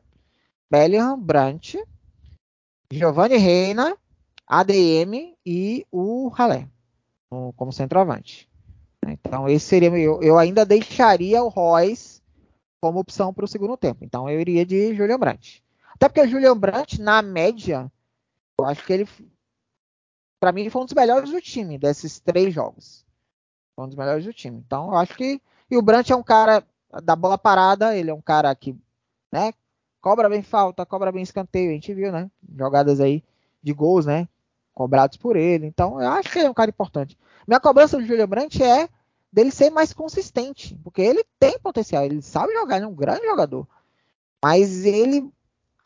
Bellingham, 0.70 1.18
Brandt, 1.18 1.82
Giovanni 2.92 3.36
Reina, 3.36 3.96
ADM 4.46 5.34
e 5.46 5.86
o 5.92 6.30
Halé 6.36 6.68
como 7.56 7.72
centroavante. 7.72 8.48
Então 9.06 9.48
esse 9.48 9.66
seria 9.66 9.88
eu, 9.96 10.20
eu 10.22 10.38
ainda 10.38 10.66
deixaria 10.66 11.42
o 11.42 11.48
Royce 11.48 12.20
como 12.82 12.98
opção 12.98 13.32
para 13.32 13.44
o 13.44 13.48
segundo 13.48 13.76
tempo. 13.76 14.04
Então 14.04 14.28
eu 14.28 14.40
iria 14.40 14.66
de 14.66 14.94
Julian 14.94 15.18
Brandt. 15.18 15.62
Até 15.94 16.08
porque 16.08 16.22
o 16.22 16.28
Julian 16.28 16.56
Brandt 16.56 17.00
na 17.00 17.22
média, 17.22 17.90
eu 18.58 18.66
acho 18.66 18.84
que 18.84 18.92
ele 18.92 19.08
para 20.40 20.52
mim 20.52 20.68
foi 20.68 20.82
um 20.82 20.86
dos 20.86 20.94
melhores 20.94 21.30
do 21.30 21.40
time 21.40 21.78
desses 21.78 22.18
três 22.18 22.52
jogos. 22.52 23.06
Foi 23.76 23.84
um 23.84 23.88
dos 23.88 23.96
melhores 23.96 24.24
do 24.24 24.32
time. 24.32 24.58
Então 24.58 24.88
eu 24.88 24.96
acho 24.96 25.14
que 25.14 25.40
e 25.70 25.76
o 25.76 25.83
Brant 25.83 26.11
é 26.11 26.16
um 26.16 26.22
cara 26.22 26.64
da 27.02 27.14
bola 27.14 27.38
parada, 27.38 27.96
ele 27.96 28.11
é 28.11 28.14
um 28.14 28.20
cara 28.20 28.54
que, 28.54 28.76
né, 29.30 29.52
cobra 30.00 30.28
bem 30.28 30.42
falta, 30.42 30.85
cobra 30.85 31.12
bem 31.12 31.22
escanteio, 31.22 31.70
a 31.70 31.74
gente 31.74 31.94
viu, 31.94 32.11
né, 32.11 32.30
jogadas 32.56 33.00
aí 33.00 33.22
de 33.62 33.72
gols, 33.72 34.06
né, 34.06 34.28
cobrados 34.74 35.16
por 35.16 35.37
ele. 35.37 35.66
Então, 35.66 36.00
eu 36.00 36.09
acho 36.09 36.30
que 36.30 36.38
ele 36.38 36.48
é 36.48 36.50
um 36.50 36.54
cara 36.54 36.70
importante. 36.70 37.18
Minha 37.46 37.61
cobrança 37.61 37.96
do 37.96 38.04
Julian 38.04 38.26
Brandt 38.26 38.62
é 38.62 38.88
dele 39.33 39.50
ser 39.50 39.70
mais 39.70 39.92
consistente, 39.92 40.74
porque 40.83 41.00
ele 41.00 41.24
tem 41.38 41.59
potencial, 41.59 42.04
ele 42.04 42.20
sabe 42.22 42.52
jogar, 42.52 42.76
ele 42.76 42.87
é 42.87 42.88
um 42.88 42.94
grande 42.94 43.26
jogador. 43.26 43.66
Mas 44.42 44.85
ele 44.85 45.30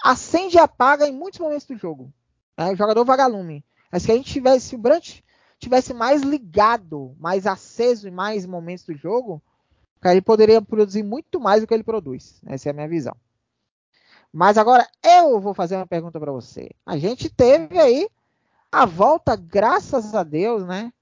acende 0.02 0.56
e 0.56 0.60
apaga 0.60 1.06
em 1.06 1.12
muitos 1.12 1.40
momentos 1.40 1.66
do 1.66 1.76
jogo. 1.76 2.12
É 2.56 2.70
o 2.70 2.76
jogador 2.76 3.04
vagalume. 3.04 3.64
Mas 3.90 4.04
se 4.04 4.12
a 4.12 4.14
gente 4.14 4.32
tivesse, 4.32 4.68
se 4.68 4.74
o 4.74 4.78
Brandt 4.78 5.24
tivesse 5.58 5.92
mais 5.92 6.22
ligado, 6.22 7.14
mais 7.18 7.46
aceso 7.46 8.08
em 8.08 8.10
mais 8.10 8.46
momentos 8.46 8.84
do 8.84 8.94
jogo, 8.94 9.42
ele 10.12 10.22
poderia 10.22 10.60
produzir 10.60 11.02
muito 11.02 11.40
mais 11.40 11.60
do 11.60 11.66
que 11.66 11.74
ele 11.74 11.82
produz. 11.82 12.40
Essa 12.46 12.68
é 12.68 12.70
a 12.70 12.74
minha 12.74 12.88
visão. 12.88 13.16
Mas 14.32 14.58
agora 14.58 14.86
eu 15.02 15.40
vou 15.40 15.54
fazer 15.54 15.76
uma 15.76 15.86
pergunta 15.86 16.18
para 16.18 16.32
você. 16.32 16.70
A 16.84 16.98
gente 16.98 17.30
teve 17.30 17.78
aí 17.78 18.08
a 18.70 18.84
volta, 18.84 19.36
graças 19.36 20.14
a 20.14 20.24
Deus, 20.24 20.66
né? 20.66 20.92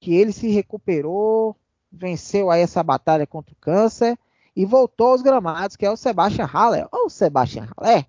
Que 0.00 0.14
ele 0.14 0.32
se 0.32 0.48
recuperou, 0.48 1.56
venceu 1.90 2.50
aí 2.50 2.60
essa 2.60 2.82
batalha 2.82 3.26
contra 3.26 3.52
o 3.52 3.56
câncer 3.60 4.18
e 4.56 4.64
voltou 4.66 5.12
aos 5.12 5.22
gramados, 5.22 5.76
que 5.76 5.86
é 5.86 5.90
o 5.90 5.96
Sebastian 5.96 6.46
Haller. 6.46 6.88
Ou 6.90 7.08
Sebastian 7.08 7.68
Haller. 7.76 8.06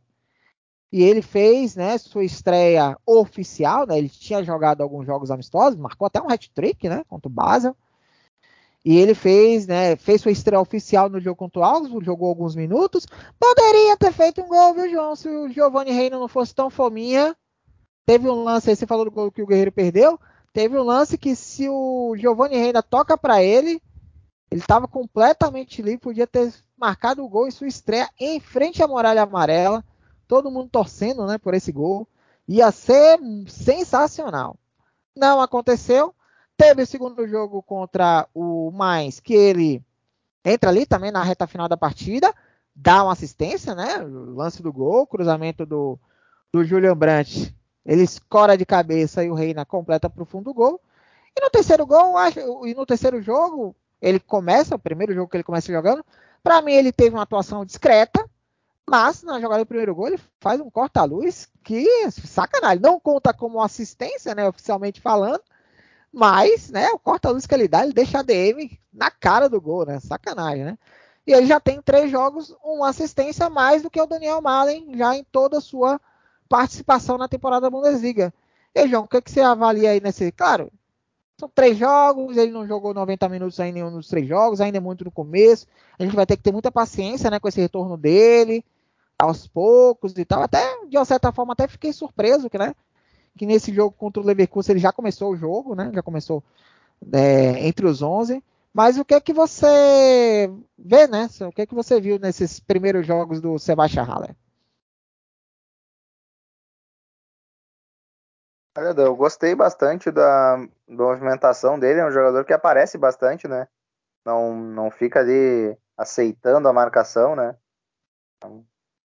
E 0.92 1.02
ele 1.02 1.22
fez, 1.22 1.76
né, 1.76 1.98
sua 1.98 2.24
estreia 2.24 2.98
oficial, 3.06 3.88
né? 3.88 3.98
Ele 3.98 4.10
tinha 4.10 4.44
jogado 4.44 4.82
alguns 4.82 5.06
jogos 5.06 5.32
amistosos, 5.32 5.80
marcou 5.80 6.06
até 6.06 6.22
um 6.22 6.30
hat-trick, 6.30 6.88
né, 6.88 7.04
contra 7.08 7.28
o 7.28 7.32
Basel. 7.32 7.76
E 8.86 8.98
ele 8.98 9.14
fez, 9.14 9.66
né, 9.66 9.96
fez 9.96 10.22
sua 10.22 10.32
estreia 10.32 10.60
oficial 10.60 11.08
no 11.08 11.20
jogo 11.20 11.38
contra 11.38 11.62
o 11.62 11.64
Augsburg, 11.64 12.06
jogou 12.06 12.28
alguns 12.28 12.56
minutos. 12.56 13.06
Poderia 13.40 13.96
ter 13.96 14.12
feito 14.12 14.42
um 14.42 14.48
gol, 14.48 14.74
viu, 14.74 14.90
João, 14.90 15.16
se 15.16 15.30
o 15.30 15.50
Giovanni 15.50 15.92
Reina 15.92 16.20
não 16.20 16.28
fosse 16.28 16.54
tão 16.54 16.70
fominha. 16.70 17.36
Teve 18.06 18.30
um 18.30 18.44
lance 18.44 18.70
aí, 18.70 18.76
você 18.76 18.86
falou 18.86 19.06
do 19.06 19.12
gol 19.12 19.32
que 19.32 19.42
o 19.42 19.48
Guerreiro 19.48 19.72
perdeu. 19.72 20.20
Teve 20.52 20.78
um 20.78 20.84
lance 20.84 21.18
que 21.18 21.36
se 21.36 21.70
o 21.70 22.14
Giovanni 22.18 22.58
Reina 22.58 22.84
toca 22.84 23.18
para 23.18 23.42
ele, 23.42 23.82
ele 24.52 24.62
estava 24.62 24.88
completamente 24.88 25.82
livre, 25.82 26.00
podia 26.00 26.28
ter 26.28 26.54
marcado 26.78 27.24
o 27.24 27.30
gol 27.30 27.48
em 27.48 27.52
sua 27.52 27.68
estreia 27.68 28.10
em 28.20 28.40
frente 28.40 28.84
à 28.84 28.88
muralha 28.88 29.24
amarela. 29.24 29.84
Todo 30.28 30.52
mundo 30.52 30.70
torcendo, 30.70 31.26
né, 31.26 31.38
por 31.38 31.54
esse 31.54 31.72
gol. 31.72 32.08
Ia 32.48 32.72
ser 32.72 33.18
sensacional. 33.48 34.58
Não 35.16 35.42
aconteceu. 35.42 36.14
Teve 36.58 36.84
o 36.84 36.88
segundo 36.88 37.28
jogo 37.28 37.62
contra 37.64 38.28
o 38.34 38.72
Mais, 38.72 39.20
que 39.20 39.34
ele 39.34 39.84
entra 40.46 40.70
ali 40.70 40.86
também 40.86 41.12
na 41.12 41.24
reta 41.24 41.48
final 41.48 41.68
da 41.68 41.78
partida, 41.78 42.34
dá 42.76 43.04
uma 43.04 43.14
assistência, 43.14 43.74
né? 43.74 43.98
lance 43.98 44.62
do 44.62 44.72
gol, 44.72 45.08
cruzamento 45.08 45.66
do, 45.66 46.00
do 46.52 46.64
Julian 46.64 46.96
Brandt. 46.96 47.56
Ele 47.86 48.04
escora 48.04 48.58
de 48.58 48.66
cabeça 48.66 49.24
e 49.24 49.30
o 49.30 49.34
Reina 49.34 49.66
completa 49.66 50.10
para 50.10 50.24
o 50.24 50.26
fundo 50.26 50.46
do 50.46 50.54
gol. 50.54 50.80
E 51.36 51.42
no 51.42 51.50
terceiro 51.50 51.86
gol, 51.86 52.18
acho, 52.18 52.40
e 52.66 52.74
no 52.74 52.86
terceiro 52.86 53.22
jogo, 53.22 53.76
ele 54.02 54.20
começa, 54.20 54.76
o 54.76 54.80
primeiro 54.80 55.14
jogo 55.14 55.30
que 55.30 55.38
ele 55.38 55.44
começa 55.44 55.72
jogando, 55.72 56.06
para 56.44 56.62
mim 56.62 56.74
ele 56.74 56.92
teve 56.92 57.16
uma 57.16 57.24
atuação 57.24 57.66
discreta, 57.66 58.30
mas 58.88 59.24
na 59.24 59.40
jogada 59.40 59.64
do 59.64 59.68
primeiro 59.68 59.96
gol 59.96 60.08
ele 60.08 60.20
faz 60.40 60.60
um 60.62 60.70
corta-luz 60.70 61.50
que 61.64 61.88
sacanagem. 62.12 62.82
Não 62.82 63.00
conta 63.00 63.34
como 63.34 63.62
assistência, 63.62 64.36
né, 64.36 64.48
oficialmente 64.48 65.02
falando, 65.02 65.42
mas, 66.14 66.70
né, 66.70 66.90
o 66.90 67.00
corta-luz 67.00 67.48
que 67.48 67.56
ele 67.56 67.68
dá, 67.68 67.84
ele 67.84 67.94
deixa 67.94 68.20
a 68.20 68.22
DM 68.22 68.80
na 68.94 69.10
cara 69.10 69.50
do 69.50 69.60
gol, 69.60 69.84
né? 69.84 70.00
Sacanagem, 70.00 70.64
né? 70.64 70.78
E 71.26 71.34
ele 71.34 71.48
já 71.48 71.60
tem 71.60 71.82
três 71.82 72.12
jogos, 72.12 72.56
uma 72.64 72.90
assistência 72.90 73.48
a 73.48 73.50
mais 73.50 73.82
do 73.82 73.90
que 73.90 74.00
o 74.00 74.06
Daniel 74.06 74.42
Malen 74.42 74.96
já 74.96 75.16
em 75.16 75.24
toda 75.24 75.58
a 75.58 75.62
sua 75.62 76.00
participação 76.48 77.18
na 77.18 77.28
temporada 77.28 77.62
da 77.62 77.70
Bundesliga. 77.70 78.32
E 78.76 78.88
João, 78.88 79.04
o 79.04 79.08
que, 79.08 79.22
que 79.22 79.32
você 79.32 79.42
avalia 79.42 79.92
aí 79.92 80.00
nesse? 80.00 80.32
Claro, 80.32 80.72
são 81.40 81.50
três 81.50 81.78
jogos, 81.78 82.38
ele 82.38 82.52
não 82.52 82.68
jogou 82.68 82.94
90 82.94 83.28
minutos 83.30 83.60
em 83.60 83.72
nenhum 83.72 83.92
dos 83.92 84.08
três 84.08 84.28
jogos, 84.28 84.62
ainda 84.62 84.78
é 84.78 84.82
muito 84.82 85.04
no 85.04 85.12
começo. 85.12 85.66
A 85.98 86.04
gente 86.04 86.16
vai 86.16 86.26
ter 86.28 86.38
que 86.38 86.44
ter 86.44 86.52
muita 86.52 86.72
paciência 86.72 87.32
né, 87.32 87.40
com 87.40 87.48
esse 87.48 87.60
retorno 87.60 87.98
dele, 87.98 88.64
aos 89.18 89.48
poucos 89.48 90.14
e 90.18 90.26
tal. 90.26 90.44
Até, 90.44 90.86
de 90.88 90.98
uma 90.98 91.06
certa 91.06 91.32
forma, 91.32 91.54
até 91.54 91.68
fiquei 91.68 91.92
surpreso 91.92 92.50
que, 92.50 92.58
né, 92.58 92.76
que 93.38 93.46
nesse 93.46 93.74
jogo 93.74 93.96
contra 93.98 94.22
o 94.22 94.26
Leverkusen 94.26 94.74
ele 94.74 94.80
já 94.80 94.92
começou 94.92 95.32
o 95.32 95.36
jogo, 95.36 95.76
né? 95.76 95.92
Já 95.94 96.02
começou 96.02 96.44
é, 97.12 97.68
entre 97.68 97.86
os 97.86 98.02
11. 98.02 98.44
Mas 98.74 98.98
o 98.98 99.06
que 99.06 99.14
é 99.14 99.22
que 99.22 99.34
você 99.34 100.52
vê, 100.78 101.08
né? 101.08 101.30
O 101.42 101.52
que 101.52 101.62
é 101.62 101.66
que 101.66 101.76
você 101.76 102.02
viu 102.02 102.18
nesses 102.18 102.60
primeiros 102.60 103.06
jogos 103.06 103.40
do 103.40 103.60
Sebastian 103.60 104.04
Haller? 104.04 104.36
Eu 108.76 109.16
gostei 109.16 109.54
bastante 109.54 110.10
da, 110.10 110.58
da 110.58 110.68
movimentação 110.88 111.78
dele, 111.78 112.00
é 112.00 112.06
um 112.06 112.12
jogador 112.12 112.44
que 112.44 112.54
aparece 112.54 112.98
bastante, 112.98 113.48
né? 113.48 113.68
Não, 114.26 114.56
não 114.56 114.90
fica 114.90 115.20
ali 115.20 115.78
aceitando 115.96 116.68
a 116.68 116.74
marcação, 116.74 117.36
né? 117.36 117.56
Então, 118.38 118.66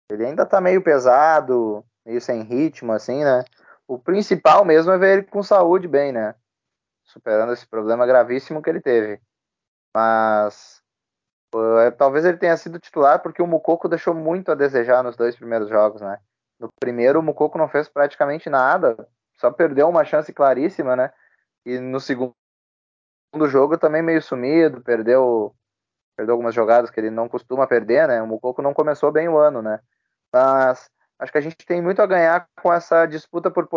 ele 0.10 0.26
ainda 0.26 0.46
tá 0.46 0.62
meio 0.62 0.82
pesado, 0.82 1.84
meio 2.06 2.22
sem 2.22 2.44
ritmo, 2.44 2.94
assim, 2.94 3.26
né? 3.26 3.44
O 3.88 3.98
principal 3.98 4.66
mesmo 4.66 4.92
é 4.92 4.98
ver 4.98 5.20
ele 5.20 5.24
com 5.24 5.42
saúde 5.42 5.88
bem, 5.88 6.12
né? 6.12 6.36
Superando 7.06 7.54
esse 7.54 7.66
problema 7.66 8.06
gravíssimo 8.06 8.62
que 8.62 8.70
ele 8.70 8.82
teve. 8.82 9.22
Mas 9.96 10.84
uh, 11.56 11.92
talvez 11.98 12.26
ele 12.26 12.38
tenha 12.38 12.58
sido 12.58 12.80
titular 12.80 13.22
porque 13.22 13.42
o 13.42 13.48
Mukoko 13.48 13.88
deixou 13.88 14.14
muito 14.14 14.52
a 14.52 14.56
desejar 14.56 15.02
nos 15.04 15.16
dois 15.16 15.36
primeiros 15.36 15.70
jogos, 15.70 16.02
né? 16.02 16.20
No 16.60 16.70
primeiro, 16.80 17.20
o 17.20 17.24
Mukoko 17.24 17.58
não 17.58 17.70
fez 17.70 17.88
praticamente 17.88 18.50
nada, 18.50 19.08
só 19.38 19.52
perdeu 19.52 19.88
uma 19.88 20.04
chance 20.04 20.34
claríssima, 20.34 20.96
né? 20.96 21.14
E 21.66 21.80
no 21.80 22.00
segundo 22.00 22.34
jogo 23.46 23.78
também 23.78 24.02
meio 24.02 24.22
sumido, 24.22 24.82
perdeu 24.82 25.56
perdeu 26.16 26.34
algumas 26.34 26.56
jogadas 26.56 26.90
que 26.90 27.00
ele 27.00 27.12
não 27.12 27.30
costuma 27.30 27.68
perder, 27.68 28.08
né? 28.08 28.22
O 28.22 28.28
Mukoko 28.28 28.62
não 28.62 28.74
começou 28.74 29.12
bem 29.12 29.30
o 29.30 29.38
ano, 29.38 29.62
né? 29.62 29.80
Mas 30.34 30.90
acho 31.20 31.32
que 31.32 31.38
a 31.38 31.42
gente 31.42 31.58
tem 31.66 31.82
muito 31.82 32.02
a 32.02 32.06
ganhar 32.06 32.48
com 32.62 32.72
essa 32.72 33.06
disputa 33.06 33.50
por 33.50 33.68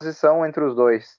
posição 0.00 0.44
entre 0.44 0.64
os 0.64 0.74
dois. 0.74 1.18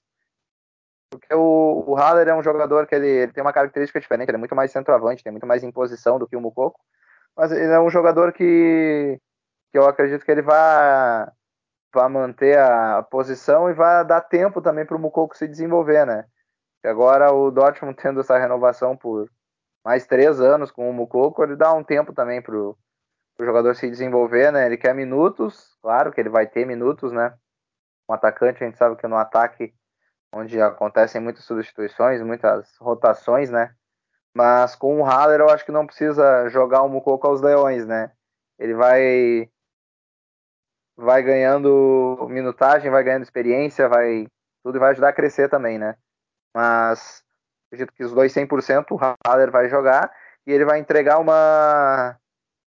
Porque 1.10 1.34
o, 1.34 1.84
o 1.86 1.94
Haller 1.96 2.28
é 2.28 2.34
um 2.34 2.42
jogador 2.42 2.86
que 2.86 2.94
ele, 2.94 3.08
ele, 3.08 3.32
tem 3.32 3.42
uma 3.42 3.52
característica 3.52 4.00
diferente, 4.00 4.28
ele 4.28 4.36
é 4.36 4.38
muito 4.38 4.54
mais 4.54 4.70
centroavante, 4.70 5.24
tem 5.24 5.32
muito 5.32 5.46
mais 5.46 5.64
imposição 5.64 6.18
do 6.18 6.26
que 6.26 6.36
o 6.36 6.40
Mukoko, 6.40 6.78
mas 7.36 7.50
ele 7.50 7.72
é 7.72 7.80
um 7.80 7.90
jogador 7.90 8.32
que, 8.32 9.20
que 9.72 9.78
eu 9.78 9.86
acredito 9.86 10.24
que 10.24 10.30
ele 10.30 10.42
vai, 10.42 11.26
vai 11.92 12.08
manter 12.08 12.58
a 12.58 13.02
posição 13.02 13.68
e 13.68 13.74
vai 13.74 14.04
dar 14.04 14.20
tempo 14.20 14.62
também 14.62 14.86
para 14.86 14.96
o 14.96 15.00
Mukoko 15.00 15.36
se 15.36 15.48
desenvolver, 15.48 16.06
né? 16.06 16.26
E 16.84 16.88
agora 16.88 17.32
o 17.32 17.50
Dortmund 17.50 17.96
tendo 18.00 18.20
essa 18.20 18.38
renovação 18.38 18.96
por 18.96 19.28
mais 19.84 20.06
três 20.06 20.40
anos 20.40 20.70
com 20.70 20.88
o 20.88 20.92
Mukoko, 20.92 21.42
ele 21.42 21.56
dá 21.56 21.72
um 21.72 21.82
tempo 21.82 22.12
também 22.12 22.40
para 22.40 22.56
o 22.56 22.76
jogador 23.44 23.74
se 23.74 23.88
desenvolver, 23.88 24.52
né? 24.52 24.66
Ele 24.66 24.76
quer 24.76 24.94
minutos, 24.94 25.76
claro 25.82 26.12
que 26.12 26.20
ele 26.20 26.28
vai 26.28 26.46
ter 26.46 26.66
minutos, 26.66 27.12
né? 27.12 27.34
Um 28.08 28.14
atacante, 28.14 28.62
a 28.62 28.66
gente 28.66 28.78
sabe 28.78 28.96
que 28.96 29.06
no 29.06 29.16
ataque 29.16 29.74
onde 30.32 30.60
acontecem 30.60 31.20
muitas 31.20 31.44
substituições, 31.44 32.22
muitas 32.22 32.76
rotações, 32.78 33.50
né? 33.50 33.74
Mas 34.34 34.76
com 34.76 35.00
o 35.00 35.04
Haller 35.04 35.40
eu 35.40 35.50
acho 35.50 35.64
que 35.64 35.72
não 35.72 35.86
precisa 35.86 36.48
jogar 36.48 36.82
o 36.82 36.88
Mukoko 36.88 37.26
aos 37.26 37.40
leões, 37.40 37.86
né? 37.86 38.12
Ele 38.58 38.74
vai 38.74 39.50
vai 40.96 41.22
ganhando 41.22 42.26
minutagem, 42.28 42.90
vai 42.90 43.02
ganhando 43.02 43.22
experiência, 43.22 43.88
vai 43.88 44.26
tudo 44.62 44.78
vai 44.78 44.90
ajudar 44.90 45.08
a 45.08 45.12
crescer 45.12 45.48
também, 45.48 45.78
né? 45.78 45.96
Mas 46.54 47.24
acredito 47.68 47.94
que 47.94 48.04
os 48.04 48.12
dois 48.12 48.32
100% 48.32 48.92
o 48.92 48.98
Haller 49.26 49.50
vai 49.50 49.68
jogar 49.68 50.12
e 50.46 50.52
ele 50.52 50.64
vai 50.64 50.78
entregar 50.78 51.18
uma 51.18 52.18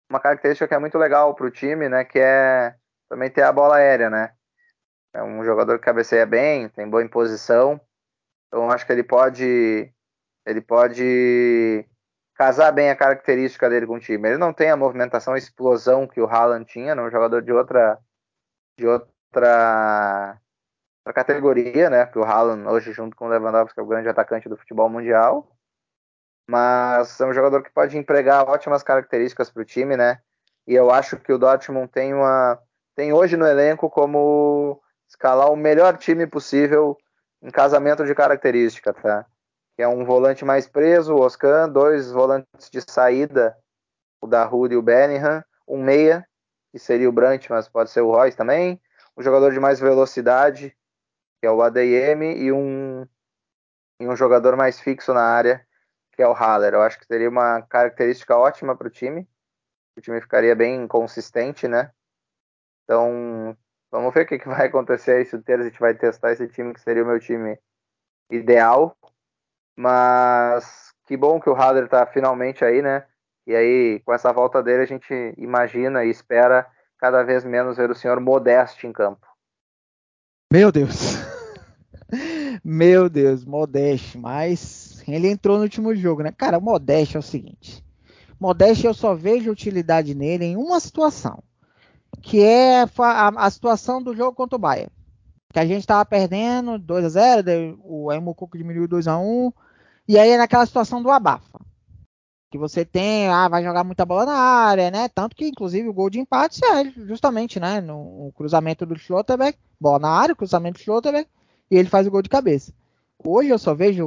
uma 0.10 0.20
característica 0.20 0.68
que 0.68 0.74
é 0.74 0.80
muito 0.80 0.97
legal 0.97 1.36
para 1.36 1.45
o 1.45 1.51
time, 1.51 1.88
né? 1.88 2.03
Que 2.03 2.20
é 2.20 2.76
também 3.07 3.30
ter 3.30 3.43
a 3.43 3.51
bola 3.51 3.78
aérea, 3.78 4.10
né? 4.10 4.34
É 5.14 5.24
um 5.24 5.43
jogador 5.43 5.78
que 5.80 5.86
cabeceia 5.86 6.26
bem, 6.26 6.70
tem 6.70 6.89
boa 6.89 7.03
imposição. 7.03 7.80
Então 8.47 8.70
acho 8.72 8.86
que 8.86 8.91
ele 8.91 9.03
pode 9.03 9.93
ele 10.45 10.62
pode 10.62 11.86
casar 12.36 12.72
bem 12.72 12.89
a 12.89 12.95
característica 12.95 13.70
dele 13.70 13.86
com 13.86 13.95
o 13.95 13.99
time. 13.99 14.30
Ele 14.30 14.38
não 14.38 14.53
tem 14.53 14.72
a 14.72 14.78
movimentação, 14.78 15.34
a 15.34 15.38
explosão 15.38 16.07
que 16.07 16.22
o 16.22 16.26
Haaland 16.26 16.66
tinha, 16.66 16.95
né? 16.95 17.01
um 17.01 17.12
jogador 17.12 17.41
de 17.41 17.51
outra 17.51 17.99
de 18.78 18.88
outra, 18.88 20.39
outra 21.05 21.14
categoria, 21.14 21.89
né? 21.89 22.05
Que 22.07 22.18
o 22.18 22.24
Haaland 22.24 22.68
hoje 22.68 22.93
junto 22.93 23.16
com 23.16 23.26
o 23.26 23.30
Lewandowski 23.30 23.80
é 23.80 23.84
o 23.84 23.88
grande 23.88 24.10
atacante 24.10 24.49
do 24.49 24.57
futebol 24.57 24.89
mundial. 24.89 25.51
Mas 26.50 27.22
é 27.22 27.28
um 27.28 27.32
jogador 27.32 27.62
que 27.62 27.70
pode 27.70 27.95
empregar 27.95 28.50
ótimas 28.50 28.82
características 28.82 29.52
para 29.52 29.62
o 29.62 29.66
time, 29.66 29.95
né? 29.95 30.20
E 30.66 30.74
eu 30.74 30.89
acho 30.89 31.16
que 31.18 31.32
o 31.32 31.38
Dortmund 31.38 31.91
tem 31.91 32.12
uma 32.12 32.58
tem 32.95 33.14
hoje 33.14 33.38
no 33.38 33.45
elenco 33.45 33.88
como 33.88 34.82
escalar 35.08 35.52
o 35.52 35.56
melhor 35.56 35.95
time 36.00 36.26
possível 36.26 36.97
em 37.39 37.52
casamento 37.52 38.04
de 38.04 38.16
característica, 38.16 38.91
tá? 38.91 39.28
Que 39.76 39.84
é 39.84 39.88
um 39.88 40.04
volante 40.04 40.43
mais 40.43 40.68
preso, 40.68 41.14
o 41.14 41.22
Oscan, 41.22 41.70
dois 41.70 42.12
volantes 42.12 42.68
de 42.72 42.82
saída, 42.82 43.56
o 44.20 44.26
Dahoud 44.26 44.74
e 44.74 44.78
o 44.78 44.82
Bellingham, 44.82 45.43
um 45.68 45.84
meia, 45.84 46.28
que 46.72 46.80
seria 46.80 47.08
o 47.08 47.12
Brandt, 47.14 47.47
mas 47.52 47.70
pode 47.70 47.91
ser 47.91 48.02
o 48.02 48.10
Royce 48.10 48.36
também, 48.36 48.82
um 49.16 49.22
jogador 49.22 49.54
de 49.54 49.60
mais 49.60 49.80
velocidade, 49.80 50.76
que 51.39 51.45
é 51.45 51.52
o 51.52 51.62
ADM, 51.62 52.24
e 52.38 52.52
um, 52.52 53.08
e 54.00 54.08
um 54.08 54.16
jogador 54.16 54.58
mais 54.58 54.80
fixo 54.80 55.14
na 55.14 55.22
área, 55.22 55.64
que 56.20 56.24
é 56.24 56.28
o 56.28 56.34
Haller. 56.34 56.74
Eu 56.74 56.82
acho 56.82 56.99
que 56.99 57.05
seria 57.05 57.30
uma 57.30 57.61
característica 57.61 58.36
ótima 58.36 58.76
para 58.76 58.88
o 58.88 58.91
time. 58.91 59.26
O 59.97 60.01
time 60.01 60.20
ficaria 60.20 60.53
bem 60.53 60.86
consistente, 60.86 61.65
né? 61.65 61.93
Então, 62.84 63.55
Vamos 63.91 64.13
ver 64.13 64.24
o 64.24 64.28
que, 64.28 64.38
que 64.38 64.47
vai 64.47 64.67
acontecer 64.67 65.13
aí 65.13 65.26
se 65.26 65.36
o 65.36 65.41
Terzic 65.41 65.80
vai 65.80 65.93
testar 65.93 66.32
esse 66.32 66.47
time, 66.47 66.74
que 66.74 66.82
seria 66.82 67.03
o 67.03 67.07
meu 67.07 67.20
time 67.20 67.57
ideal. 68.30 68.95
Mas 69.78 70.93
que 71.05 71.17
bom 71.17 71.39
que 71.39 71.49
o 71.49 71.55
Hader 71.55 71.86
está 71.86 72.05
finalmente 72.05 72.63
aí, 72.63 72.82
né? 72.82 73.05
E 73.47 73.55
aí, 73.55 73.99
com 74.01 74.13
essa 74.13 74.32
volta 74.32 74.61
dele, 74.61 74.84
a 74.84 74.86
gente 74.86 75.34
imagina 75.38 76.05
e 76.05 76.09
espera 76.09 76.70
cada 76.97 77.24
vez 77.24 77.43
menos 77.43 77.78
ver 77.78 77.89
o 77.89 77.95
senhor 77.95 78.20
Modeste 78.20 78.86
em 78.86 78.93
campo. 78.93 79.26
Meu 80.51 80.72
Deus. 80.72 81.39
Meu 82.72 83.09
Deus, 83.09 83.43
Modeste, 83.43 84.15
mas 84.15 85.03
ele 85.07 85.28
entrou 85.28 85.57
no 85.57 85.63
último 85.63 85.95
jogo, 85.95 86.22
né? 86.22 86.32
Cara, 86.32 86.59
Modeste 86.59 87.17
é 87.17 87.20
o 87.20 87.24
seguinte. 87.24 87.84
Modeste 88.39 88.86
eu 88.86 88.93
só 88.93 89.15
vejo 89.15 89.49
utilidade 89.49 90.13
nele 90.13 90.45
em 90.45 90.55
uma 90.55 90.80
situação 90.80 91.41
que 92.22 92.43
é 92.43 92.84
a, 92.84 93.28
a, 93.30 93.49
situação 93.49 94.03
do 94.03 94.15
jogo 94.15 94.36
contra 94.36 94.55
o 94.55 94.59
Bayern. 94.59 94.91
Que 95.51 95.57
a 95.57 95.65
gente 95.65 95.80
estava 95.80 96.05
perdendo 96.05 96.78
2 96.78 97.05
a 97.05 97.09
0 97.09 97.80
o 97.84 98.11
Emucuco 98.11 98.55
diminuiu 98.55 98.88
2 98.88 99.07
a 99.07 99.17
1 99.17 99.51
e 100.07 100.20
aí 100.20 100.30
é 100.30 100.38
naquela 100.38 100.67
situação 100.67 101.01
do 101.01 101.09
abafa. 101.09 101.59
Que 102.51 102.57
você 102.59 102.86
tem, 102.86 103.30
ah, 103.30 103.47
vai 103.47 103.63
jogar 103.63 103.84
muita 103.84 104.05
bola 104.05 104.28
na 104.28 104.38
área, 104.38 104.91
né? 104.91 105.07
Tanto 105.09 105.36
que, 105.36 105.47
inclusive, 105.47 105.89
o 105.89 105.93
gol 105.93 106.11
de 106.11 106.20
empate 106.20 106.63
é 106.63 106.86
justamente, 107.07 107.59
né? 107.59 107.82
No, 107.82 108.32
cruzamento 108.36 108.86
do 108.86 108.95
Schlotterbeck, 108.95 109.57
bola 109.82 109.97
na 109.97 110.09
área, 110.09 110.36
cruzamento 110.36 110.78
do 110.78 110.84
Schlotterbeck, 110.84 111.28
e 111.70 111.78
ele 111.78 111.89
faz 111.89 112.07
o 112.07 112.11
gol 112.11 112.22
de 112.22 112.30
cabeça. 112.30 112.74
Hoje 113.24 113.49
eu 113.49 113.59
só 113.59 113.74
vejo 113.74 114.05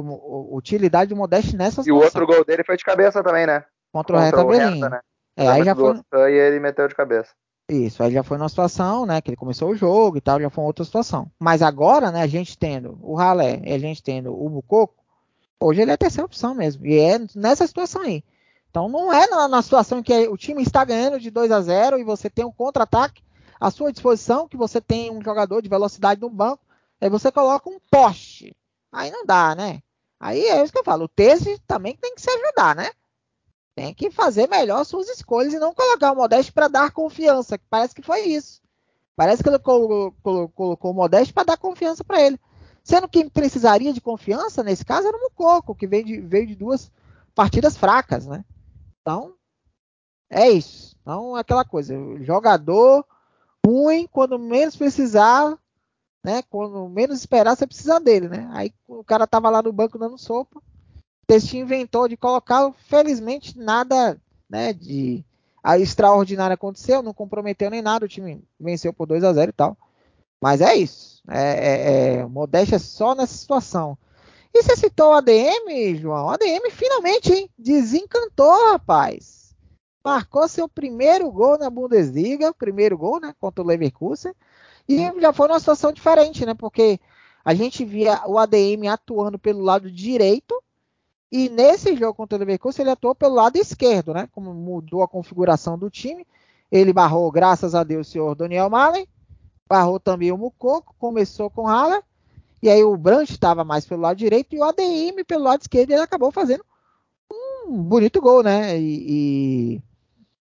utilidade 0.51 1.09
do 1.09 1.15
Modeste 1.15 1.55
nessa 1.55 1.83
situação. 1.83 1.95
E 1.95 1.99
o 1.99 2.03
outro 2.03 2.25
gol 2.25 2.43
dele 2.43 2.63
foi 2.63 2.75
de 2.75 2.83
cabeça 2.83 3.23
também, 3.23 3.45
né? 3.45 3.63
Contra, 3.91 4.17
o 4.17 4.19
Hertha 4.19 4.43
Berlim. 4.43 4.79
Né? 4.79 4.99
É, 5.37 5.47
aí 5.47 5.63
já 5.63 5.75
foi... 5.75 5.95
E 6.31 6.33
ele 6.33 6.59
meteu 6.59 6.87
de 6.87 6.95
cabeça. 6.95 7.31
Isso, 7.69 8.03
aí 8.03 8.11
já 8.11 8.23
foi 8.23 8.37
uma 8.37 8.49
situação, 8.49 9.05
né, 9.05 9.21
que 9.21 9.29
ele 9.29 9.37
começou 9.37 9.69
o 9.69 9.75
jogo 9.75 10.17
e 10.17 10.21
tal, 10.21 10.39
já 10.39 10.49
foi 10.49 10.61
uma 10.61 10.67
outra 10.67 10.83
situação. 10.83 11.31
Mas 11.39 11.61
agora, 11.61 12.11
né, 12.11 12.21
a 12.21 12.27
gente 12.27 12.57
tendo 12.57 12.99
o 13.01 13.15
Ralé 13.15 13.61
e 13.63 13.71
a 13.71 13.79
gente 13.79 14.03
tendo 14.03 14.33
o 14.33 14.49
Bucoco, 14.49 14.95
hoje 15.59 15.81
ele 15.81 15.91
é 15.91 15.93
a 15.93 15.97
terceira 15.97 16.25
opção 16.25 16.53
mesmo. 16.53 16.85
E 16.85 16.99
é 16.99 17.19
nessa 17.35 17.65
situação 17.65 18.01
aí. 18.01 18.23
Então 18.69 18.89
não 18.89 19.13
é 19.13 19.27
na, 19.27 19.47
na 19.47 19.61
situação 19.61 19.99
em 19.99 20.03
que 20.03 20.27
o 20.27 20.35
time 20.35 20.61
está 20.61 20.83
ganhando 20.83 21.19
de 21.19 21.31
2 21.31 21.51
a 21.51 21.61
0 21.61 21.99
e 21.99 22.03
você 22.03 22.29
tem 22.29 22.43
um 22.43 22.51
contra-ataque 22.51 23.21
à 23.59 23.71
sua 23.71 23.93
disposição, 23.93 24.47
que 24.47 24.57
você 24.57 24.81
tem 24.81 25.09
um 25.09 25.21
jogador 25.21 25.61
de 25.61 25.69
velocidade 25.69 26.19
no 26.19 26.29
banco, 26.29 26.65
aí 27.03 27.09
você 27.09 27.31
coloca 27.31 27.69
um 27.69 27.79
poste. 27.91 28.55
aí 28.91 29.11
não 29.11 29.25
dá, 29.25 29.53
né? 29.53 29.81
Aí 30.19 30.45
é 30.45 30.63
isso 30.63 30.71
que 30.71 30.79
eu 30.79 30.83
falo, 30.83 31.05
o 31.05 31.09
Tese 31.09 31.59
também 31.67 31.97
tem 31.97 32.15
que 32.15 32.21
se 32.21 32.29
ajudar, 32.29 32.75
né? 32.75 32.89
Tem 33.75 33.93
que 33.93 34.09
fazer 34.09 34.47
melhor 34.47 34.85
suas 34.85 35.09
escolhas 35.09 35.53
e 35.53 35.59
não 35.59 35.73
colocar 35.73 36.13
o 36.13 36.15
Modeste 36.15 36.51
para 36.51 36.69
dar 36.69 36.91
confiança, 36.91 37.57
que 37.57 37.65
parece 37.69 37.93
que 37.93 38.01
foi 38.01 38.21
isso. 38.21 38.61
Parece 39.15 39.43
que 39.43 39.49
ele 39.49 39.59
colocou, 39.59 40.13
o 40.55 40.93
Modeste 40.93 41.33
para 41.33 41.43
dar 41.43 41.57
confiança 41.57 42.03
para 42.03 42.21
ele. 42.21 42.39
Sendo 42.83 43.07
que 43.07 43.29
precisaria 43.29 43.91
de 43.91 43.99
confiança, 43.99 44.63
nesse 44.63 44.85
caso, 44.85 45.07
era 45.07 45.17
o 45.17 45.21
Mucoco, 45.21 45.75
que 45.75 45.87
veio 45.87 46.05
de, 46.05 46.21
veio 46.21 46.47
de 46.47 46.55
duas 46.55 46.91
partidas 47.35 47.75
fracas, 47.75 48.25
né? 48.25 48.45
Então, 49.01 49.33
é 50.29 50.49
isso. 50.49 50.95
Então, 51.01 51.35
aquela 51.35 51.65
coisa, 51.65 51.95
jogador 52.21 53.05
ruim, 53.65 54.07
quando 54.09 54.39
menos 54.39 54.75
precisar, 54.75 55.57
né? 56.23 56.41
Quando 56.49 56.87
menos 56.87 57.19
esperar, 57.19 57.55
você 57.55 57.67
precisa 57.67 57.99
dele, 57.99 58.29
né? 58.29 58.49
Aí 58.53 58.73
o 58.87 59.03
cara 59.03 59.27
tava 59.27 59.49
lá 59.49 59.61
no 59.61 59.73
banco 59.73 59.99
dando 59.99 60.17
sopa. 60.17 60.59
O 60.59 61.27
Testinho 61.27 61.63
inventou 61.63 62.07
de 62.07 62.15
colocar, 62.17 62.71
felizmente 62.87 63.57
nada, 63.57 64.19
né, 64.49 64.73
de 64.73 65.23
a 65.63 65.79
extraordinário 65.79 66.53
aconteceu, 66.53 67.01
não 67.01 67.13
comprometeu 67.13 67.69
nem 67.69 67.81
nada, 67.81 68.05
o 68.05 68.09
time 68.09 68.43
venceu 68.59 68.91
por 68.91 69.07
2 69.07 69.23
a 69.23 69.31
0 69.31 69.49
e 69.49 69.53
tal. 69.53 69.77
Mas 70.41 70.59
é 70.59 70.75
isso. 70.75 71.23
É, 71.29 71.39
é, 71.39 72.15
é, 72.17 72.25
modéstia 72.25 72.77
só 72.77 73.15
nessa 73.15 73.33
situação. 73.33 73.97
E 74.53 74.61
você 74.61 74.75
citou 74.75 75.11
o 75.11 75.13
ADM, 75.13 75.95
João? 75.95 76.25
O 76.25 76.29
ADM 76.29 76.69
finalmente 76.69 77.31
hein, 77.31 77.49
desencantou, 77.57 78.71
rapaz. 78.71 79.55
Marcou 80.03 80.45
seu 80.49 80.67
primeiro 80.67 81.31
gol 81.31 81.57
na 81.57 81.69
Bundesliga, 81.69 82.53
primeiro 82.53 82.97
gol, 82.97 83.21
né, 83.21 83.33
contra 83.39 83.63
o 83.63 83.65
Leverkusen. 83.65 84.33
E 84.87 85.21
já 85.21 85.31
foi 85.31 85.47
numa 85.47 85.59
situação 85.59 85.91
diferente, 85.91 86.45
né? 86.45 86.53
Porque 86.53 86.99
a 87.43 87.53
gente 87.53 87.85
via 87.85 88.21
o 88.25 88.37
ADM 88.37 88.87
atuando 88.89 89.39
pelo 89.39 89.61
lado 89.61 89.91
direito 89.91 90.61
e 91.31 91.49
nesse 91.49 91.95
jogo 91.95 92.13
contra 92.13 92.35
o 92.35 92.39
Leverkusen 92.39 92.83
ele 92.83 92.91
atuou 92.91 93.15
pelo 93.15 93.35
lado 93.35 93.57
esquerdo, 93.57 94.13
né? 94.13 94.29
Como 94.31 94.53
mudou 94.53 95.01
a 95.01 95.07
configuração 95.07 95.77
do 95.77 95.89
time, 95.89 96.27
ele 96.71 96.93
barrou, 96.93 97.31
graças 97.31 97.73
a 97.73 97.83
Deus, 97.83 98.07
o 98.07 98.11
senhor 98.11 98.35
Daniel 98.35 98.69
Malen, 98.69 99.07
barrou 99.67 99.99
também 99.99 100.31
o 100.31 100.37
Mucoco, 100.37 100.95
começou 100.99 101.49
com 101.49 101.63
o 101.63 101.67
Haller, 101.67 102.03
e 102.61 102.69
aí 102.69 102.83
o 102.83 102.95
Brandt 102.95 103.31
estava 103.31 103.63
mais 103.63 103.85
pelo 103.85 104.01
lado 104.01 104.17
direito 104.17 104.55
e 104.55 104.59
o 104.59 104.63
ADM 104.63 105.23
pelo 105.25 105.43
lado 105.43 105.61
esquerdo 105.61 105.91
ele 105.91 106.01
acabou 106.01 106.31
fazendo 106.31 106.63
um 107.67 107.81
bonito 107.81 108.21
gol, 108.21 108.43
né? 108.43 108.79
E, 108.79 109.05
e 109.75 109.81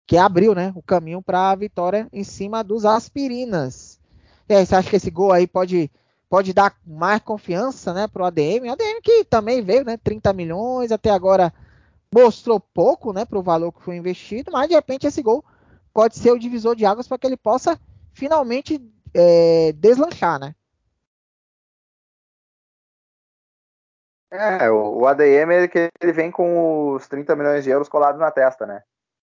que 0.06 0.16
abriu, 0.16 0.54
né, 0.54 0.72
o 0.74 0.82
caminho 0.82 1.22
para 1.22 1.50
a 1.50 1.54
vitória 1.54 2.08
em 2.12 2.24
cima 2.24 2.62
dos 2.62 2.84
Aspirinas. 2.84 3.93
Aí, 4.48 4.64
você 4.64 4.74
acha 4.74 4.90
que 4.90 4.96
esse 4.96 5.10
gol 5.10 5.32
aí 5.32 5.46
pode, 5.46 5.90
pode 6.28 6.52
dar 6.52 6.76
mais 6.86 7.20
confiança 7.20 7.92
né, 7.94 8.06
para 8.06 8.22
o 8.22 8.26
ADM? 8.26 8.68
O 8.68 8.72
ADM 8.72 9.00
que 9.02 9.24
também 9.24 9.62
veio, 9.62 9.84
né? 9.84 9.96
30 9.96 10.32
milhões, 10.32 10.92
até 10.92 11.10
agora 11.10 11.52
mostrou 12.14 12.60
pouco 12.60 13.12
né, 13.12 13.24
para 13.24 13.38
o 13.38 13.42
valor 13.42 13.72
que 13.72 13.82
foi 13.82 13.96
investido, 13.96 14.52
mas 14.52 14.68
de 14.68 14.74
repente 14.74 15.06
esse 15.06 15.20
gol 15.20 15.44
pode 15.92 16.16
ser 16.16 16.30
o 16.30 16.38
divisor 16.38 16.76
de 16.76 16.86
águas 16.86 17.08
para 17.08 17.18
que 17.18 17.26
ele 17.26 17.36
possa 17.36 17.78
finalmente 18.12 18.80
é, 19.12 19.72
deslanchar, 19.72 20.38
né? 20.38 20.54
É, 24.30 24.68
o 24.68 25.06
ADM 25.06 25.52
ele, 25.52 25.70
ele 26.00 26.12
vem 26.12 26.30
com 26.30 26.92
os 26.94 27.06
30 27.06 27.36
milhões 27.36 27.62
de 27.62 27.70
euros 27.70 27.88
colados 27.88 28.20
na 28.20 28.32
testa, 28.32 28.66
né? 28.66 28.82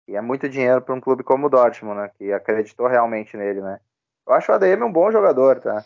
E 0.07 0.15
é 0.15 0.21
muito 0.21 0.47
dinheiro 0.47 0.81
para 0.81 0.93
um 0.93 1.01
clube 1.01 1.23
como 1.23 1.47
o 1.47 1.49
Dortmund, 1.49 1.99
né? 1.99 2.11
Que 2.15 2.31
acreditou 2.31 2.87
realmente 2.87 3.35
nele, 3.35 3.61
né? 3.61 3.79
Eu 4.29 4.35
acho 4.35 4.51
o 4.51 4.55
ADM 4.55 4.83
um 4.83 4.91
bom 4.91 5.11
jogador, 5.11 5.59
tá? 5.59 5.83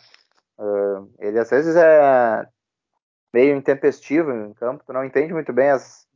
Uh, 0.58 1.10
ele 1.18 1.38
às 1.38 1.48
vezes 1.48 1.74
é 1.74 2.46
meio 3.32 3.56
intempestivo 3.56 4.30
em 4.30 4.52
campo, 4.52 4.84
tu 4.86 4.92
não 4.92 5.02
entende 5.02 5.32
muito 5.32 5.50
bem 5.50 5.70
as. 5.70 6.06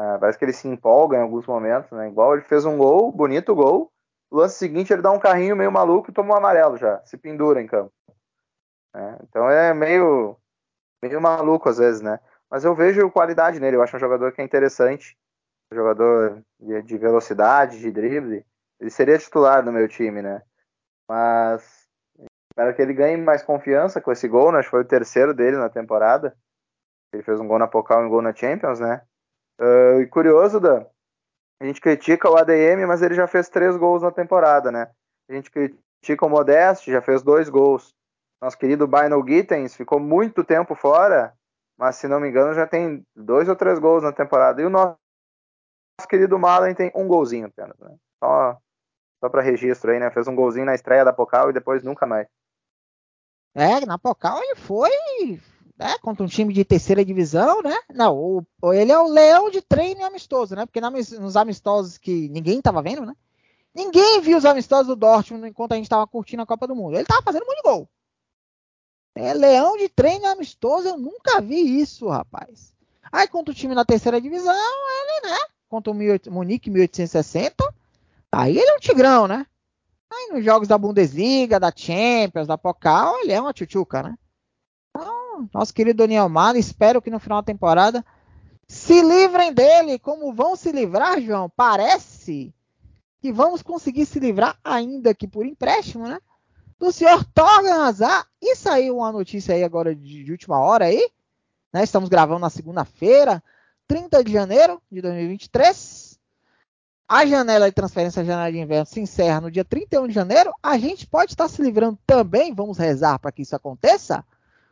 Uh, 0.00 0.18
parece 0.18 0.38
que 0.38 0.46
ele 0.46 0.54
se 0.54 0.66
empolga 0.66 1.18
em 1.18 1.20
alguns 1.20 1.46
momentos, 1.46 1.90
né? 1.92 2.08
Igual 2.08 2.34
ele 2.34 2.42
fez 2.44 2.64
um 2.64 2.78
gol, 2.78 3.12
bonito 3.12 3.54
gol. 3.54 3.92
No 4.30 4.38
lance 4.38 4.56
seguinte 4.56 4.94
ele 4.94 5.02
dá 5.02 5.10
um 5.10 5.18
carrinho 5.18 5.54
meio 5.54 5.70
maluco 5.70 6.10
e 6.10 6.14
toma 6.14 6.32
um 6.32 6.38
amarelo 6.38 6.78
já, 6.78 7.04
se 7.04 7.18
pendura 7.18 7.60
em 7.60 7.66
campo. 7.66 7.92
É, 8.96 9.18
então 9.22 9.50
é 9.50 9.74
meio, 9.74 10.38
meio 11.02 11.20
maluco 11.20 11.68
às 11.68 11.76
vezes, 11.76 12.00
né? 12.00 12.18
Mas 12.50 12.64
eu 12.64 12.74
vejo 12.74 13.10
qualidade 13.10 13.60
nele, 13.60 13.76
eu 13.76 13.82
acho 13.82 13.94
um 13.94 14.00
jogador 14.00 14.32
que 14.32 14.40
é 14.40 14.44
interessante, 14.44 15.18
um 15.70 15.76
jogador 15.76 16.42
de, 16.58 16.80
de 16.82 16.96
velocidade, 16.96 17.78
de 17.78 17.90
drible. 17.90 18.42
Ele 18.80 18.90
seria 18.90 19.18
titular 19.18 19.62
no 19.62 19.70
meu 19.70 19.86
time, 19.86 20.22
né? 20.22 20.42
Mas 21.12 21.86
espero 22.50 22.74
que 22.74 22.80
ele 22.80 22.94
ganhe 22.94 23.18
mais 23.18 23.42
confiança 23.42 24.00
com 24.00 24.10
esse 24.10 24.26
gol, 24.26 24.50
né? 24.50 24.60
Acho 24.60 24.68
que 24.68 24.70
foi 24.70 24.80
o 24.80 24.88
terceiro 24.88 25.34
dele 25.34 25.58
na 25.58 25.68
temporada. 25.68 26.34
Ele 27.12 27.22
fez 27.22 27.38
um 27.38 27.46
gol 27.46 27.58
na 27.58 27.68
Pokal 27.68 28.02
e 28.02 28.06
um 28.06 28.08
gol 28.08 28.22
na 28.22 28.34
Champions, 28.34 28.80
né? 28.80 29.02
Uh, 29.60 30.00
e 30.00 30.06
curioso, 30.06 30.58
Dan, 30.58 30.86
a 31.60 31.66
gente 31.66 31.82
critica 31.82 32.30
o 32.30 32.36
ADM, 32.38 32.86
mas 32.88 33.02
ele 33.02 33.14
já 33.14 33.26
fez 33.26 33.50
três 33.50 33.76
gols 33.76 34.02
na 34.02 34.10
temporada, 34.10 34.72
né? 34.72 34.90
A 35.28 35.34
gente 35.34 35.50
critica 35.50 36.24
o 36.24 36.30
Modeste, 36.30 36.90
já 36.90 37.02
fez 37.02 37.22
dois 37.22 37.50
gols. 37.50 37.94
Nosso 38.40 38.56
querido 38.56 38.88
Bino 38.88 39.22
Gittens 39.28 39.76
ficou 39.76 40.00
muito 40.00 40.42
tempo 40.42 40.74
fora, 40.74 41.34
mas 41.78 41.96
se 41.96 42.08
não 42.08 42.20
me 42.20 42.30
engano 42.30 42.54
já 42.54 42.66
tem 42.66 43.04
dois 43.14 43.50
ou 43.50 43.54
três 43.54 43.78
gols 43.78 44.02
na 44.02 44.12
temporada. 44.12 44.62
E 44.62 44.64
o 44.64 44.70
nosso, 44.70 44.96
nosso 46.00 46.08
querido 46.08 46.38
Malen 46.38 46.74
tem 46.74 46.90
um 46.94 47.06
golzinho 47.06 47.48
apenas, 47.48 47.78
né? 47.78 47.94
Só 48.18 48.58
só 49.22 49.28
para 49.28 49.40
registro 49.40 49.92
aí, 49.92 50.00
né? 50.00 50.10
Fez 50.10 50.26
um 50.26 50.34
golzinho 50.34 50.66
na 50.66 50.74
estreia 50.74 51.04
da 51.04 51.12
Pocal 51.12 51.48
e 51.48 51.52
depois 51.52 51.84
nunca 51.84 52.04
mais. 52.04 52.26
É, 53.54 53.86
na 53.86 53.96
Pocal 53.96 54.42
ele 54.42 54.56
foi 54.56 54.90
né, 55.78 55.96
contra 56.02 56.24
um 56.24 56.26
time 56.26 56.52
de 56.52 56.64
terceira 56.64 57.04
divisão, 57.04 57.62
né? 57.62 57.76
Não, 57.94 58.16
o, 58.16 58.72
ele 58.72 58.90
é 58.90 58.98
o 58.98 59.06
leão 59.06 59.48
de 59.48 59.62
treino 59.62 60.04
amistoso, 60.04 60.56
né? 60.56 60.66
Porque 60.66 60.80
nos 60.80 61.36
amistosos 61.36 61.98
que 61.98 62.28
ninguém 62.30 62.60
tava 62.60 62.82
vendo, 62.82 63.06
né? 63.06 63.14
Ninguém 63.72 64.20
viu 64.20 64.36
os 64.36 64.44
amistosos 64.44 64.88
do 64.88 64.96
Dortmund 64.96 65.46
enquanto 65.46 65.72
a 65.72 65.76
gente 65.76 65.88
tava 65.88 66.06
curtindo 66.06 66.42
a 66.42 66.46
Copa 66.46 66.66
do 66.66 66.74
Mundo. 66.74 66.96
Ele 66.96 67.06
tava 67.06 67.22
fazendo 67.22 67.46
muito 67.46 67.62
gol. 67.62 67.88
É 69.14 69.32
leão 69.32 69.76
de 69.76 69.88
treino 69.88 70.26
amistoso, 70.26 70.88
eu 70.88 70.98
nunca 70.98 71.40
vi 71.40 71.80
isso, 71.80 72.08
rapaz. 72.08 72.74
Aí 73.12 73.28
contra 73.28 73.52
o 73.52 73.54
time 73.54 73.74
na 73.74 73.84
terceira 73.84 74.20
divisão, 74.20 74.52
ele, 74.54 75.28
né? 75.30 75.38
Contra 75.68 75.92
o 75.92 76.32
Munique 76.32 76.70
1860, 76.70 77.72
Aí 78.34 78.56
ele 78.56 78.70
é 78.70 78.76
um 78.76 78.80
tigrão, 78.80 79.28
né? 79.28 79.46
Aí 80.10 80.30
nos 80.32 80.44
jogos 80.44 80.66
da 80.66 80.78
Bundesliga, 80.78 81.60
da 81.60 81.72
Champions, 81.74 82.46
da 82.46 82.56
Pokal, 82.56 83.20
ele 83.20 83.32
é 83.32 83.40
uma 83.40 83.52
tchutchuca, 83.52 84.02
né? 84.02 84.14
Então, 84.90 85.48
nosso 85.52 85.72
querido 85.72 85.98
Daniel 85.98 86.28
Mara, 86.30 86.58
espero 86.58 87.02
que 87.02 87.10
no 87.10 87.20
final 87.20 87.42
da 87.42 87.46
temporada 87.46 88.04
se 88.66 89.02
livrem 89.02 89.52
dele. 89.52 89.98
Como 89.98 90.32
vão 90.32 90.56
se 90.56 90.72
livrar, 90.72 91.20
João? 91.20 91.50
Parece 91.50 92.54
que 93.20 93.30
vamos 93.30 93.62
conseguir 93.62 94.06
se 94.06 94.18
livrar, 94.18 94.58
ainda 94.64 95.14
que 95.14 95.28
por 95.28 95.44
empréstimo, 95.44 96.08
né? 96.08 96.18
Do 96.78 96.90
senhor 96.90 97.24
Torgan 97.34 97.84
Hazard. 97.84 98.26
E 98.40 98.56
saiu 98.56 98.96
uma 98.96 99.12
notícia 99.12 99.54
aí 99.54 99.62
agora 99.62 99.94
de, 99.94 100.24
de 100.24 100.32
última 100.32 100.58
hora 100.58 100.86
aí. 100.86 101.10
Né? 101.72 101.84
Estamos 101.84 102.08
gravando 102.08 102.40
na 102.40 102.50
segunda-feira, 102.50 103.42
30 103.86 104.24
de 104.24 104.32
janeiro 104.32 104.82
de 104.90 105.00
2023 105.00 106.11
a 107.08 107.26
janela 107.26 107.68
de 107.68 107.74
transferência, 107.74 108.22
a 108.22 108.24
janela 108.24 108.50
de 108.50 108.58
inverno, 108.58 108.86
se 108.86 109.00
encerra 109.00 109.40
no 109.40 109.50
dia 109.50 109.64
31 109.64 110.08
de 110.08 110.14
janeiro, 110.14 110.52
a 110.62 110.78
gente 110.78 111.06
pode 111.06 111.32
estar 111.32 111.48
se 111.48 111.60
livrando 111.60 111.98
também, 112.06 112.54
vamos 112.54 112.78
rezar 112.78 113.18
para 113.18 113.32
que 113.32 113.42
isso 113.42 113.54
aconteça, 113.54 114.24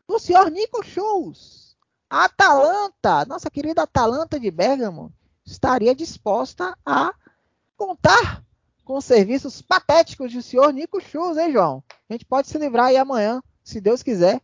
do 0.08 0.18
senhor 0.18 0.50
Nico 0.50 0.84
Schultz. 0.84 1.76
A 2.08 2.24
Atalanta, 2.24 3.24
nossa 3.26 3.50
querida 3.50 3.82
Atalanta 3.82 4.40
de 4.40 4.50
Bergamo, 4.50 5.12
estaria 5.44 5.94
disposta 5.94 6.76
a 6.84 7.14
contar 7.76 8.42
com 8.84 8.96
os 8.96 9.04
serviços 9.04 9.62
patéticos 9.62 10.32
do 10.32 10.42
senhor 10.42 10.72
Nico 10.72 11.00
Schultz, 11.00 11.38
hein, 11.38 11.52
João? 11.52 11.84
A 12.08 12.12
gente 12.12 12.24
pode 12.24 12.48
se 12.48 12.58
livrar 12.58 12.86
aí 12.86 12.96
amanhã, 12.96 13.42
se 13.62 13.80
Deus 13.80 14.02
quiser, 14.02 14.40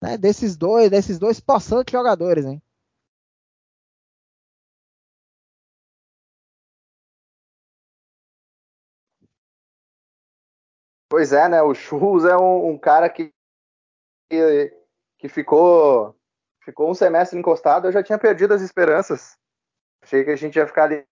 né, 0.00 0.16
desses 0.16 0.56
dois, 0.56 0.90
desses 0.90 1.18
dois 1.18 1.40
possantes 1.40 1.92
jogadores, 1.92 2.46
hein? 2.46 2.62
Pois 11.10 11.32
é, 11.32 11.48
né? 11.48 11.60
O 11.60 11.74
Churros 11.74 12.24
é 12.24 12.36
um, 12.36 12.70
um 12.70 12.78
cara 12.78 13.10
que, 13.10 13.34
que, 14.30 14.72
que 15.18 15.28
ficou 15.28 16.16
ficou 16.62 16.88
um 16.88 16.94
semestre 16.94 17.36
encostado. 17.36 17.88
Eu 17.88 17.92
já 17.92 18.00
tinha 18.00 18.18
perdido 18.18 18.54
as 18.54 18.62
esperanças. 18.62 19.36
Achei 20.02 20.24
que 20.24 20.30
a 20.30 20.36
gente 20.36 20.54
ia 20.54 20.68
ficar 20.68 20.84
ali 20.84 21.04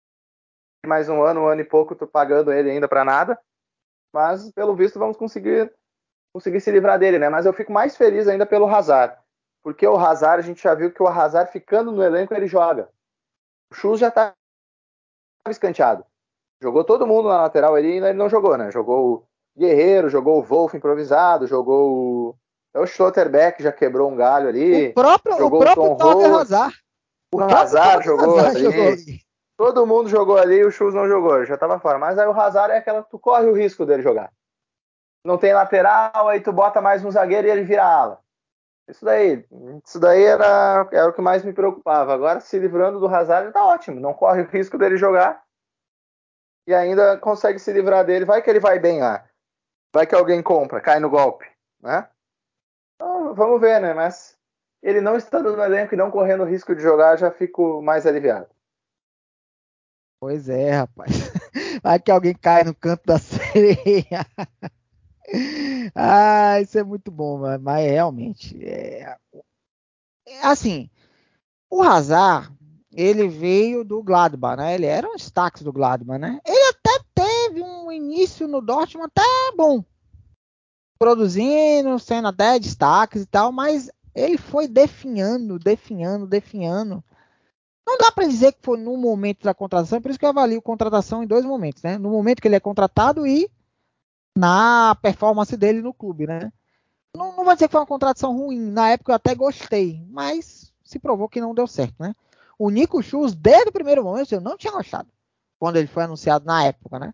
mais 0.85 1.09
um 1.09 1.23
ano, 1.23 1.41
um 1.41 1.47
ano 1.47 1.61
e 1.61 1.65
pouco, 1.65 1.95
tô 1.95 2.07
pagando 2.07 2.53
ele 2.53 2.69
ainda 2.69 2.87
para 2.87 3.03
nada. 3.03 3.39
Mas 4.13 4.51
pelo 4.51 4.75
visto 4.75 4.99
vamos 4.99 5.17
conseguir 5.17 5.73
conseguir 6.31 6.61
se 6.61 6.69
livrar 6.69 6.99
dele, 6.99 7.17
né? 7.17 7.27
Mas 7.27 7.47
eu 7.47 7.53
fico 7.53 7.71
mais 7.71 7.97
feliz 7.97 8.27
ainda 8.27 8.45
pelo 8.45 8.67
Hazard, 8.67 9.17
porque 9.63 9.87
o 9.87 9.97
Hazard 9.97 10.43
a 10.43 10.45
gente 10.45 10.61
já 10.61 10.75
viu 10.75 10.93
que 10.93 11.01
o 11.01 11.07
Hazard 11.07 11.51
ficando 11.51 11.91
no 11.91 12.03
elenco 12.03 12.35
ele 12.35 12.45
joga. 12.45 12.87
O 13.71 13.75
Churros 13.75 13.99
já 13.99 14.11
tá 14.11 14.35
escanteado. 15.49 16.05
Jogou 16.61 16.83
todo 16.83 17.07
mundo 17.07 17.29
na 17.29 17.41
lateral 17.41 17.79
e 17.79 17.85
ele 17.85 18.13
não 18.13 18.29
jogou, 18.29 18.55
né? 18.55 18.69
Jogou 18.69 19.26
Guerreiro, 19.57 20.09
jogou 20.09 20.39
o 20.39 20.43
Wolf 20.43 20.75
improvisado, 20.75 21.47
jogou 21.47 22.37
Então, 22.69 22.83
o 22.83 22.87
Schlotterbeck 22.87 23.63
já 23.63 23.71
quebrou 23.71 24.11
um 24.11 24.15
galho 24.15 24.47
ali. 24.47 24.89
O 24.89 24.93
próprio, 24.93 25.45
o 25.45 25.59
próprio 25.59 25.95
Torgan 25.95 26.39
Hazard. 26.39 26.75
O, 27.33 27.37
o 27.37 27.43
Hazard 27.43 28.05
jogou, 28.05 28.37
Hazard 28.37 28.57
ali. 28.57 28.65
jogou 28.65 28.87
ali. 28.87 29.21
Todo 29.57 29.87
mundo 29.87 30.07
jogou 30.07 30.37
ali 30.37 30.57
e 30.57 30.65
o 30.65 30.71
Schultz 30.71 30.93
não 30.93 31.07
jogou, 31.07 31.43
já 31.43 31.57
tava 31.57 31.79
fora. 31.79 31.97
Mas 31.97 32.19
aí 32.19 32.27
o 32.27 32.39
Hazard 32.39 32.71
é 32.71 32.77
aquela, 32.77 33.01
tu 33.01 33.17
corre 33.17 33.47
o 33.47 33.55
risco 33.55 33.83
dele 33.85 34.03
jogar. 34.03 34.31
Não 35.25 35.37
tem 35.39 35.53
lateral, 35.53 36.27
aí 36.27 36.39
tu 36.39 36.53
bota 36.53 36.79
mais 36.79 37.03
um 37.03 37.09
zagueiro 37.09 37.47
e 37.47 37.51
ele 37.51 37.63
vira 37.63 37.83
ala. 37.83 38.19
Isso 38.87 39.03
daí, 39.03 39.43
isso 39.83 39.99
daí 39.99 40.23
era, 40.23 40.87
era 40.91 41.09
o 41.09 41.13
que 41.13 41.19
mais 41.19 41.43
me 41.43 41.51
preocupava. 41.51 42.13
Agora, 42.13 42.39
se 42.39 42.57
livrando 42.59 42.99
do 42.99 43.07
Hazard, 43.07 43.51
tá 43.51 43.65
ótimo. 43.65 43.99
Não 43.99 44.13
corre 44.13 44.43
o 44.43 44.47
risco 44.47 44.77
dele 44.77 44.95
jogar. 44.95 45.43
E 46.67 46.73
ainda 46.73 47.17
consegue 47.17 47.57
se 47.57 47.73
livrar 47.73 48.05
dele. 48.05 48.23
Vai 48.23 48.41
que 48.41 48.49
ele 48.49 48.59
vai 48.59 48.77
bem 48.77 49.01
lá. 49.01 49.27
Vai 49.93 50.05
que 50.05 50.15
alguém 50.15 50.43
compra, 50.43 50.81
cai 50.81 50.99
no 50.99 51.09
golpe, 51.09 51.45
né? 51.81 52.07
Então, 52.95 53.33
vamos 53.33 53.59
ver, 53.61 53.79
né? 53.81 53.93
Mas 53.93 54.37
ele 54.81 55.01
não 55.01 55.15
estando 55.15 55.55
no 55.55 55.63
elenco 55.63 55.93
e 55.93 55.97
não 55.97 56.11
correndo 56.11 56.43
risco 56.43 56.75
de 56.75 56.81
jogar, 56.81 57.17
já 57.17 57.31
fico 57.31 57.81
mais 57.81 58.05
aliviado. 58.05 58.47
Pois 60.19 60.49
é, 60.49 60.71
rapaz. 60.71 61.11
Vai 61.83 61.99
que 61.99 62.11
alguém 62.11 62.33
cai 62.33 62.63
no 62.63 62.73
canto 62.73 63.03
da 63.05 63.17
sereia. 63.19 64.25
ah, 65.95 66.59
isso 66.59 66.77
é 66.77 66.83
muito 66.83 67.11
bom, 67.11 67.39
mas, 67.59 67.85
realmente 67.85 68.57
é, 68.65 69.15
é, 70.27 70.45
assim. 70.45 70.89
O 71.69 71.83
Hazard, 71.83 72.49
ele 72.93 73.27
veio 73.27 73.83
do 73.83 74.01
Gladbach, 74.01 74.57
né? 74.57 74.73
Ele 74.75 74.85
era 74.85 75.07
um 75.07 75.15
destaque 75.15 75.63
do 75.63 75.73
Gladbach, 75.73 76.17
né? 76.17 76.39
Ele 76.45 76.66
início 77.97 78.47
no 78.47 78.61
Dortmund 78.61 79.11
até 79.13 79.55
bom, 79.55 79.83
produzindo, 80.97 81.99
sendo 81.99 82.29
até 82.29 82.57
destaques 82.59 83.23
e 83.23 83.25
tal, 83.25 83.51
mas 83.51 83.89
ele 84.15 84.37
foi 84.37 84.67
definhando, 84.67 85.59
definhando, 85.59 86.25
definhando. 86.25 87.03
Não 87.85 87.97
dá 87.97 88.11
para 88.11 88.27
dizer 88.27 88.51
que 88.51 88.59
foi 88.61 88.77
no 88.77 88.97
momento 88.97 89.43
da 89.43 89.53
contratação, 89.53 90.01
por 90.01 90.09
isso 90.09 90.19
que 90.19 90.25
eu 90.25 90.29
avalio 90.29 90.61
contratação 90.61 91.23
em 91.23 91.27
dois 91.27 91.45
momentos, 91.45 91.83
né? 91.83 91.97
No 91.97 92.09
momento 92.09 92.41
que 92.41 92.47
ele 92.47 92.55
é 92.55 92.59
contratado 92.59 93.25
e 93.25 93.49
na 94.37 94.95
performance 95.01 95.55
dele 95.55 95.81
no 95.81 95.93
clube, 95.93 96.27
né? 96.27 96.51
Não, 97.15 97.35
não 97.35 97.45
vou 97.45 97.53
dizer 97.53 97.67
que 97.67 97.71
foi 97.71 97.79
uma 97.81 97.87
contratação 97.87 98.35
ruim, 98.35 98.59
na 98.59 98.89
época 98.89 99.11
eu 99.11 99.15
até 99.15 99.33
gostei, 99.33 100.03
mas 100.09 100.73
se 100.83 100.99
provou 100.99 101.29
que 101.29 101.41
não 101.41 101.55
deu 101.55 101.65
certo, 101.65 101.95
né? 101.99 102.13
O 102.59 102.69
Nico 102.69 103.01
Schultz, 103.01 103.35
desde 103.35 103.69
o 103.69 103.73
primeiro 103.73 104.03
momento, 104.03 104.33
eu 104.33 104.41
não 104.41 104.57
tinha 104.57 104.73
gostado, 104.73 105.09
quando 105.59 105.77
ele 105.77 105.87
foi 105.87 106.03
anunciado 106.03 106.45
na 106.45 106.65
época, 106.65 106.99
né? 106.99 107.13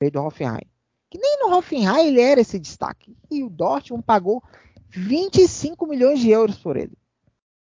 Veio 0.00 0.12
do 0.12 0.22
Hoffenheim. 0.22 0.66
Que 1.10 1.18
nem 1.18 1.38
no 1.40 1.54
Hoffenheim 1.54 2.08
ele 2.08 2.20
era 2.20 2.40
esse 2.40 2.58
destaque. 2.58 3.16
E 3.30 3.42
o 3.42 3.50
Dortmund 3.50 4.02
pagou 4.02 4.42
25 4.90 5.86
milhões 5.86 6.20
de 6.20 6.30
euros 6.30 6.58
por 6.58 6.76
ele. 6.76 6.96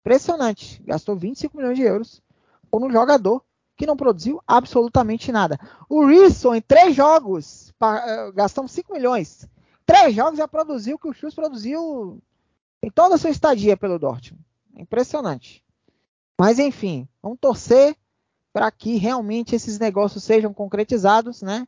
Impressionante. 0.01 0.83
Gastou 0.85 1.17
25 1.17 1.57
milhões 1.57 1.77
de 1.77 1.83
euros 1.83 2.23
por 2.71 2.83
um 2.83 2.91
jogador 2.91 3.43
que 3.77 3.87
não 3.87 3.97
produziu 3.97 4.43
absolutamente 4.47 5.33
nada. 5.33 5.59
O 5.89 6.05
Risson, 6.05 6.55
em 6.55 6.61
três 6.61 6.95
jogos, 6.95 7.73
uh, 7.83 8.33
gastamos 8.35 8.73
5 8.73 8.93
milhões. 8.93 9.49
Três 9.87 10.15
jogos 10.15 10.39
já 10.39 10.47
produziu 10.47 10.97
o 10.97 10.99
que 10.99 11.09
o 11.09 11.15
Schultz 11.15 11.35
produziu 11.35 12.21
em 12.83 12.91
toda 12.91 13.15
a 13.15 13.19
sua 13.19 13.31
estadia 13.31 13.77
pelo 13.77 13.99
Dortmund. 13.99 14.45
Impressionante. 14.77 15.65
Mas 16.39 16.59
enfim, 16.59 17.09
vamos 17.23 17.39
torcer 17.41 17.97
para 18.53 18.71
que 18.71 18.97
realmente 18.97 19.55
esses 19.55 19.79
negócios 19.79 20.25
sejam 20.25 20.53
concretizados, 20.53 21.43
né? 21.43 21.67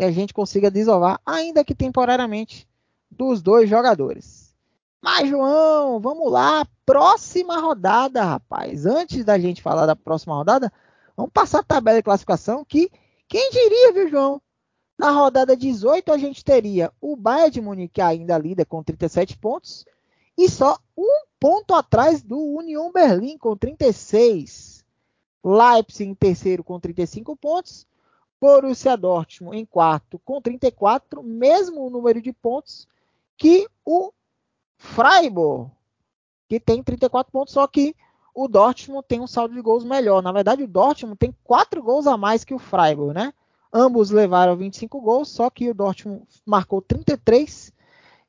E 0.00 0.02
a 0.02 0.10
gente 0.10 0.32
consiga 0.32 0.70
desovar, 0.70 1.20
ainda 1.26 1.62
que 1.62 1.74
temporariamente, 1.74 2.66
dos 3.10 3.42
dois 3.42 3.68
jogadores. 3.68 4.56
Mas, 4.98 5.28
João, 5.28 6.00
vamos 6.00 6.32
lá. 6.32 6.66
Próxima 6.86 7.60
rodada, 7.60 8.24
rapaz. 8.24 8.86
Antes 8.86 9.26
da 9.26 9.38
gente 9.38 9.60
falar 9.60 9.84
da 9.84 9.94
próxima 9.94 10.34
rodada, 10.34 10.72
vamos 11.14 11.30
passar 11.30 11.58
a 11.58 11.62
tabela 11.62 11.98
de 11.98 12.02
classificação 12.02 12.64
que, 12.64 12.90
quem 13.28 13.50
diria, 13.50 13.92
viu, 13.92 14.08
João? 14.08 14.40
Na 14.98 15.10
rodada 15.10 15.54
18, 15.54 16.10
a 16.10 16.16
gente 16.16 16.42
teria 16.42 16.90
o 16.98 17.14
Bayern 17.14 17.50
de 17.50 17.60
Munique 17.60 18.00
ainda 18.00 18.38
líder 18.38 18.64
com 18.64 18.82
37 18.82 19.36
pontos 19.36 19.84
e 20.34 20.48
só 20.48 20.78
um 20.96 21.24
ponto 21.38 21.74
atrás 21.74 22.22
do 22.22 22.38
Union 22.38 22.90
Berlim 22.90 23.36
com 23.36 23.54
36. 23.54 24.82
Leipzig 25.44 26.08
em 26.08 26.14
terceiro 26.14 26.64
com 26.64 26.80
35 26.80 27.36
pontos. 27.36 27.86
Borussia 28.40 28.96
Dortmund 28.96 29.58
em 29.58 29.66
quarto 29.66 30.18
com 30.24 30.40
34, 30.40 31.22
mesmo 31.22 31.90
número 31.90 32.22
de 32.22 32.32
pontos 32.32 32.88
que 33.36 33.68
o 33.84 34.12
Freiburg, 34.78 35.70
que 36.48 36.58
tem 36.58 36.82
34 36.82 37.30
pontos, 37.30 37.52
só 37.52 37.66
que 37.66 37.94
o 38.34 38.48
Dortmund 38.48 39.04
tem 39.06 39.20
um 39.20 39.26
saldo 39.26 39.54
de 39.54 39.60
gols 39.60 39.84
melhor. 39.84 40.22
Na 40.22 40.32
verdade, 40.32 40.62
o 40.62 40.68
Dortmund 40.68 41.18
tem 41.18 41.34
4 41.44 41.82
gols 41.82 42.06
a 42.06 42.16
mais 42.16 42.44
que 42.44 42.54
o 42.54 42.58
Freiburg, 42.58 43.12
né? 43.12 43.34
Ambos 43.72 44.10
levaram 44.10 44.56
25 44.56 45.00
gols, 45.00 45.28
só 45.28 45.50
que 45.50 45.68
o 45.68 45.74
Dortmund 45.74 46.26
marcou 46.44 46.80
33 46.80 47.72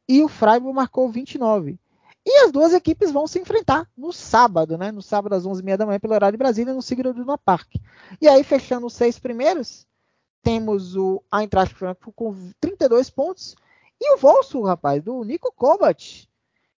e 0.07 0.21
o 0.21 0.27
Freiburg 0.27 0.75
marcou 0.75 1.09
29. 1.09 1.79
E 2.25 2.45
as 2.45 2.51
duas 2.51 2.73
equipes 2.73 3.11
vão 3.11 3.25
se 3.25 3.39
enfrentar 3.39 3.89
no 3.97 4.13
sábado, 4.13 4.77
né? 4.77 4.91
No 4.91 5.01
sábado 5.01 5.33
às 5.33 5.45
11h30 5.45 5.77
da 5.77 5.85
manhã, 5.85 5.99
pelo 5.99 6.13
horário 6.13 6.37
de 6.37 6.37
Brasília, 6.37 6.73
no 6.73 6.81
Sigurd 6.81 7.09
Iduna 7.09 7.37
Park. 7.37 7.75
E 8.21 8.27
aí, 8.27 8.43
fechando 8.43 8.85
os 8.85 8.93
seis 8.93 9.17
primeiros, 9.17 9.87
temos 10.41 10.95
o 10.95 11.23
Eintracht 11.33 11.75
Frankfurt 11.75 12.15
com 12.15 12.51
32 12.59 13.09
pontos 13.09 13.55
e 13.99 14.15
o 14.15 14.17
Wolfsburg, 14.17 14.67
rapaz, 14.67 15.03
do 15.03 15.23
Nico 15.23 15.51
Kovac, 15.51 16.27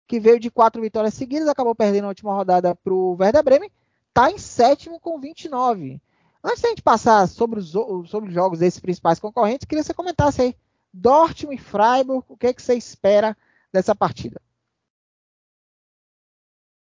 que 0.08 0.20
veio 0.20 0.40
de 0.40 0.52
quatro 0.52 0.82
vitórias 0.82 1.14
seguidas, 1.14 1.48
acabou 1.48 1.74
perdendo 1.74 2.06
a 2.06 2.10
última 2.10 2.34
rodada 2.34 2.76
para 2.76 2.94
o 2.94 3.16
Werder 3.20 3.44
Bremen, 3.44 3.72
está 4.10 4.30
em 4.30 4.38
sétimo 4.38 5.00
com 5.00 5.20
29. 5.20 6.02
Antes 6.44 6.62
da 6.62 6.70
gente 6.70 6.82
passar 6.82 7.26
sobre 7.28 7.60
os, 7.60 7.70
sobre 7.70 8.28
os 8.28 8.34
jogos 8.34 8.60
desses 8.60 8.80
principais 8.80 9.20
concorrentes, 9.20 9.66
queria 9.66 9.82
que 9.82 9.88
você 9.88 9.94
comentasse 9.94 10.42
aí, 10.42 10.58
Dortmund 10.94 11.56
e 11.56 11.64
Freiburg, 11.64 12.26
o 12.28 12.38
que, 12.38 12.48
é 12.48 12.54
que 12.54 12.62
você 12.62 12.76
espera 12.76 13.36
dessa 13.72 13.96
partida? 13.96 14.42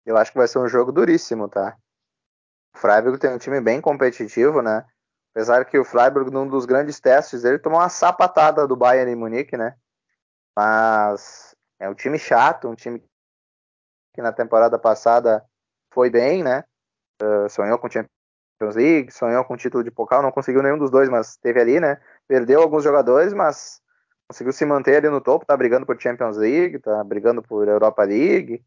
Eu 0.06 0.18
acho 0.18 0.32
que 0.32 0.38
vai 0.38 0.48
ser 0.48 0.60
um 0.60 0.68
jogo 0.68 0.92
duríssimo, 0.92 1.48
tá? 1.48 1.78
O 2.74 2.78
Freiburg 2.78 3.20
tem 3.20 3.32
um 3.32 3.38
time 3.38 3.62
bem 3.62 3.80
competitivo, 3.80 4.62
né? 4.62 4.86
Apesar 5.34 5.66
que 5.66 5.80
o 5.80 5.84
Freiburg, 5.84 6.32
num 6.32 6.48
dos 6.48 6.66
grandes 6.66 7.00
testes, 7.00 7.44
ele 7.44 7.58
tomou 7.58 7.80
uma 7.80 7.90
sapatada 7.90 8.68
do 8.68 8.76
Bayern 8.76 9.12
em 9.12 9.16
Munique, 9.16 9.58
né? 9.58 9.76
Mas 10.56 11.56
é 11.80 11.90
um 11.90 11.96
time 11.96 12.20
chato, 12.20 12.70
um 12.70 12.76
time 12.76 13.04
que 14.14 14.22
na 14.22 14.32
temporada 14.32 14.78
passada 14.78 15.44
foi 15.92 16.12
bem, 16.12 16.44
né? 16.44 16.64
Uh, 17.20 17.50
sonhou 17.50 17.80
com 17.80 17.90
Champions 17.90 18.76
League, 18.76 19.12
sonhou 19.12 19.44
com 19.44 19.58
título 19.58 19.84
de 19.84 19.90
Pokal, 19.90 20.22
não 20.22 20.32
conseguiu 20.32 20.62
nenhum 20.62 20.78
dos 20.78 20.92
dois, 20.92 21.10
mas 21.10 21.36
teve 21.38 21.60
ali, 21.60 21.80
né? 21.80 22.00
Perdeu 22.28 22.62
alguns 22.62 22.84
jogadores, 22.84 23.34
mas 23.34 23.82
conseguiu 24.28 24.54
se 24.54 24.66
manter 24.66 24.98
ali 24.98 25.10
no 25.10 25.20
topo, 25.20 25.48
tá 25.48 25.58
brigando 25.58 25.86
por 25.86 26.00
Champions 26.00 26.38
League, 26.38 26.78
tá 26.78 27.04
brigando 27.04 27.42
por 27.42 27.68
Europa 27.68 28.04
League. 28.04 28.64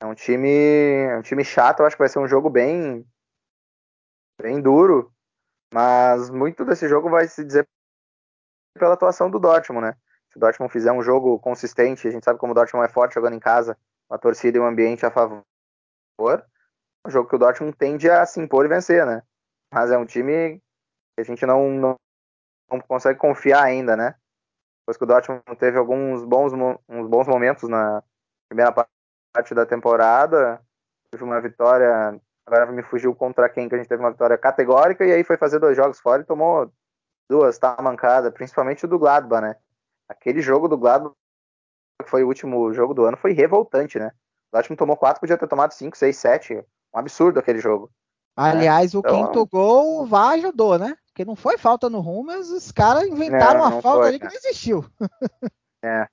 É 0.00 0.04
um 0.04 0.14
time, 0.14 0.50
é 0.50 1.16
um 1.16 1.22
time 1.22 1.42
chato, 1.42 1.80
eu 1.80 1.86
acho 1.86 1.96
que 1.96 2.02
vai 2.02 2.08
ser 2.10 2.18
um 2.18 2.28
jogo 2.28 2.50
bem 2.50 3.06
bem 4.38 4.60
duro, 4.60 5.10
mas 5.72 6.30
muito 6.30 6.64
desse 6.64 6.88
jogo 6.88 7.10
vai 7.10 7.28
se 7.28 7.44
dizer 7.44 7.66
pela 8.78 8.94
atuação 8.94 9.30
do 9.30 9.38
Dortmund, 9.38 9.86
né? 9.86 9.96
Se 10.30 10.36
o 10.36 10.40
Dortmund 10.40 10.72
fizer 10.72 10.92
um 10.92 11.02
jogo 11.02 11.38
consistente, 11.38 12.06
a 12.06 12.10
gente 12.10 12.24
sabe 12.24 12.38
como 12.38 12.52
o 12.52 12.54
Dortmund 12.54 12.88
é 12.88 12.92
forte 12.92 13.14
jogando 13.14 13.34
em 13.34 13.40
casa, 13.40 13.76
uma 14.08 14.18
torcida 14.18 14.58
e 14.58 14.60
um 14.60 14.66
ambiente 14.66 15.04
a 15.04 15.10
favor, 15.10 15.42
é 16.20 17.08
um 17.08 17.10
jogo 17.10 17.28
que 17.28 17.36
o 17.36 17.38
Dortmund 17.38 17.76
tende 17.76 18.10
a 18.10 18.24
se 18.26 18.40
impor 18.40 18.64
e 18.64 18.68
vencer, 18.68 19.06
né? 19.06 19.22
Mas 19.72 19.90
é 19.90 19.98
um 19.98 20.06
time 20.06 20.58
que 21.14 21.20
a 21.20 21.22
gente 21.22 21.44
não, 21.46 21.70
não, 21.70 21.96
não 22.70 22.80
consegue 22.80 23.18
confiar 23.18 23.64
ainda, 23.64 23.96
né? 23.96 24.14
Depois 24.82 24.96
que 24.96 25.04
o 25.04 25.06
Dortmund 25.06 25.42
teve 25.58 25.78
alguns 25.78 26.24
bons, 26.24 26.52
uns 26.88 27.08
bons 27.08 27.26
momentos 27.26 27.68
na 27.68 28.02
primeira 28.48 28.72
parte 28.72 29.54
da 29.54 29.66
temporada, 29.66 30.62
teve 31.10 31.24
uma 31.24 31.40
vitória, 31.40 32.20
agora 32.46 32.70
me 32.70 32.82
fugiu 32.82 33.14
contra 33.14 33.48
quem, 33.48 33.68
que 33.68 33.74
a 33.74 33.78
gente 33.78 33.88
teve 33.88 34.02
uma 34.02 34.12
vitória 34.12 34.38
categórica, 34.38 35.04
e 35.04 35.12
aí 35.12 35.24
foi 35.24 35.36
fazer 35.36 35.58
dois 35.58 35.76
jogos 35.76 35.98
fora 35.98 36.22
e 36.22 36.26
tomou 36.26 36.70
duas, 37.28 37.58
tá 37.58 37.76
mancada, 37.82 38.30
principalmente 38.30 38.84
o 38.84 38.88
do 38.88 38.98
Gladbach, 38.98 39.42
né? 39.42 39.56
aquele 40.08 40.40
jogo 40.40 40.68
do 40.68 40.78
Gladbach, 40.78 41.14
que 42.02 42.08
foi 42.08 42.22
o 42.22 42.28
último 42.28 42.72
jogo 42.72 42.94
do 42.94 43.04
ano, 43.04 43.16
foi 43.16 43.32
revoltante, 43.32 43.98
né? 43.98 44.12
O 44.52 44.56
Dortmund 44.56 44.78
tomou 44.78 44.96
4, 44.96 45.20
podia 45.20 45.38
ter 45.38 45.48
tomado 45.48 45.72
5, 45.72 45.96
6, 45.96 46.16
7. 46.16 46.64
Um 46.94 46.98
absurdo 46.98 47.40
aquele 47.40 47.58
jogo. 47.58 47.90
Aliás, 48.36 48.92
né? 48.92 48.98
o 48.98 49.00
então, 49.00 49.26
quinto 49.26 49.46
gol 49.46 50.02
o 50.02 50.06
VAR 50.06 50.32
ajudou, 50.32 50.78
né? 50.78 50.96
Porque 51.06 51.24
não 51.24 51.34
foi 51.34 51.56
falta 51.56 51.88
no 51.88 52.00
rumo, 52.00 52.24
mas 52.24 52.50
os 52.50 52.70
caras 52.70 53.04
inventaram 53.04 53.60
não, 53.60 53.70
uma 53.70 53.82
falta 53.82 54.00
foi, 54.00 54.08
ali 54.08 54.18
que 54.18 54.26
não 54.26 54.34
existiu. 54.34 54.84
é. 55.82 56.06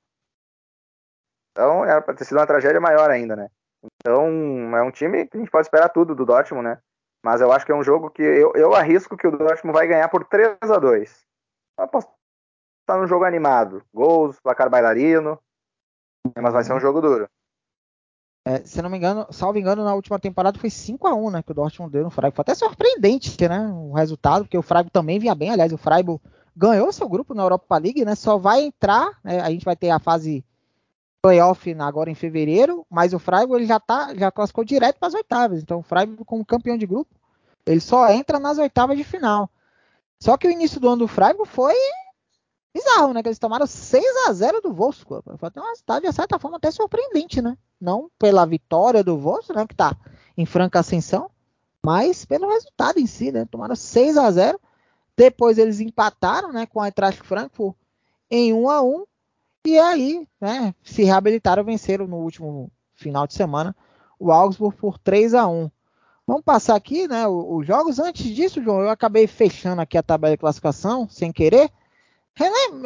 Então 1.52 1.86
era 1.86 2.02
pra 2.02 2.14
ter 2.14 2.26
sido 2.26 2.38
uma 2.38 2.48
tragédia 2.48 2.80
maior 2.80 3.10
ainda, 3.12 3.36
né? 3.36 3.50
Então 3.84 4.76
é 4.76 4.82
um 4.82 4.92
time 4.92 5.26
que 5.28 5.38
a 5.38 5.40
gente 5.40 5.52
pode 5.52 5.68
esperar 5.68 5.90
tudo 5.90 6.16
do 6.16 6.26
Dortmund, 6.26 6.64
né? 6.64 6.80
Mas 7.24 7.42
eu 7.42 7.52
acho 7.52 7.66
que 7.66 7.72
é 7.72 7.76
um 7.76 7.84
jogo 7.84 8.10
que 8.10 8.22
eu, 8.22 8.52
eu 8.56 8.74
arrisco 8.74 9.18
que 9.18 9.28
o 9.28 9.38
Dortmund 9.38 9.74
vai 9.74 9.88
ganhar 9.88 10.10
por 10.10 10.26
3 10.26 10.58
a 10.62 10.78
2 10.78 11.26
Eu 11.78 11.86
aposto 11.86 12.12
tá 12.86 12.98
num 12.98 13.08
jogo 13.08 13.24
animado. 13.24 13.84
Gols, 13.94 14.40
placar 14.42 14.70
bailarino. 14.70 15.40
Mas 16.38 16.54
vai 16.54 16.64
ser 16.64 16.74
um 16.74 16.80
jogo 16.80 17.02
duro. 17.02 17.30
É, 18.46 18.60
se 18.66 18.82
não 18.82 18.90
me 18.90 18.98
engano, 18.98 19.26
salvo 19.32 19.58
engano, 19.58 19.86
na 19.86 19.96
última 19.96 20.20
temporada 20.20 20.60
foi 20.60 20.70
5 20.70 21.08
a 21.08 21.14
1 21.14 21.32
né? 21.32 21.44
Que 21.44 21.52
o 21.52 21.56
Dortmund 21.56 21.92
deu 21.92 22.04
no 22.04 22.10
Freiburg. 22.10 22.36
Foi 22.36 22.44
até 22.44 22.56
surpreendente, 22.56 23.48
né? 23.48 23.68
O 23.74 23.94
resultado, 23.94 24.44
porque 24.44 24.58
o 24.58 24.62
Freiburg 24.62 24.92
também 24.92 25.20
vinha 25.20 25.36
bem. 25.36 25.50
Aliás, 25.50 25.72
o 25.72 25.78
Freiburg 25.78 26.22
ganhou 26.56 26.92
seu 26.92 27.08
grupo 27.08 27.34
na 27.34 27.44
Europa 27.44 27.78
League, 27.78 28.04
né? 28.04 28.16
Só 28.16 28.38
vai 28.38 28.64
entrar, 28.64 29.18
né? 29.24 29.40
A 29.40 29.50
gente 29.50 29.66
vai 29.66 29.76
ter 29.76 29.90
a 29.90 30.00
fase 30.00 30.46
playoff 31.24 31.74
agora 31.80 32.12
em 32.12 32.16
fevereiro, 32.16 32.86
mas 32.90 33.14
o 33.14 33.18
Freiburg 33.18 33.62
ele 33.62 33.66
já 33.66 33.80
tá, 33.80 34.14
já 34.14 34.30
classificou 34.30 34.66
direto 34.66 35.00
para 35.00 35.08
as 35.08 35.14
oitavas. 35.14 35.64
Então 35.64 35.80
o 35.80 35.82
Freiburg 35.82 36.26
como 36.26 36.46
campeão 36.46 36.78
de 36.78 36.86
grupo, 36.86 37.16
ele 37.66 37.80
só 37.80 38.12
entra 38.12 38.38
nas 38.38 38.58
oitavas 38.58 38.98
de 38.98 39.06
final. 39.06 39.50
Só 40.20 40.36
que 40.36 40.46
o 40.46 40.52
início 40.52 40.82
do 40.82 40.90
ano 40.90 40.98
do 40.98 41.08
Freiburg 41.08 41.50
foi 41.50 41.76
bizarro, 42.74 43.14
né? 43.14 43.24
Que 43.24 43.30
eles 43.30 43.40
tomaram 43.40 43.66
6 43.66 44.04
a 44.28 44.34
0 44.34 44.62
do 44.62 44.74
Wolfsburg. 44.74 45.24
Foi 45.38 45.48
até 45.48 45.62
um 45.62 45.70
resultado 45.70 46.04
de 46.04 46.12
certa 46.12 46.38
forma 46.38 46.58
até 46.58 46.70
surpreendente, 46.72 47.42
né? 47.42 47.58
Não 47.80 48.12
pela 48.20 48.46
vitória 48.46 49.02
do 49.02 49.18
Wolfsburg, 49.18 49.62
né? 49.62 49.68
Que 49.68 49.76
tá 49.76 49.96
em 50.38 50.46
franca 50.46 50.80
ascensão, 50.80 51.32
mas 51.82 52.26
pelo 52.26 52.50
resultado 52.50 53.00
em 53.00 53.08
si, 53.08 53.32
né? 53.32 53.46
Tomaram 53.46 53.78
6 53.78 54.18
a 54.18 54.30
0 54.30 54.60
Depois 55.16 55.58
eles 55.58 55.80
empataram, 55.80 56.52
né? 56.52 56.66
Com 56.66 56.82
a 56.82 56.88
Eintracht 56.88 57.24
Frankfurt 57.24 57.76
em 58.30 58.52
1 58.52 58.70
a 58.70 58.82
1 58.82 59.06
E 59.66 59.80
aí, 59.80 60.28
né? 60.42 60.76
Se 60.84 61.04
reabilitaram, 61.04 61.64
venceram 61.64 62.08
no 62.08 62.18
último 62.18 62.72
final 62.96 63.26
de 63.26 63.34
semana 63.34 63.76
o 64.20 64.32
Augsburg 64.32 64.78
por 64.78 64.98
3 64.98 65.34
a 65.34 65.48
1 65.48 65.70
Vamos 66.26 66.44
passar 66.44 66.76
aqui, 66.76 67.08
né? 67.08 67.28
Os 67.28 67.68
jogos. 67.68 68.00
Antes 68.00 68.26
disso, 68.26 68.64
João, 68.64 68.82
eu 68.82 68.90
acabei 68.90 69.28
fechando 69.28 69.82
aqui 69.82 69.98
a 69.98 70.04
tabela 70.04 70.36
de 70.36 70.40
classificação 70.40 71.08
sem 71.10 71.34
querer. 71.34 71.70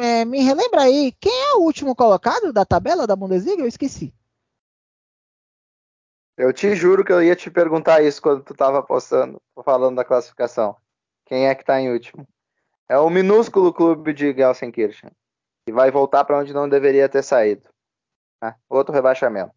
É, 0.00 0.24
me 0.24 0.40
relembra 0.40 0.82
aí, 0.82 1.12
quem 1.20 1.32
é 1.32 1.54
o 1.54 1.60
último 1.60 1.94
colocado 1.94 2.52
da 2.52 2.64
tabela 2.64 3.06
da 3.06 3.16
Bundesliga? 3.16 3.62
Eu 3.62 3.68
esqueci. 3.68 4.12
Eu 6.36 6.52
te 6.52 6.74
juro 6.74 7.04
que 7.04 7.12
eu 7.12 7.22
ia 7.22 7.34
te 7.34 7.50
perguntar 7.50 8.02
isso 8.02 8.20
quando 8.20 8.42
tu 8.42 8.52
estava 8.52 8.82
postando, 8.82 9.40
falando 9.64 9.96
da 9.96 10.04
classificação. 10.04 10.76
Quem 11.24 11.46
é 11.46 11.54
que 11.54 11.62
está 11.62 11.80
em 11.80 11.92
último? 11.92 12.26
É 12.88 12.98
o 12.98 13.08
minúsculo 13.08 13.72
clube 13.72 14.12
de 14.12 14.32
Gelsenkirchen, 14.32 15.10
que 15.68 15.72
vai 15.72 15.90
voltar 15.90 16.24
para 16.24 16.38
onde 16.38 16.54
não 16.54 16.66
deveria 16.66 17.10
ter 17.10 17.22
saído. 17.22 17.68
Né? 18.42 18.54
Outro 18.70 18.94
rebaixamento. 18.94 19.52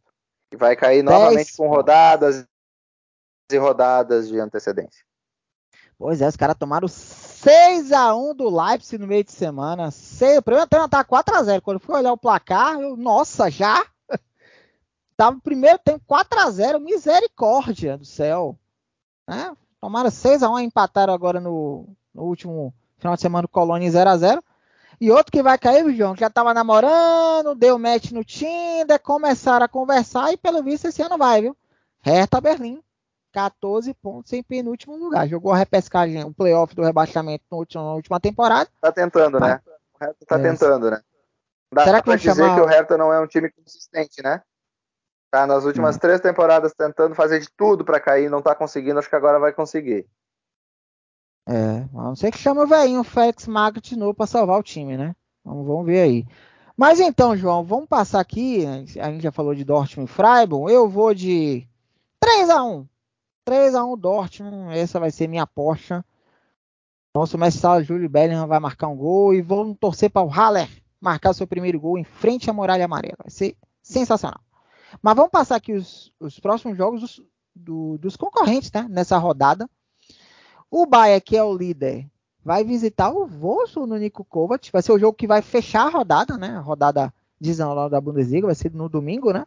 E 0.51 0.57
vai 0.57 0.75
cair 0.75 1.01
novamente 1.01 1.55
com 1.55 1.69
rodadas 1.69 2.45
e 3.49 3.57
rodadas 3.57 4.27
de 4.27 4.37
antecedência. 4.37 5.05
Pois 5.97 6.21
é, 6.21 6.27
os 6.27 6.35
caras 6.35 6.57
tomaram 6.57 6.89
6 6.89 7.93
a 7.93 8.13
1 8.13 8.35
do 8.35 8.49
Leipzig 8.49 8.97
no 8.97 9.07
meio 9.07 9.23
de 9.23 9.31
semana. 9.31 9.89
Seis, 9.89 10.39
o 10.39 10.41
primeiro 10.41 10.67
tempo 10.67 10.89
tá 10.89 11.01
4 11.01 11.33
a 11.33 11.43
0 11.43 11.61
Quando 11.61 11.75
eu 11.75 11.79
fui 11.79 11.95
olhar 11.95 12.11
o 12.11 12.17
placar, 12.17 12.77
eu, 12.77 12.97
nossa, 12.97 13.49
já? 13.49 13.85
Tava 15.15 15.39
primeiro 15.39 15.79
tempo 15.79 16.03
4 16.05 16.39
a 16.41 16.51
0 16.51 16.81
misericórdia 16.81 17.97
do 17.97 18.05
céu. 18.05 18.59
É, 19.29 19.55
tomaram 19.79 20.11
6 20.11 20.43
a 20.43 20.49
1 20.49 20.59
empataram 20.59 21.13
agora 21.13 21.39
no, 21.39 21.87
no, 22.13 22.23
último 22.23 22.73
final 22.97 23.15
de 23.15 23.21
semana 23.21 23.43
do 23.43 23.47
Colônia 23.47 23.89
0 23.89 24.09
a 24.09 24.17
0 24.17 24.43
E 25.01 25.09
outro 25.09 25.31
que 25.31 25.41
vai 25.41 25.57
cair, 25.57 25.91
João, 25.95 26.13
que 26.13 26.19
já 26.19 26.29
tava 26.29 26.53
namorando, 26.53 27.55
deu 27.55 27.79
match 27.79 28.11
no 28.11 28.23
Tinder, 28.23 28.99
começaram 29.01 29.65
a 29.65 29.67
conversar 29.67 30.31
e 30.31 30.37
pelo 30.37 30.61
visto 30.61 30.89
esse 30.89 31.01
ano 31.01 31.17
vai, 31.17 31.41
viu? 31.41 31.57
Reta 32.01 32.39
Berlim. 32.39 32.83
14 33.33 33.91
pontos 33.95 34.31
em 34.31 34.43
penúltimo 34.43 34.95
lugar. 34.95 35.27
Jogou 35.27 35.51
a 35.51 35.57
repescagem, 35.57 36.23
o 36.23 36.31
playoff 36.31 36.75
do 36.75 36.83
rebaixamento 36.83 37.43
último, 37.49 37.83
na 37.83 37.93
última 37.93 38.19
temporada. 38.19 38.69
Tá 38.79 38.91
tentando, 38.91 39.39
né? 39.39 39.59
O 39.99 40.03
Hertha 40.03 40.25
tá 40.27 40.37
é. 40.37 40.41
tentando, 40.43 40.91
né? 40.91 41.01
Dá 41.73 41.83
Será 41.83 41.97
que 41.99 42.05
pra 42.05 42.15
dizer 42.17 42.35
chamar... 42.35 42.55
que 42.55 42.61
o 42.61 42.65
Hertha 42.67 42.95
não 42.95 43.11
é 43.11 43.19
um 43.19 43.25
time 43.25 43.49
consistente, 43.49 44.21
né? 44.21 44.43
Tá 45.31 45.47
nas 45.47 45.63
últimas 45.63 45.95
hum. 45.95 45.99
três 45.99 46.21
temporadas 46.21 46.75
tentando 46.77 47.15
fazer 47.15 47.39
de 47.39 47.49
tudo 47.49 47.83
para 47.83 47.99
cair, 47.99 48.29
não 48.29 48.41
tá 48.41 48.53
conseguindo, 48.53 48.99
acho 48.99 49.09
que 49.09 49.15
agora 49.15 49.39
vai 49.39 49.51
conseguir. 49.51 50.05
É, 51.47 51.87
a 51.93 52.03
não 52.03 52.15
ser 52.15 52.31
que 52.31 52.37
chame 52.37 52.61
o 52.61 52.67
velhinho 52.67 53.03
Félix 53.03 53.47
Magath 53.47 53.83
de 53.83 53.97
novo 53.97 54.13
pra 54.13 54.27
salvar 54.27 54.59
o 54.59 54.63
time, 54.63 54.95
né? 54.97 55.15
Vamos, 55.43 55.65
vamos 55.65 55.85
ver 55.85 56.01
aí. 56.01 56.25
Mas 56.77 56.99
então, 56.99 57.35
João, 57.35 57.63
vamos 57.63 57.87
passar 57.87 58.19
aqui. 58.19 58.65
A 58.65 59.11
gente 59.11 59.21
já 59.21 59.31
falou 59.31 59.53
de 59.53 59.63
Dortmund 59.63 60.09
e 60.09 60.13
Freiburg. 60.13 60.71
Eu 60.71 60.89
vou 60.89 61.13
de 61.13 61.67
3 62.19 62.49
a 62.49 62.63
1 62.63 62.87
3 63.43 63.75
a 63.75 63.83
1 63.83 63.97
Dortmund, 63.97 64.77
essa 64.77 64.99
vai 64.99 65.11
ser 65.11 65.27
minha 65.27 65.43
aposta. 65.43 66.05
Nosso 67.13 67.37
mestre 67.37 67.61
sala 67.61 67.83
Júlio 67.83 68.09
Bellingham 68.09 68.47
vai 68.47 68.59
marcar 68.59 68.87
um 68.87 68.95
gol 68.95 69.33
e 69.33 69.41
vamos 69.41 69.77
torcer 69.77 70.09
para 70.09 70.21
o 70.21 70.29
Haller 70.29 70.69
marcar 70.99 71.33
seu 71.33 71.47
primeiro 71.47 71.79
gol 71.79 71.97
em 71.97 72.03
frente 72.03 72.49
à 72.49 72.53
muralha 72.53 72.85
amarela. 72.85 73.17
Vai 73.23 73.31
ser 73.31 73.57
sensacional. 73.81 74.39
Mas 75.01 75.15
vamos 75.15 75.31
passar 75.31 75.55
aqui 75.55 75.73
os, 75.73 76.13
os 76.19 76.39
próximos 76.39 76.77
jogos 76.77 77.01
dos, 77.01 77.21
do, 77.55 77.97
dos 77.97 78.15
concorrentes 78.15 78.71
né, 78.71 78.87
nessa 78.89 79.17
rodada. 79.17 79.69
O 80.71 80.85
Bahia, 80.85 81.19
que 81.19 81.35
é 81.35 81.43
o 81.43 81.53
líder, 81.53 82.07
vai 82.43 82.63
visitar 82.63 83.11
o 83.11 83.27
Vosso 83.27 83.85
no 83.85 83.97
Nico 83.97 84.23
Kovac. 84.23 84.71
Vai 84.71 84.81
ser 84.81 84.93
o 84.93 84.97
jogo 84.97 85.17
que 85.17 85.27
vai 85.27 85.41
fechar 85.41 85.87
a 85.87 85.89
rodada, 85.89 86.37
né? 86.37 86.55
A 86.55 86.61
rodada 86.61 87.13
19 87.41 87.91
da 87.91 87.99
Bundesliga, 87.99 88.47
vai 88.47 88.55
ser 88.55 88.71
no 88.73 88.87
domingo, 88.87 89.33
né? 89.33 89.45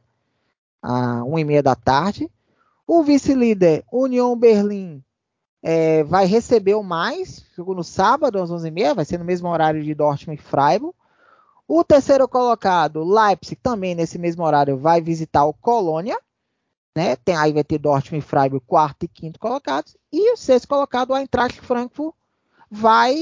Às 0.83 1.23
1h30 1.23 1.63
da 1.63 1.75
tarde. 1.75 2.31
O 2.87 3.03
vice-líder 3.03 3.85
União 3.91 4.37
Berlim 4.37 5.03
é, 5.63 6.05
vai 6.05 6.27
receber 6.27 6.75
o 6.75 6.83
mais, 6.83 7.47
jogo 7.57 7.75
no 7.75 7.83
sábado 7.83 8.39
às 8.39 8.51
11h30, 8.51 8.95
vai 8.95 9.05
ser 9.07 9.19
no 9.19 9.25
mesmo 9.25 9.49
horário 9.49 9.83
de 9.83 9.95
Dortmund 9.95 10.39
e 10.39 10.45
Freiburg. 10.45 10.95
O 11.67 11.83
terceiro 11.83 12.29
colocado, 12.29 13.03
Leipzig, 13.03 13.57
também 13.63 13.95
nesse 13.95 14.19
mesmo 14.19 14.45
horário, 14.45 14.77
vai 14.77 15.01
visitar 15.01 15.47
o 15.47 15.55
Colônia. 15.55 16.19
Né? 16.95 17.17
Tem, 17.17 17.37
aí 17.37 17.53
vai 17.53 17.65
ter 17.65 17.79
Dortmund 17.79 18.25
e 18.25 18.29
Freiburg, 18.29 18.65
quarto 18.67 19.05
e 19.05 19.09
quinto 19.09 19.41
colocados. 19.41 19.97
E 20.13 20.33
o 20.33 20.37
sexto 20.37 20.69
colocado, 20.69 21.11
o 21.11 21.17
Eintracht 21.17 21.61
Frankfurt, 21.61 22.15
vai 22.71 23.17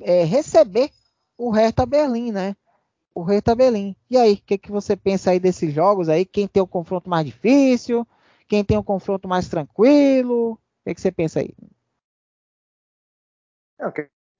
é, 0.00 0.24
receber 0.24 0.90
o 1.36 1.50
Hertha 1.50 1.84
Berlim, 1.84 2.32
né? 2.32 2.56
O 3.14 3.22
Hertha 3.22 3.54
Berlim. 3.54 3.94
E 4.08 4.16
aí, 4.16 4.34
o 4.34 4.42
que, 4.42 4.56
que 4.56 4.70
você 4.70 4.96
pensa 4.96 5.30
aí 5.30 5.38
desses 5.38 5.72
jogos 5.74 6.08
aí? 6.08 6.24
Quem 6.24 6.48
tem 6.48 6.62
o 6.62 6.66
confronto 6.66 7.10
mais 7.10 7.26
difícil? 7.26 8.06
Quem 8.48 8.64
tem 8.64 8.78
um 8.78 8.82
confronto 8.82 9.28
mais 9.28 9.48
tranquilo? 9.48 10.52
O 10.52 10.58
que, 10.86 10.94
que 10.94 11.00
você 11.00 11.12
pensa 11.12 11.40
aí? 11.40 11.54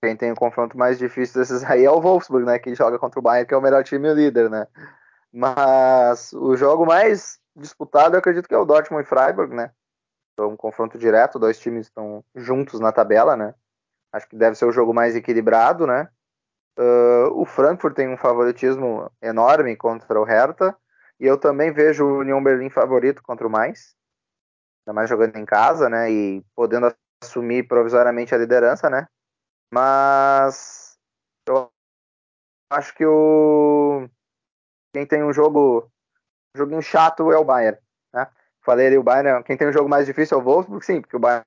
quem 0.03 0.17
tem 0.17 0.33
o 0.33 0.37
confronto 0.37 0.79
mais 0.79 0.99
difícil 0.99 1.41
desses 1.41 1.63
aí 1.65 1.85
é 1.85 1.91
o 1.91 2.01
Wolfsburg, 2.01 2.47
né? 2.47 2.59
Que 2.59 2.75
joga 2.75 2.99
contra 2.99 3.19
o 3.19 3.23
Bayern, 3.23 3.47
que 3.47 3.55
é 3.55 3.57
o 3.57 3.63
melhor 3.63 3.85
time 3.85 4.13
líder, 4.15 4.49
né? 4.49 4.67
Mas 5.33 6.33
o 6.33 6.57
jogo 6.57 6.87
mais 6.87 7.39
disputado 7.59 8.15
eu 8.15 8.19
acredito 8.19 8.49
que 8.49 8.55
é 8.55 8.59
o 8.59 8.65
Dortmund 8.65 9.05
e 9.05 9.09
Freiburg, 9.09 9.55
né? 9.55 9.73
Então, 10.33 10.51
um 10.51 10.57
confronto 10.57 10.99
direto, 10.99 11.39
dois 11.39 11.59
times 11.59 11.87
estão 11.87 12.25
juntos 12.35 12.81
na 12.81 12.93
tabela, 12.93 13.37
né? 13.37 13.55
Acho 14.13 14.29
que 14.29 14.37
deve 14.37 14.57
ser 14.57 14.65
o 14.65 14.73
jogo 14.73 14.95
mais 14.95 15.17
equilibrado, 15.17 15.87
né? 15.87 16.09
Uh, 16.79 17.33
o 17.35 17.45
Frankfurt 17.45 17.95
tem 17.95 18.09
um 18.09 18.17
favoritismo 18.17 19.11
enorme 19.21 19.77
contra 19.77 20.21
o 20.21 20.25
Hertha, 20.25 20.77
e 21.19 21.27
eu 21.27 21.37
também 21.37 21.73
vejo 21.73 22.05
o 22.05 22.19
União 22.21 22.43
Berlim 22.43 22.71
favorito 22.71 23.23
contra 23.23 23.47
o 23.47 23.51
Mais 23.51 23.99
ainda 24.89 24.95
mais 24.95 25.09
jogando 25.09 25.37
em 25.37 25.45
casa, 25.45 25.89
né? 25.89 26.11
E 26.11 26.43
podendo 26.55 26.95
assumir 27.23 27.69
provisoriamente 27.69 28.35
a 28.35 28.39
liderança, 28.39 28.89
né? 28.89 29.07
Mas 29.73 30.99
eu 31.47 31.71
acho 32.71 32.95
que 32.95 33.05
o 33.05 34.09
quem 34.95 35.07
tem 35.07 35.23
um 35.23 35.33
jogo 35.33 35.91
joguinho 36.59 36.83
chato 36.83 37.33
é 37.33 37.39
o 37.39 37.45
Bayern, 37.45 37.79
né? 38.13 38.27
Falei 38.61 38.89
ali 38.89 38.99
o 38.99 39.03
Bayern, 39.03 39.43
quem 39.45 39.57
tem 39.57 39.69
um 39.69 39.73
jogo 39.73 39.89
mais 39.89 40.07
difícil 40.07 40.39
é 40.39 40.41
o 40.41 40.45
Wolfsburg, 40.45 40.85
sim, 40.85 41.01
porque 41.01 41.17
o 41.17 41.21
Bayern 41.21 41.45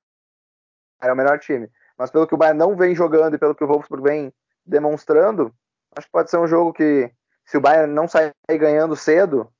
é 1.01 1.11
o 1.11 1.15
melhor 1.15 1.39
time. 1.39 1.69
Mas 1.97 2.09
pelo 2.09 2.25
que 2.25 2.33
o 2.33 2.37
Bayern 2.37 2.57
não 2.57 2.75
vem 2.75 2.95
jogando 2.95 3.35
e 3.35 3.37
pelo 3.37 3.53
que 3.53 3.63
o 3.63 3.67
Wolfsburg 3.67 4.03
vem 4.03 4.33
demonstrando, 4.65 5.53
acho 5.95 6.07
que 6.07 6.11
pode 6.11 6.29
ser 6.29 6.37
um 6.37 6.47
jogo 6.47 6.73
que 6.73 7.11
se 7.45 7.57
o 7.57 7.61
Bayern 7.61 7.93
não 7.93 8.07
sair 8.07 8.33
ganhando 8.49 8.95
cedo, 8.95 9.51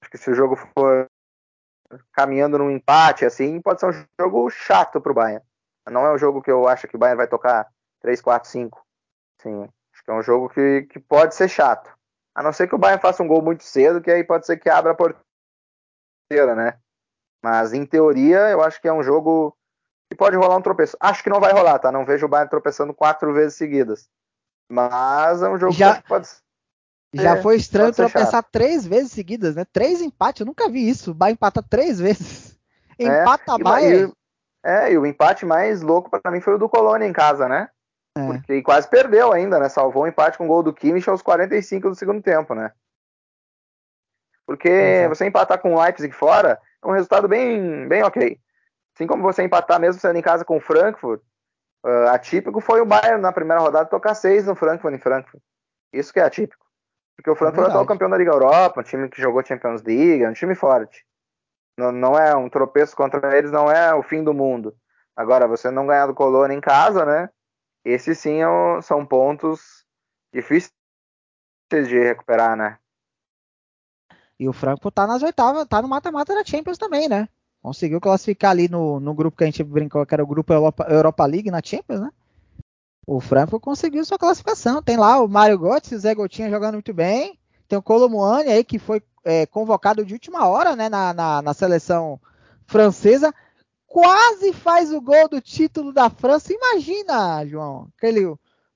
acho 0.00 0.10
que 0.10 0.18
se 0.18 0.30
o 0.30 0.34
jogo 0.34 0.56
for 0.56 1.06
caminhando 2.12 2.58
num 2.58 2.70
empate, 2.70 3.24
assim, 3.24 3.60
pode 3.60 3.80
ser 3.80 3.86
um 3.86 4.04
jogo 4.20 4.50
chato 4.50 5.00
pro 5.00 5.14
Bayern. 5.14 5.44
Não 5.90 6.06
é 6.06 6.12
um 6.12 6.18
jogo 6.18 6.42
que 6.42 6.50
eu 6.50 6.68
acho 6.68 6.86
que 6.86 6.96
o 6.96 6.98
Bayern 6.98 7.16
vai 7.16 7.26
tocar 7.26 7.66
3, 8.00 8.20
4, 8.20 8.48
5. 8.48 8.86
Sim, 9.42 9.62
acho 9.92 10.04
que 10.04 10.10
é 10.10 10.14
um 10.14 10.22
jogo 10.22 10.48
que, 10.48 10.82
que 10.82 11.00
pode 11.00 11.34
ser 11.34 11.48
chato. 11.48 11.90
A 12.34 12.42
não 12.42 12.52
ser 12.52 12.68
que 12.68 12.74
o 12.74 12.78
Bayern 12.78 13.00
faça 13.00 13.22
um 13.22 13.28
gol 13.28 13.42
muito 13.42 13.64
cedo, 13.64 14.00
que 14.00 14.10
aí 14.10 14.24
pode 14.24 14.46
ser 14.46 14.56
que 14.56 14.68
abra 14.68 14.92
a 14.92 14.94
porteira, 14.94 16.54
né? 16.54 16.78
Mas 17.42 17.72
em 17.72 17.84
teoria, 17.84 18.50
eu 18.50 18.62
acho 18.62 18.80
que 18.80 18.88
é 18.88 18.92
um 18.92 19.02
jogo 19.02 19.56
que 20.10 20.16
pode 20.16 20.36
rolar 20.36 20.56
um 20.56 20.62
tropeço. 20.62 20.96
Acho 21.00 21.22
que 21.22 21.30
não 21.30 21.40
vai 21.40 21.52
rolar, 21.52 21.78
tá? 21.78 21.90
Não 21.90 22.04
vejo 22.04 22.26
o 22.26 22.28
Bayern 22.28 22.50
tropeçando 22.50 22.94
quatro 22.94 23.32
vezes 23.32 23.56
seguidas. 23.56 24.08
Mas 24.70 25.42
é 25.42 25.48
um 25.48 25.58
jogo 25.58 25.72
Já... 25.72 26.00
que 26.00 26.08
pode 26.08 26.28
já 27.12 27.36
é, 27.36 27.42
foi 27.42 27.56
estranho 27.56 27.92
tropeçar 27.92 28.42
três 28.52 28.86
vezes 28.86 29.10
seguidas, 29.10 29.56
né? 29.56 29.64
Três 29.72 30.00
empates, 30.00 30.40
eu 30.40 30.46
nunca 30.46 30.68
vi 30.68 30.88
isso. 30.88 31.10
O 31.10 31.14
Bahia 31.14 31.32
empata 31.32 31.62
três 31.62 31.98
vezes. 31.98 32.56
É, 32.98 33.22
empata 33.22 33.54
é, 33.54 33.62
Bahia. 33.62 34.12
É, 34.62 34.92
e 34.92 34.98
o 34.98 35.06
empate 35.06 35.44
mais 35.44 35.82
louco 35.82 36.10
para 36.10 36.30
mim 36.30 36.40
foi 36.40 36.54
o 36.54 36.58
do 36.58 36.68
Colônia 36.68 37.06
em 37.06 37.12
casa, 37.12 37.48
né? 37.48 37.68
É. 38.16 38.26
Porque 38.26 38.62
quase 38.62 38.88
perdeu 38.88 39.32
ainda, 39.32 39.58
né? 39.58 39.68
Salvou 39.68 40.02
o 40.02 40.06
um 40.06 40.08
empate 40.08 40.36
com 40.36 40.44
o 40.44 40.48
gol 40.48 40.62
do 40.62 40.72
Kimmich 40.72 41.08
aos 41.08 41.22
45 41.22 41.90
do 41.90 41.94
segundo 41.94 42.22
tempo, 42.22 42.54
né? 42.54 42.72
Porque 44.46 44.68
Exato. 44.68 45.14
você 45.14 45.26
empatar 45.26 45.60
com 45.60 45.74
o 45.74 45.80
Leipzig 45.80 46.12
fora 46.12 46.60
é 46.82 46.86
um 46.86 46.92
resultado 46.92 47.28
bem, 47.28 47.86
bem 47.86 48.02
ok. 48.02 48.36
Assim 48.94 49.06
como 49.06 49.22
você 49.22 49.44
empatar 49.44 49.80
mesmo 49.80 50.00
sendo 50.00 50.18
em 50.18 50.22
casa 50.22 50.44
com 50.44 50.56
o 50.56 50.60
Frankfurt, 50.60 51.22
uh, 51.84 52.08
atípico 52.08 52.60
foi 52.60 52.80
o 52.80 52.86
Bayern 52.86 53.20
na 53.20 53.32
primeira 53.32 53.62
rodada 53.62 53.88
tocar 53.88 54.14
seis 54.14 54.46
no 54.46 54.56
Frankfurt 54.56 54.94
em 54.94 54.98
Frankfurt. 54.98 55.42
Isso 55.92 56.12
que 56.12 56.18
é 56.18 56.24
atípico. 56.24 56.66
Porque 57.16 57.30
o 57.30 57.36
Frankfurt 57.36 57.66
é, 57.66 57.68
é 57.68 57.70
atual 57.70 57.86
campeão 57.86 58.10
da 58.10 58.16
Liga 58.16 58.32
Europa, 58.32 58.80
um 58.80 58.82
time 58.82 59.08
que 59.08 59.22
jogou 59.22 59.44
Champions 59.44 59.82
League, 59.82 60.24
é 60.24 60.28
um 60.28 60.32
time 60.32 60.54
forte. 60.54 61.04
Não, 61.78 61.92
não 61.92 62.18
é 62.18 62.34
um 62.34 62.48
tropeço 62.48 62.96
contra 62.96 63.36
eles, 63.38 63.52
não 63.52 63.70
é 63.70 63.94
o 63.94 64.02
fim 64.02 64.24
do 64.24 64.34
mundo. 64.34 64.74
Agora, 65.16 65.46
você 65.46 65.70
não 65.70 65.86
ganhar 65.86 66.06
do 66.06 66.14
Colônia 66.14 66.56
em 66.56 66.60
casa, 66.60 67.04
né? 67.04 67.30
Esses 67.84 68.18
sim 68.18 68.42
é 68.42 68.82
são 68.82 69.04
pontos 69.06 69.84
difíceis 70.32 70.72
de 71.70 71.98
recuperar, 71.98 72.56
né? 72.56 72.78
E 74.38 74.48
o 74.48 74.52
Frankfurt 74.52 74.94
tá 74.94 75.06
nas 75.06 75.22
oitavas, 75.22 75.66
tá 75.66 75.82
no 75.82 75.88
mata-mata 75.88 76.34
da 76.34 76.44
Champions 76.44 76.78
também, 76.78 77.08
né? 77.08 77.28
Conseguiu 77.62 78.00
classificar 78.00 78.52
ali 78.52 78.68
no, 78.68 78.98
no 78.98 79.14
grupo 79.14 79.36
que 79.36 79.44
a 79.44 79.46
gente 79.46 79.62
brincou, 79.62 80.04
que 80.06 80.14
era 80.14 80.22
o 80.22 80.26
grupo 80.26 80.52
Europa, 80.52 80.86
Europa 80.88 81.26
League 81.26 81.50
na 81.50 81.60
Champions, 81.62 82.00
né? 82.00 82.10
O 83.06 83.20
Frankfurt 83.20 83.62
conseguiu 83.62 84.04
sua 84.04 84.18
classificação. 84.18 84.82
Tem 84.82 84.96
lá 84.96 85.20
o 85.20 85.28
Mário 85.28 85.58
Götze, 85.58 85.94
o 85.94 85.98
Zé 85.98 86.14
Gotinha 86.14 86.48
jogando 86.48 86.74
muito 86.74 86.94
bem. 86.94 87.38
Tem 87.68 87.78
o 87.78 87.82
Colomuani 87.82 88.50
aí, 88.50 88.64
que 88.64 88.78
foi 88.78 89.02
é, 89.24 89.44
convocado 89.46 90.04
de 90.04 90.14
última 90.14 90.46
hora, 90.46 90.74
né? 90.74 90.88
Na, 90.88 91.12
na, 91.12 91.42
na 91.42 91.54
seleção 91.54 92.20
francesa. 92.66 93.34
Quase 93.90 94.52
faz 94.52 94.92
o 94.92 95.00
gol 95.00 95.28
do 95.28 95.40
título 95.40 95.92
da 95.92 96.08
França. 96.08 96.52
Imagina, 96.52 97.44
João, 97.44 97.88
aquele, 97.98 98.20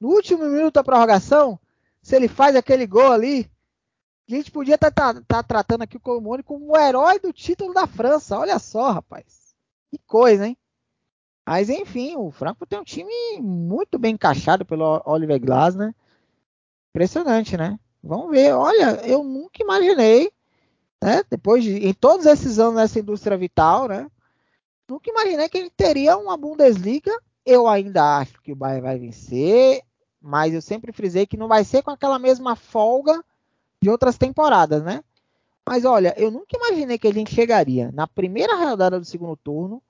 no 0.00 0.08
último 0.08 0.44
minuto 0.44 0.74
da 0.74 0.82
prorrogação, 0.82 1.56
se 2.02 2.16
ele 2.16 2.26
faz 2.26 2.56
aquele 2.56 2.84
gol 2.84 3.12
ali, 3.12 3.48
a 4.28 4.34
gente 4.34 4.50
podia 4.50 4.74
estar 4.74 4.90
tá, 4.90 5.14
tá, 5.14 5.22
tá 5.22 5.42
tratando 5.44 5.82
aqui 5.82 5.96
o 5.96 6.00
Colomone 6.00 6.42
como 6.42 6.72
o 6.72 6.76
herói 6.76 7.20
do 7.20 7.32
título 7.32 7.72
da 7.72 7.86
França. 7.86 8.36
Olha 8.36 8.58
só, 8.58 8.90
rapaz. 8.90 9.54
Que 9.88 10.00
coisa, 10.04 10.48
hein? 10.48 10.58
Mas 11.46 11.70
enfim, 11.70 12.16
o 12.16 12.32
Franco 12.32 12.66
tem 12.66 12.80
um 12.80 12.84
time 12.84 13.40
muito 13.40 14.00
bem 14.00 14.14
encaixado 14.14 14.64
pelo 14.64 15.00
Oliver 15.06 15.40
Glasner. 15.40 15.88
Né? 15.90 15.94
Impressionante, 16.90 17.56
né? 17.56 17.78
Vamos 18.02 18.32
ver. 18.32 18.52
Olha, 18.52 19.00
eu 19.06 19.22
nunca 19.22 19.62
imaginei, 19.62 20.32
né? 21.00 21.22
Depois 21.30 21.62
de 21.62 21.86
em 21.86 21.94
todos 21.94 22.26
esses 22.26 22.58
anos 22.58 22.74
nessa 22.74 22.98
indústria 22.98 23.36
vital, 23.36 23.86
né? 23.86 24.10
Nunca 24.88 25.10
imaginei 25.10 25.48
que 25.48 25.58
ele 25.58 25.70
teria 25.70 26.16
uma 26.16 26.36
Bundesliga. 26.36 27.12
Eu 27.44 27.66
ainda 27.68 28.18
acho 28.18 28.40
que 28.42 28.52
o 28.52 28.56
Bayern 28.56 28.82
vai 28.82 28.98
vencer, 28.98 29.82
mas 30.20 30.54
eu 30.54 30.62
sempre 30.62 30.92
frisei 30.92 31.26
que 31.26 31.36
não 31.36 31.48
vai 31.48 31.64
ser 31.64 31.82
com 31.82 31.90
aquela 31.90 32.18
mesma 32.18 32.56
folga 32.56 33.22
de 33.80 33.90
outras 33.90 34.16
temporadas, 34.16 34.82
né? 34.82 35.04
Mas 35.66 35.84
olha, 35.84 36.14
eu 36.18 36.30
nunca 36.30 36.56
imaginei 36.56 36.98
que 36.98 37.08
a 37.08 37.12
gente 37.12 37.34
chegaria 37.34 37.90
na 37.92 38.06
primeira 38.06 38.54
rodada 38.54 38.98
do 38.98 39.04
segundo 39.04 39.36
turno 39.36 39.82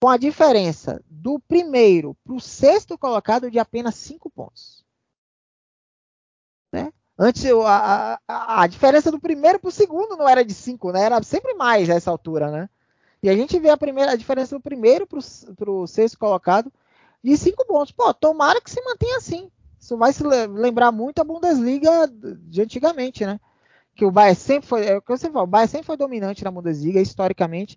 com 0.00 0.08
a 0.08 0.16
diferença 0.16 1.02
do 1.08 1.40
primeiro 1.40 2.16
para 2.24 2.34
o 2.34 2.40
sexto 2.40 2.96
colocado 2.96 3.50
de 3.50 3.58
apenas 3.58 3.96
cinco 3.96 4.30
pontos. 4.30 4.84
Né? 6.72 6.92
Antes, 7.18 7.44
a, 7.46 8.20
a, 8.28 8.62
a 8.62 8.66
diferença 8.68 9.10
do 9.10 9.18
primeiro 9.18 9.58
para 9.58 9.68
o 9.68 9.72
segundo 9.72 10.16
não 10.16 10.28
era 10.28 10.44
de 10.44 10.54
cinco, 10.54 10.92
né? 10.92 11.02
Era 11.02 11.20
sempre 11.22 11.54
mais 11.54 11.88
nessa 11.88 12.10
altura, 12.10 12.50
né? 12.50 12.70
E 13.22 13.28
a 13.28 13.34
gente 13.34 13.58
vê 13.58 13.68
a 13.70 13.76
primeira 13.76 14.12
a 14.12 14.16
diferença 14.16 14.56
do 14.56 14.60
primeiro 14.60 15.06
para 15.06 15.70
o 15.70 15.86
sexto 15.86 16.18
colocado 16.18 16.72
de 17.22 17.36
cinco 17.36 17.64
pontos. 17.66 17.92
Pô, 17.92 18.12
tomara 18.14 18.60
que 18.60 18.70
se 18.70 18.82
mantenha 18.82 19.16
assim. 19.16 19.50
Isso 19.78 19.96
vai 19.96 20.12
se 20.12 20.22
lembrar 20.22 20.92
muito 20.92 21.20
a 21.20 21.24
Bundesliga 21.24 22.10
de 22.12 22.62
antigamente, 22.62 23.24
né? 23.24 23.40
Que 23.94 24.04
o 24.04 24.10
Bayern 24.10 24.38
sempre 24.38 24.68
foi, 24.68 24.86
é 24.86 24.96
o 24.96 25.02
que 25.02 25.08
você 25.08 25.28
falou, 25.30 25.44
o 25.44 25.46
Bayern 25.50 25.70
sempre 25.70 25.86
foi 25.86 25.96
dominante 25.96 26.44
na 26.44 26.50
Bundesliga 26.50 27.00
historicamente, 27.00 27.76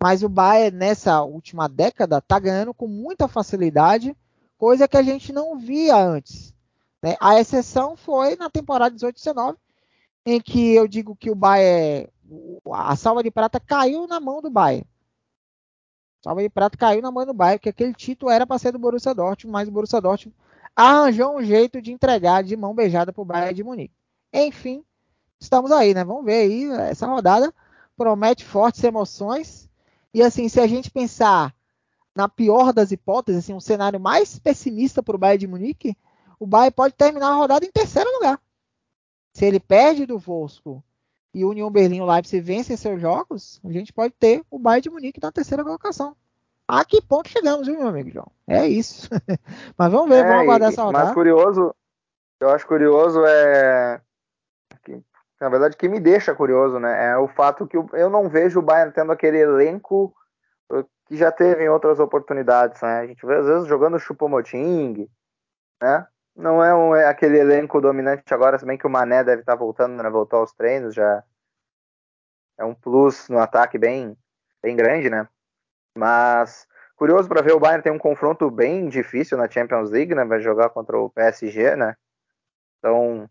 mas 0.00 0.22
o 0.22 0.28
Bayern 0.28 0.76
nessa 0.76 1.22
última 1.22 1.68
década 1.68 2.20
tá 2.20 2.38
ganhando 2.38 2.72
com 2.72 2.86
muita 2.86 3.28
facilidade, 3.28 4.16
coisa 4.56 4.88
que 4.88 4.96
a 4.96 5.02
gente 5.02 5.32
não 5.32 5.58
via 5.58 5.96
antes. 5.96 6.54
Né? 7.02 7.16
A 7.20 7.38
exceção 7.38 7.96
foi 7.96 8.36
na 8.36 8.48
temporada 8.48 8.94
18/19, 8.94 9.56
em 10.24 10.40
que 10.40 10.74
eu 10.74 10.86
digo 10.86 11.16
que 11.16 11.30
o 11.30 11.34
Bayern, 11.34 12.08
a 12.72 12.96
salva 12.96 13.22
de 13.22 13.30
prata 13.30 13.58
caiu 13.58 14.06
na 14.06 14.20
mão 14.20 14.40
do 14.40 14.50
Bayern. 14.50 14.86
A 16.20 16.24
salva 16.24 16.42
de 16.42 16.48
prata 16.48 16.76
caiu 16.76 17.00
na 17.00 17.10
mão 17.10 17.24
do 17.24 17.32
Bayern, 17.32 17.58
porque 17.58 17.68
aquele 17.68 17.94
título 17.94 18.30
era 18.30 18.46
para 18.46 18.58
ser 18.58 18.72
do 18.72 18.78
Borussia 18.78 19.14
Dortmund, 19.14 19.52
mas 19.52 19.68
o 19.68 19.72
Borussia 19.72 20.00
Dortmund 20.00 20.36
arranjou 20.74 21.36
um 21.36 21.42
jeito 21.42 21.80
de 21.80 21.92
entregar 21.92 22.42
de 22.42 22.56
mão 22.56 22.74
beijada 22.74 23.12
para 23.12 23.22
o 23.22 23.24
Bayern 23.24 23.54
de 23.54 23.64
Munique. 23.64 23.94
Enfim, 24.32 24.84
estamos 25.40 25.72
aí, 25.72 25.94
né? 25.94 26.04
Vamos 26.04 26.24
ver 26.24 26.42
aí. 26.42 26.64
Essa 26.90 27.06
rodada 27.06 27.52
promete 27.96 28.44
fortes 28.44 28.82
emoções. 28.84 29.68
E 30.12 30.22
assim, 30.22 30.48
se 30.48 30.60
a 30.60 30.66
gente 30.66 30.90
pensar 30.90 31.54
na 32.14 32.28
pior 32.28 32.72
das 32.72 32.92
hipóteses, 32.92 33.44
assim, 33.44 33.54
um 33.54 33.60
cenário 33.60 33.98
mais 33.98 34.38
pessimista 34.38 35.02
para 35.02 35.16
o 35.16 35.18
Bayern 35.18 35.38
de 35.38 35.46
Munique, 35.46 35.96
o 36.38 36.46
Bayern 36.46 36.74
pode 36.74 36.94
terminar 36.94 37.30
a 37.30 37.34
rodada 37.34 37.64
em 37.64 37.70
terceiro 37.70 38.10
lugar. 38.12 38.40
Se 39.32 39.44
ele 39.44 39.60
perde 39.60 40.06
do 40.06 40.18
Wolfsburg 40.18 40.82
e 41.38 41.44
União 41.44 41.70
Berlim 41.70 41.98
e 41.98 42.00
o 42.00 42.06
Leipzig 42.06 42.40
vencem 42.40 42.76
seus 42.76 43.00
jogos, 43.00 43.60
a 43.64 43.70
gente 43.70 43.92
pode 43.92 44.12
ter 44.14 44.42
o 44.50 44.58
Bayern 44.58 44.82
de 44.82 44.90
Munique 44.90 45.20
na 45.22 45.30
terceira 45.30 45.62
colocação. 45.62 46.16
A 46.66 46.84
que 46.84 47.00
ponto 47.00 47.28
chegamos, 47.28 47.66
viu, 47.66 47.78
meu 47.78 47.88
amigo 47.88 48.10
João? 48.10 48.30
É 48.46 48.66
isso. 48.66 49.08
Mas 49.78 49.92
vamos 49.92 50.08
ver, 50.10 50.24
é, 50.24 50.28
vamos 50.28 50.42
aguardar 50.42 50.68
essa 50.68 50.82
rodada. 50.82 51.04
Mas 51.06 51.14
curioso, 51.14 51.74
eu 52.40 52.50
acho 52.50 52.66
curioso 52.66 53.24
é. 53.24 54.00
Na 55.40 55.48
verdade, 55.48 55.76
o 55.76 55.78
que 55.78 55.88
me 55.88 56.00
deixa 56.00 56.34
curioso, 56.34 56.80
né? 56.80 57.12
É 57.12 57.16
o 57.16 57.28
fato 57.28 57.66
que 57.66 57.76
eu 57.76 58.10
não 58.10 58.28
vejo 58.28 58.58
o 58.58 58.62
Bayern 58.62 58.92
tendo 58.92 59.12
aquele 59.12 59.38
elenco 59.38 60.12
uh, 60.70 60.84
que 61.06 61.16
já 61.16 61.30
teve 61.30 61.62
em 61.62 61.68
outras 61.68 62.00
oportunidades, 62.00 62.82
né? 62.82 62.98
A 62.98 63.06
gente 63.06 63.24
vê 63.24 63.36
às 63.36 63.46
vezes 63.46 63.68
jogando 63.68 64.00
Chupomoting, 64.00 65.08
né? 65.80 66.06
Não 66.38 66.62
é, 66.62 66.72
um, 66.72 66.94
é 66.94 67.04
aquele 67.08 67.36
elenco 67.36 67.80
dominante 67.80 68.32
agora, 68.32 68.56
se 68.56 68.64
bem 68.64 68.78
que 68.78 68.86
o 68.86 68.90
Mané 68.90 69.24
deve 69.24 69.42
estar 69.42 69.56
voltando, 69.56 70.00
né? 70.00 70.08
Voltou 70.08 70.38
aos 70.38 70.52
treinos, 70.52 70.94
já 70.94 71.24
é 72.56 72.64
um 72.64 72.74
plus 72.74 73.28
no 73.28 73.40
ataque 73.40 73.76
bem, 73.76 74.16
bem 74.62 74.76
grande, 74.76 75.10
né? 75.10 75.28
Mas 75.96 76.68
curioso 76.94 77.28
para 77.28 77.42
ver 77.42 77.54
o 77.54 77.58
Bayern 77.58 77.82
tem 77.82 77.90
um 77.90 77.98
confronto 77.98 78.48
bem 78.52 78.88
difícil 78.88 79.36
na 79.36 79.50
Champions 79.50 79.90
League, 79.90 80.14
né? 80.14 80.24
Vai 80.24 80.40
jogar 80.40 80.70
contra 80.70 80.96
o 80.96 81.10
PSG, 81.10 81.74
né? 81.74 81.96
Então 82.78 83.28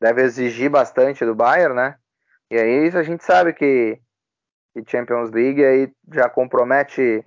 deve 0.00 0.22
exigir 0.22 0.70
bastante 0.70 1.26
do 1.26 1.34
Bayern, 1.34 1.74
né? 1.74 1.98
E 2.50 2.56
aí 2.56 2.88
a 2.96 3.02
gente 3.02 3.22
sabe 3.22 3.52
que, 3.52 4.00
que 4.72 4.82
Champions 4.90 5.30
League 5.30 5.62
aí 5.62 5.92
já 6.10 6.30
compromete 6.30 7.22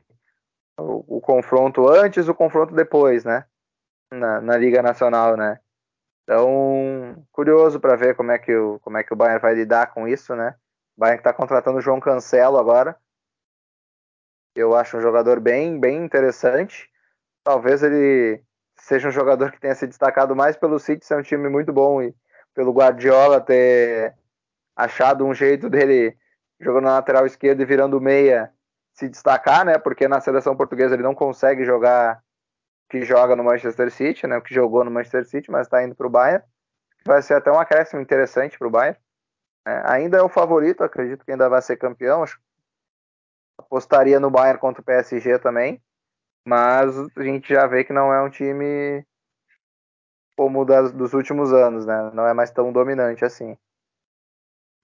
o, 0.76 1.18
o 1.18 1.22
confronto 1.22 1.88
antes, 1.88 2.28
o 2.28 2.34
confronto 2.34 2.74
depois, 2.74 3.24
né? 3.24 3.46
Na, 4.12 4.42
na 4.42 4.58
Liga 4.58 4.82
Nacional, 4.82 5.38
né? 5.38 5.60
Então, 6.24 7.26
curioso 7.32 7.80
para 7.80 7.96
ver 7.96 8.16
como 8.16 8.32
é, 8.32 8.38
que 8.38 8.56
o, 8.56 8.80
como 8.80 8.98
é 8.98 9.04
que 9.04 9.14
o 9.14 9.16
Bayern 9.16 9.42
vai 9.42 9.54
lidar 9.54 9.94
com 9.94 10.08
isso, 10.08 10.36
né? 10.36 10.56
O 10.96 11.00
Bayern 11.00 11.20
está 11.20 11.34
contratando 11.34 11.78
o 11.78 11.82
João 11.82 12.00
Cancelo 12.00 12.58
agora, 12.58 12.96
eu 14.56 14.76
acho 14.76 14.98
um 14.98 15.02
jogador 15.02 15.40
bem, 15.40 15.80
bem 15.80 16.04
interessante. 16.04 16.90
Talvez 17.44 17.84
ele 17.84 18.44
seja 18.78 19.08
um 19.08 19.12
jogador 19.12 19.52
que 19.52 19.60
tenha 19.60 19.76
se 19.76 19.88
destacado 19.88 20.36
mais 20.36 20.58
pelo 20.58 20.80
City 20.80 21.06
ser 21.06 21.18
um 21.18 21.22
time 21.22 21.50
muito 21.50 21.72
bom 21.72 22.02
e 22.02 22.14
pelo 22.54 22.74
Guardiola 22.74 23.40
ter 23.40 24.16
achado 24.76 25.26
um 25.26 25.34
jeito 25.34 25.70
dele 25.70 26.18
jogando 26.60 26.86
na 26.86 26.94
lateral 26.94 27.26
esquerda 27.26 27.62
e 27.62 27.66
virando 27.66 28.02
meia 28.02 28.52
se 28.94 29.08
destacar, 29.08 29.66
né? 29.66 29.78
Porque 29.78 30.08
na 30.08 30.20
seleção 30.20 30.56
portuguesa 30.56 30.96
ele 30.96 31.04
não 31.04 31.16
consegue 31.16 31.64
jogar 31.64 32.22
que 32.90 33.04
joga 33.04 33.36
no 33.36 33.44
Manchester 33.44 33.92
City, 33.92 34.26
né? 34.26 34.42
Que 34.42 34.54
jogou 34.54 34.84
no 34.84 34.92
Manchester 34.92 35.26
City, 35.26 35.52
mas 35.52 35.68
está 35.68 35.84
indo 35.84 35.96
para 35.96 36.08
o 36.08 36.10
Bayern. 36.10 36.44
Vai 37.06 37.22
ser 37.22 37.36
até 37.36 37.52
um 37.52 37.60
acréscimo 37.60 38.02
interessante 38.02 38.58
para 38.58 38.68
o 38.68 38.72
Bayern. 38.72 38.98
É, 39.66 39.82
ainda 39.86 40.18
é 40.18 40.22
o 40.22 40.30
favorito, 40.30 40.84
acredito 40.84 41.24
que 41.24 41.32
ainda 41.32 41.48
vai 41.48 41.62
ser 41.62 41.78
campeão. 41.78 42.24
Acho 42.24 42.40
apostaria 43.58 44.20
no 44.20 44.32
Bayern 44.32 44.60
contra 44.60 44.82
o 44.82 44.86
PSG 44.86 45.38
também, 45.40 45.82
mas 46.46 46.98
a 47.16 47.24
gente 47.24 47.54
já 47.54 47.68
vê 47.68 47.84
que 47.84 47.94
não 47.94 48.12
é 48.14 48.22
um 48.24 48.30
time 48.30 49.06
como 50.36 50.64
das, 50.64 50.92
dos 50.94 51.14
últimos 51.14 51.52
anos, 51.52 51.86
né? 51.86 52.12
Não 52.14 52.26
é 52.26 52.34
mais 52.34 52.50
tão 52.50 52.72
dominante 52.72 53.26
assim. 53.26 53.58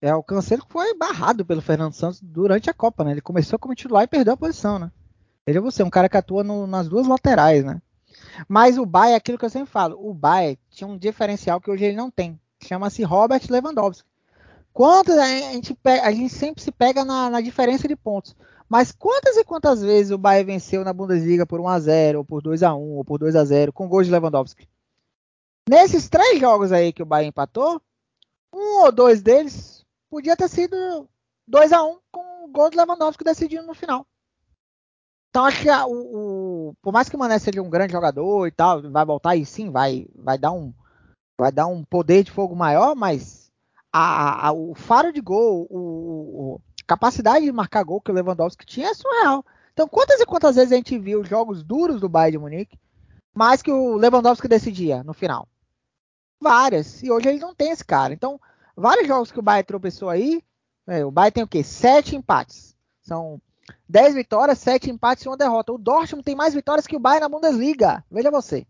É, 0.01 0.14
o 0.14 0.22
Cancelo 0.22 0.64
foi 0.70 0.93
barrado 0.95 1.45
pelo 1.45 1.62
Fernando 1.62 1.93
Santos 1.93 2.22
durante 2.22 2.70
a 2.70 2.74
Copa, 2.74 3.03
né? 3.03 3.12
Ele 3.12 3.22
começou 3.22 3.58
como 3.58 3.74
titular 3.74 4.03
e 4.03 4.08
perdeu 4.08 4.34
a 4.34 4.38
posição, 4.38 4.78
né? 4.78 4.91
Veja 5.47 5.62
você, 5.62 5.82
um 5.82 5.89
cara 5.89 6.10
que 6.10 6.18
atua 6.18 6.43
no, 6.43 6.68
nas 6.68 6.89
duas 6.89 7.08
laterais, 7.08 7.64
né? 7.64 7.82
Mas 8.47 8.77
o 8.77 8.86
Bayern, 8.86 9.13
é 9.13 9.17
aquilo 9.17 9.38
que 9.38 9.45
eu 9.45 9.49
sempre 9.49 9.69
falo, 9.69 9.97
o 9.99 10.13
Bayern 10.13 10.57
tinha 10.69 10.88
um 10.88 10.97
diferencial 10.97 11.59
que 11.59 11.69
hoje 11.69 11.86
ele 11.86 11.97
não 11.97 12.09
tem. 12.09 12.39
Chama-se 12.63 13.03
Robert 13.03 13.41
Lewandowski. 13.49 14.07
Quantas 14.73 15.17
a 15.17 15.27
gente, 15.27 15.77
a 15.86 16.11
gente 16.11 16.33
sempre 16.33 16.61
se 16.61 16.71
pega 16.71 17.05
na, 17.05 17.29
na 17.29 17.41
diferença 17.41 17.88
de 17.88 17.95
pontos. 17.95 18.36
Mas 18.67 18.91
quantas 18.91 19.38
e 19.38 19.43
quantas 19.43 19.81
vezes 19.81 20.11
o 20.11 20.17
Bayern 20.17 20.53
venceu 20.53 20.83
na 20.83 20.91
Bundesliga 20.91 21.45
por 21.45 21.61
1 21.61 21.67
a 21.67 21.79
0 21.79 22.17
ou 22.19 22.25
por 22.25 22.41
2 22.41 22.63
a 22.63 22.75
1 22.75 22.97
ou 22.97 23.05
por 23.05 23.19
2 23.19 23.36
a 23.36 23.45
0 23.45 23.71
com 23.71 23.88
gols 23.88 24.07
de 24.07 24.11
Lewandowski? 24.11 24.67
Nesses 25.69 26.09
três 26.09 26.39
jogos 26.39 26.71
aí 26.71 26.91
que 26.91 27.03
o 27.03 27.05
Bayern 27.05 27.29
empatou, 27.29 27.81
um 28.53 28.83
ou 28.83 28.91
dois 28.91 29.21
deles 29.21 29.86
podia 30.09 30.36
ter 30.36 30.49
sido 30.49 31.07
2 31.47 31.71
a 31.71 31.83
1 31.83 31.99
com 32.11 32.45
o 32.45 32.47
gol 32.47 32.69
do 32.69 32.77
Lewandowski 32.77 33.23
decidindo 33.23 33.67
no 33.67 33.73
final. 33.73 34.05
Então 35.29 35.45
acho 35.45 35.61
que 35.61 35.69
a, 35.69 35.86
o, 35.86 35.91
o, 35.91 36.44
por 36.82 36.91
mais 36.91 37.09
que 37.09 37.16
o 37.16 37.20
Mané 37.20 37.38
seja 37.39 37.61
um 37.61 37.70
grande 37.70 37.93
jogador 37.93 38.47
e 38.47 38.51
tal, 38.51 38.82
vai 38.89 39.05
voltar 39.05 39.36
e 39.36 39.45
sim, 39.45 39.70
vai, 39.70 40.07
vai 40.16 40.38
dar 40.38 40.51
um 40.51 40.74
vai 41.38 41.51
dar 41.51 41.68
um 41.68 41.84
poder 41.84 42.24
de 42.24 42.32
fogo 42.32 42.55
maior, 42.55 42.95
mas 42.95 43.51
a, 43.91 44.47
a, 44.47 44.53
o 44.53 44.74
faro 44.74 45.11
de 45.11 45.20
gol, 45.20 45.68
o, 45.70 46.61
a 46.82 46.88
capacidade 46.88 47.45
de 47.45 47.51
marcar 47.51 47.84
gol 47.84 47.99
que 47.99 48.09
o 48.09 48.13
Lewandowski 48.13 48.66
tinha 48.66 48.89
é 48.89 48.93
surreal. 48.93 49.45
Então 49.74 49.88
quantas 49.88 50.22
e 50.22 50.26
quantas 50.26 50.55
vezes 50.55 50.72
a 50.72 50.76
gente 50.76 50.97
viu 50.97 51.24
jogos 51.24 51.61
duros 51.61 51.99
do 51.99 52.07
Bayern 52.07 52.32
de 52.32 52.38
Munique, 52.38 52.80
mais 53.34 53.61
que 53.61 53.72
o 53.72 53.95
Lewandowski 53.95 54.47
decidia 54.47 55.03
no 55.03 55.13
final? 55.13 55.47
Várias. 56.41 57.03
E 57.03 57.11
hoje 57.11 57.28
ele 57.28 57.39
não 57.39 57.53
tem 57.53 57.72
esse 57.72 57.84
cara. 57.84 58.13
Então, 58.13 58.39
vários 58.76 59.07
jogos 59.07 59.32
que 59.32 59.39
o 59.39 59.43
Bayern 59.43 59.66
tropeçou 59.66 60.09
aí, 60.09 60.41
é, 60.88 61.03
o 61.03 61.11
Bayern 61.11 61.34
tem 61.34 61.43
o 61.43 61.47
quê? 61.47 61.63
Sete 61.63 62.16
empates. 62.16 62.76
São 63.01 63.41
10 63.88 64.15
vitórias, 64.15 64.59
7 64.59 64.89
empates 64.89 65.25
e 65.25 65.29
uma 65.29 65.38
derrota. 65.38 65.71
O 65.71 65.77
Dortmund 65.77 66.23
tem 66.23 66.36
mais 66.36 66.53
vitórias 66.53 66.88
que 66.88 66.95
o 66.95 66.99
Bayern 66.99 67.21
na 67.21 67.29
Bundesliga. 67.29 68.03
Veja 68.09 68.31
você. 68.31 68.65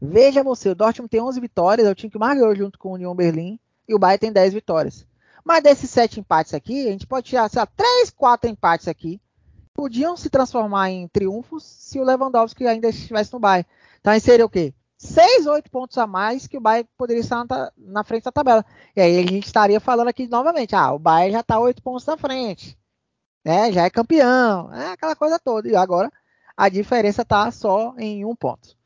Veja 0.00 0.42
você, 0.42 0.68
o 0.68 0.74
Dortmund 0.74 1.08
tem 1.08 1.22
11 1.22 1.40
vitórias, 1.40 1.86
é 1.86 1.90
o 1.90 1.94
time 1.94 2.10
que 2.10 2.18
mais 2.18 2.38
ganhou 2.38 2.54
junto 2.54 2.78
com 2.78 2.90
o 2.90 2.92
Union 2.92 3.14
Berlim, 3.14 3.58
e 3.88 3.94
o 3.94 3.98
Bayern 3.98 4.18
tem 4.18 4.32
10 4.32 4.52
vitórias. 4.52 5.06
Mas 5.42 5.62
desses 5.62 5.88
7 5.88 6.20
empates 6.20 6.52
aqui, 6.52 6.86
a 6.86 6.90
gente 6.90 7.06
pode 7.06 7.26
tirar, 7.28 7.48
sei 7.48 7.60
lá, 7.60 7.66
3, 7.66 8.10
4 8.10 8.50
empates 8.50 8.88
aqui, 8.88 9.18
podiam 9.72 10.16
se 10.16 10.28
transformar 10.28 10.90
em 10.90 11.08
triunfos 11.08 11.64
se 11.64 11.98
o 11.98 12.04
Lewandowski 12.04 12.66
ainda 12.66 12.88
estivesse 12.88 13.32
no 13.32 13.38
Bayern. 13.38 13.66
Então 13.98 14.12
aí 14.12 14.20
seria 14.20 14.44
o 14.44 14.50
quê? 14.50 14.74
6, 14.98 15.46
8 15.46 15.70
pontos 15.70 15.96
a 15.96 16.06
mais 16.06 16.46
que 16.46 16.58
o 16.58 16.60
Bayern 16.60 16.88
poderia 16.96 17.20
estar 17.20 17.46
na, 17.48 17.72
na 17.76 18.04
frente 18.04 18.24
da 18.24 18.32
tabela. 18.32 18.64
E 18.94 19.00
aí 19.00 19.18
a 19.18 19.22
gente 19.22 19.46
estaria 19.46 19.80
falando 19.80 20.08
aqui 20.08 20.26
novamente, 20.26 20.74
ah, 20.74 20.92
o 20.92 20.98
Bayern 20.98 21.32
já 21.32 21.40
está 21.40 21.58
8 21.58 21.82
pontos 21.82 22.04
na 22.04 22.18
frente 22.18 22.76
né? 23.46 23.70
Já 23.70 23.84
é 23.84 23.90
campeão, 23.90 24.74
é 24.74 24.90
aquela 24.90 25.14
coisa 25.14 25.38
toda. 25.38 25.68
E 25.68 25.76
agora 25.76 26.10
a 26.56 26.68
diferença 26.68 27.24
tá 27.24 27.48
só 27.52 27.94
em 27.96 28.24
um 28.24 28.34
ponto. 28.34 28.76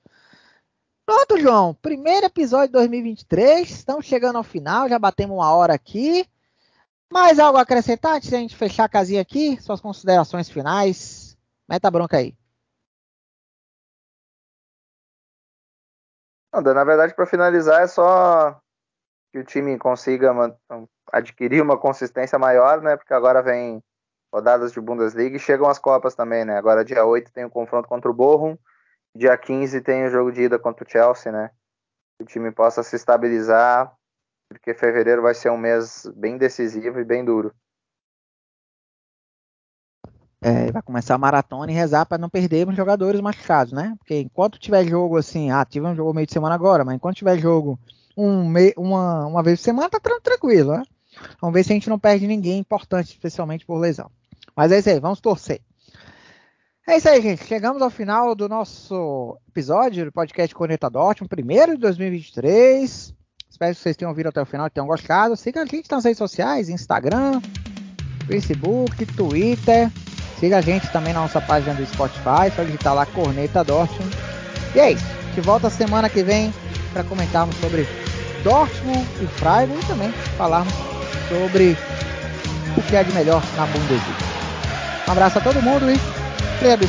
Pronto, 1.07 1.41
João. 1.41 1.73
Primeiro 1.73 2.27
episódio 2.27 2.67
de 2.67 2.73
2023. 2.73 3.71
Estamos 3.71 4.05
chegando 4.05 4.37
ao 4.37 4.45
final. 4.45 4.87
Já 4.87 4.99
batemos 4.99 5.35
uma 5.35 5.51
hora 5.55 5.73
aqui. 5.73 6.29
Mais 7.11 7.39
algo 7.39 7.57
a 7.57 7.63
acrescentar 7.63 8.17
antes 8.17 8.29
de 8.29 8.37
a 8.37 8.39
gente 8.39 8.55
fechar 8.55 8.85
a 8.85 8.89
casinha 8.89 9.23
aqui? 9.23 9.59
Suas 9.63 9.81
considerações 9.81 10.51
finais. 10.51 11.39
Meta 11.67 11.91
bronca 11.91 12.19
aí. 12.19 12.37
Não, 16.53 16.61
na 16.61 16.85
verdade, 16.85 17.15
para 17.15 17.27
finalizar, 17.27 17.83
é 17.83 17.87
só 17.87 18.61
que 19.33 19.39
o 19.39 19.45
time 19.45 19.79
consiga 19.79 20.33
adquirir 21.11 21.63
uma 21.63 21.79
consistência 21.79 22.39
maior, 22.39 22.83
né? 22.83 22.97
Porque 22.97 23.15
agora 23.15 23.41
vem 23.43 23.83
rodadas 24.33 24.73
de 24.73 24.81
Bundesliga 24.81 25.37
e 25.37 25.41
chegam 25.41 25.69
as 25.69 25.79
Copas 25.79 26.15
também, 26.15 26.45
né? 26.45 26.57
Agora 26.57 26.85
dia 26.85 27.05
8 27.05 27.33
tem 27.33 27.45
o 27.45 27.51
confronto 27.51 27.89
contra 27.89 28.11
o 28.11 28.15
Bochum, 28.15 28.57
dia 29.15 29.37
15 29.37 29.81
tem 29.81 30.07
o 30.07 30.11
jogo 30.11 30.31
de 30.31 30.43
ida 30.43 30.59
contra 30.59 30.85
o 30.85 30.91
Chelsea, 30.91 31.33
né? 31.33 31.51
Que 32.19 32.25
o 32.25 32.27
time 32.27 32.51
possa 32.53 32.83
se 32.83 32.97
estabilizar, 32.97 33.93
porque 34.49 34.75
fevereiro 34.75 35.23
vai 35.23 35.35
ser 35.35 35.51
um 35.51 35.59
mês 35.59 36.07
bem 36.17 36.39
decisivo 36.39 37.01
e 37.01 37.05
bem 37.05 37.25
duro. 37.25 37.55
É, 40.43 40.73
vai 40.73 40.81
começar 40.81 41.15
a 41.15 41.19
maratona 41.19 41.71
e 41.71 41.75
rezar 41.75 42.07
para 42.07 42.17
não 42.17 42.31
perdermos 42.31 42.75
jogadores 42.75 43.21
machucados, 43.21 43.75
né? 43.75 43.95
Porque 43.99 44.21
enquanto 44.21 44.59
tiver 44.59 44.87
jogo 44.87 45.19
assim, 45.19 45.51
ah, 45.51 45.65
tive 45.67 45.87
um 45.87 45.95
jogo 45.95 46.15
meio 46.15 46.27
de 46.27 46.33
semana 46.33 46.55
agora, 46.55 46.83
mas 46.83 46.95
enquanto 46.95 47.17
tiver 47.17 47.39
jogo 47.39 47.79
um 48.17 48.51
uma, 48.77 49.27
uma 49.27 49.43
vez 49.43 49.61
por 49.61 49.65
semana, 49.65 49.91
tá 49.91 50.01
tranquilo, 50.01 50.79
né? 50.79 50.83
Vamos 51.41 51.55
ver 51.55 51.65
se 51.65 51.73
a 51.73 51.75
gente 51.75 51.91
não 51.91 51.99
perde 51.99 52.27
ninguém 52.27 52.59
importante, 52.59 53.11
especialmente 53.11 53.67
por 53.67 53.79
lesão. 53.79 54.11
Mas 54.61 54.73
é 54.73 54.79
isso 54.79 54.91
aí, 54.91 55.01
vamos 55.01 55.23
torcer. 55.23 55.63
É 56.87 56.99
isso 56.99 57.09
aí, 57.09 57.23
gente. 57.23 57.47
Chegamos 57.47 57.81
ao 57.81 57.89
final 57.89 58.35
do 58.35 58.47
nosso 58.47 59.39
episódio 59.49 60.05
do 60.05 60.13
podcast 60.13 60.55
Conecta 60.55 60.91
Dortmund, 60.91 61.31
primeiro 61.31 61.77
de 61.77 61.79
2023. 61.79 63.15
Espero 63.49 63.75
que 63.75 63.81
vocês 63.81 63.97
tenham 63.97 64.11
ouvido 64.11 64.29
até 64.29 64.43
o 64.43 64.45
final 64.45 64.67
e 64.67 64.71
tenham 64.71 64.87
gostado. 64.87 65.35
Siga 65.35 65.63
a 65.63 65.65
gente 65.65 65.91
nas 65.91 66.05
redes 66.05 66.19
sociais, 66.19 66.69
Instagram, 66.69 67.41
Facebook, 68.27 69.07
Twitter. 69.07 69.91
Siga 70.39 70.59
a 70.59 70.61
gente 70.61 70.93
também 70.93 71.15
na 71.15 71.23
nossa 71.23 71.41
página 71.41 71.73
do 71.73 71.87
Spotify, 71.87 72.55
só 72.55 72.63
digitar 72.63 72.95
lá 72.95 73.07
Corneta 73.07 73.65
Dortmund. 73.65 74.15
E 74.75 74.79
é 74.79 74.93
isso. 74.93 75.07
De 75.35 75.41
volta 75.41 75.71
semana 75.71 76.11
que 76.11 76.23
vem 76.23 76.53
para 76.93 77.03
comentarmos 77.03 77.57
sobre 77.57 77.89
Dortmund 78.45 79.09
e 79.23 79.27
Freiburg 79.27 79.83
e 79.83 79.87
também 79.87 80.13
falarmos 80.37 80.75
sobre 81.31 81.79
o 82.77 82.83
que 82.83 82.95
é 82.95 83.03
de 83.03 83.13
melhor 83.15 83.43
na 83.57 83.65
Bundesliga. 83.65 84.30
Um 85.11 85.13
abraço 85.13 85.39
a 85.39 85.41
todo 85.41 85.61
mundo 85.61 85.91
e 85.91 85.99
treia 86.61 86.77
bem 86.77 86.87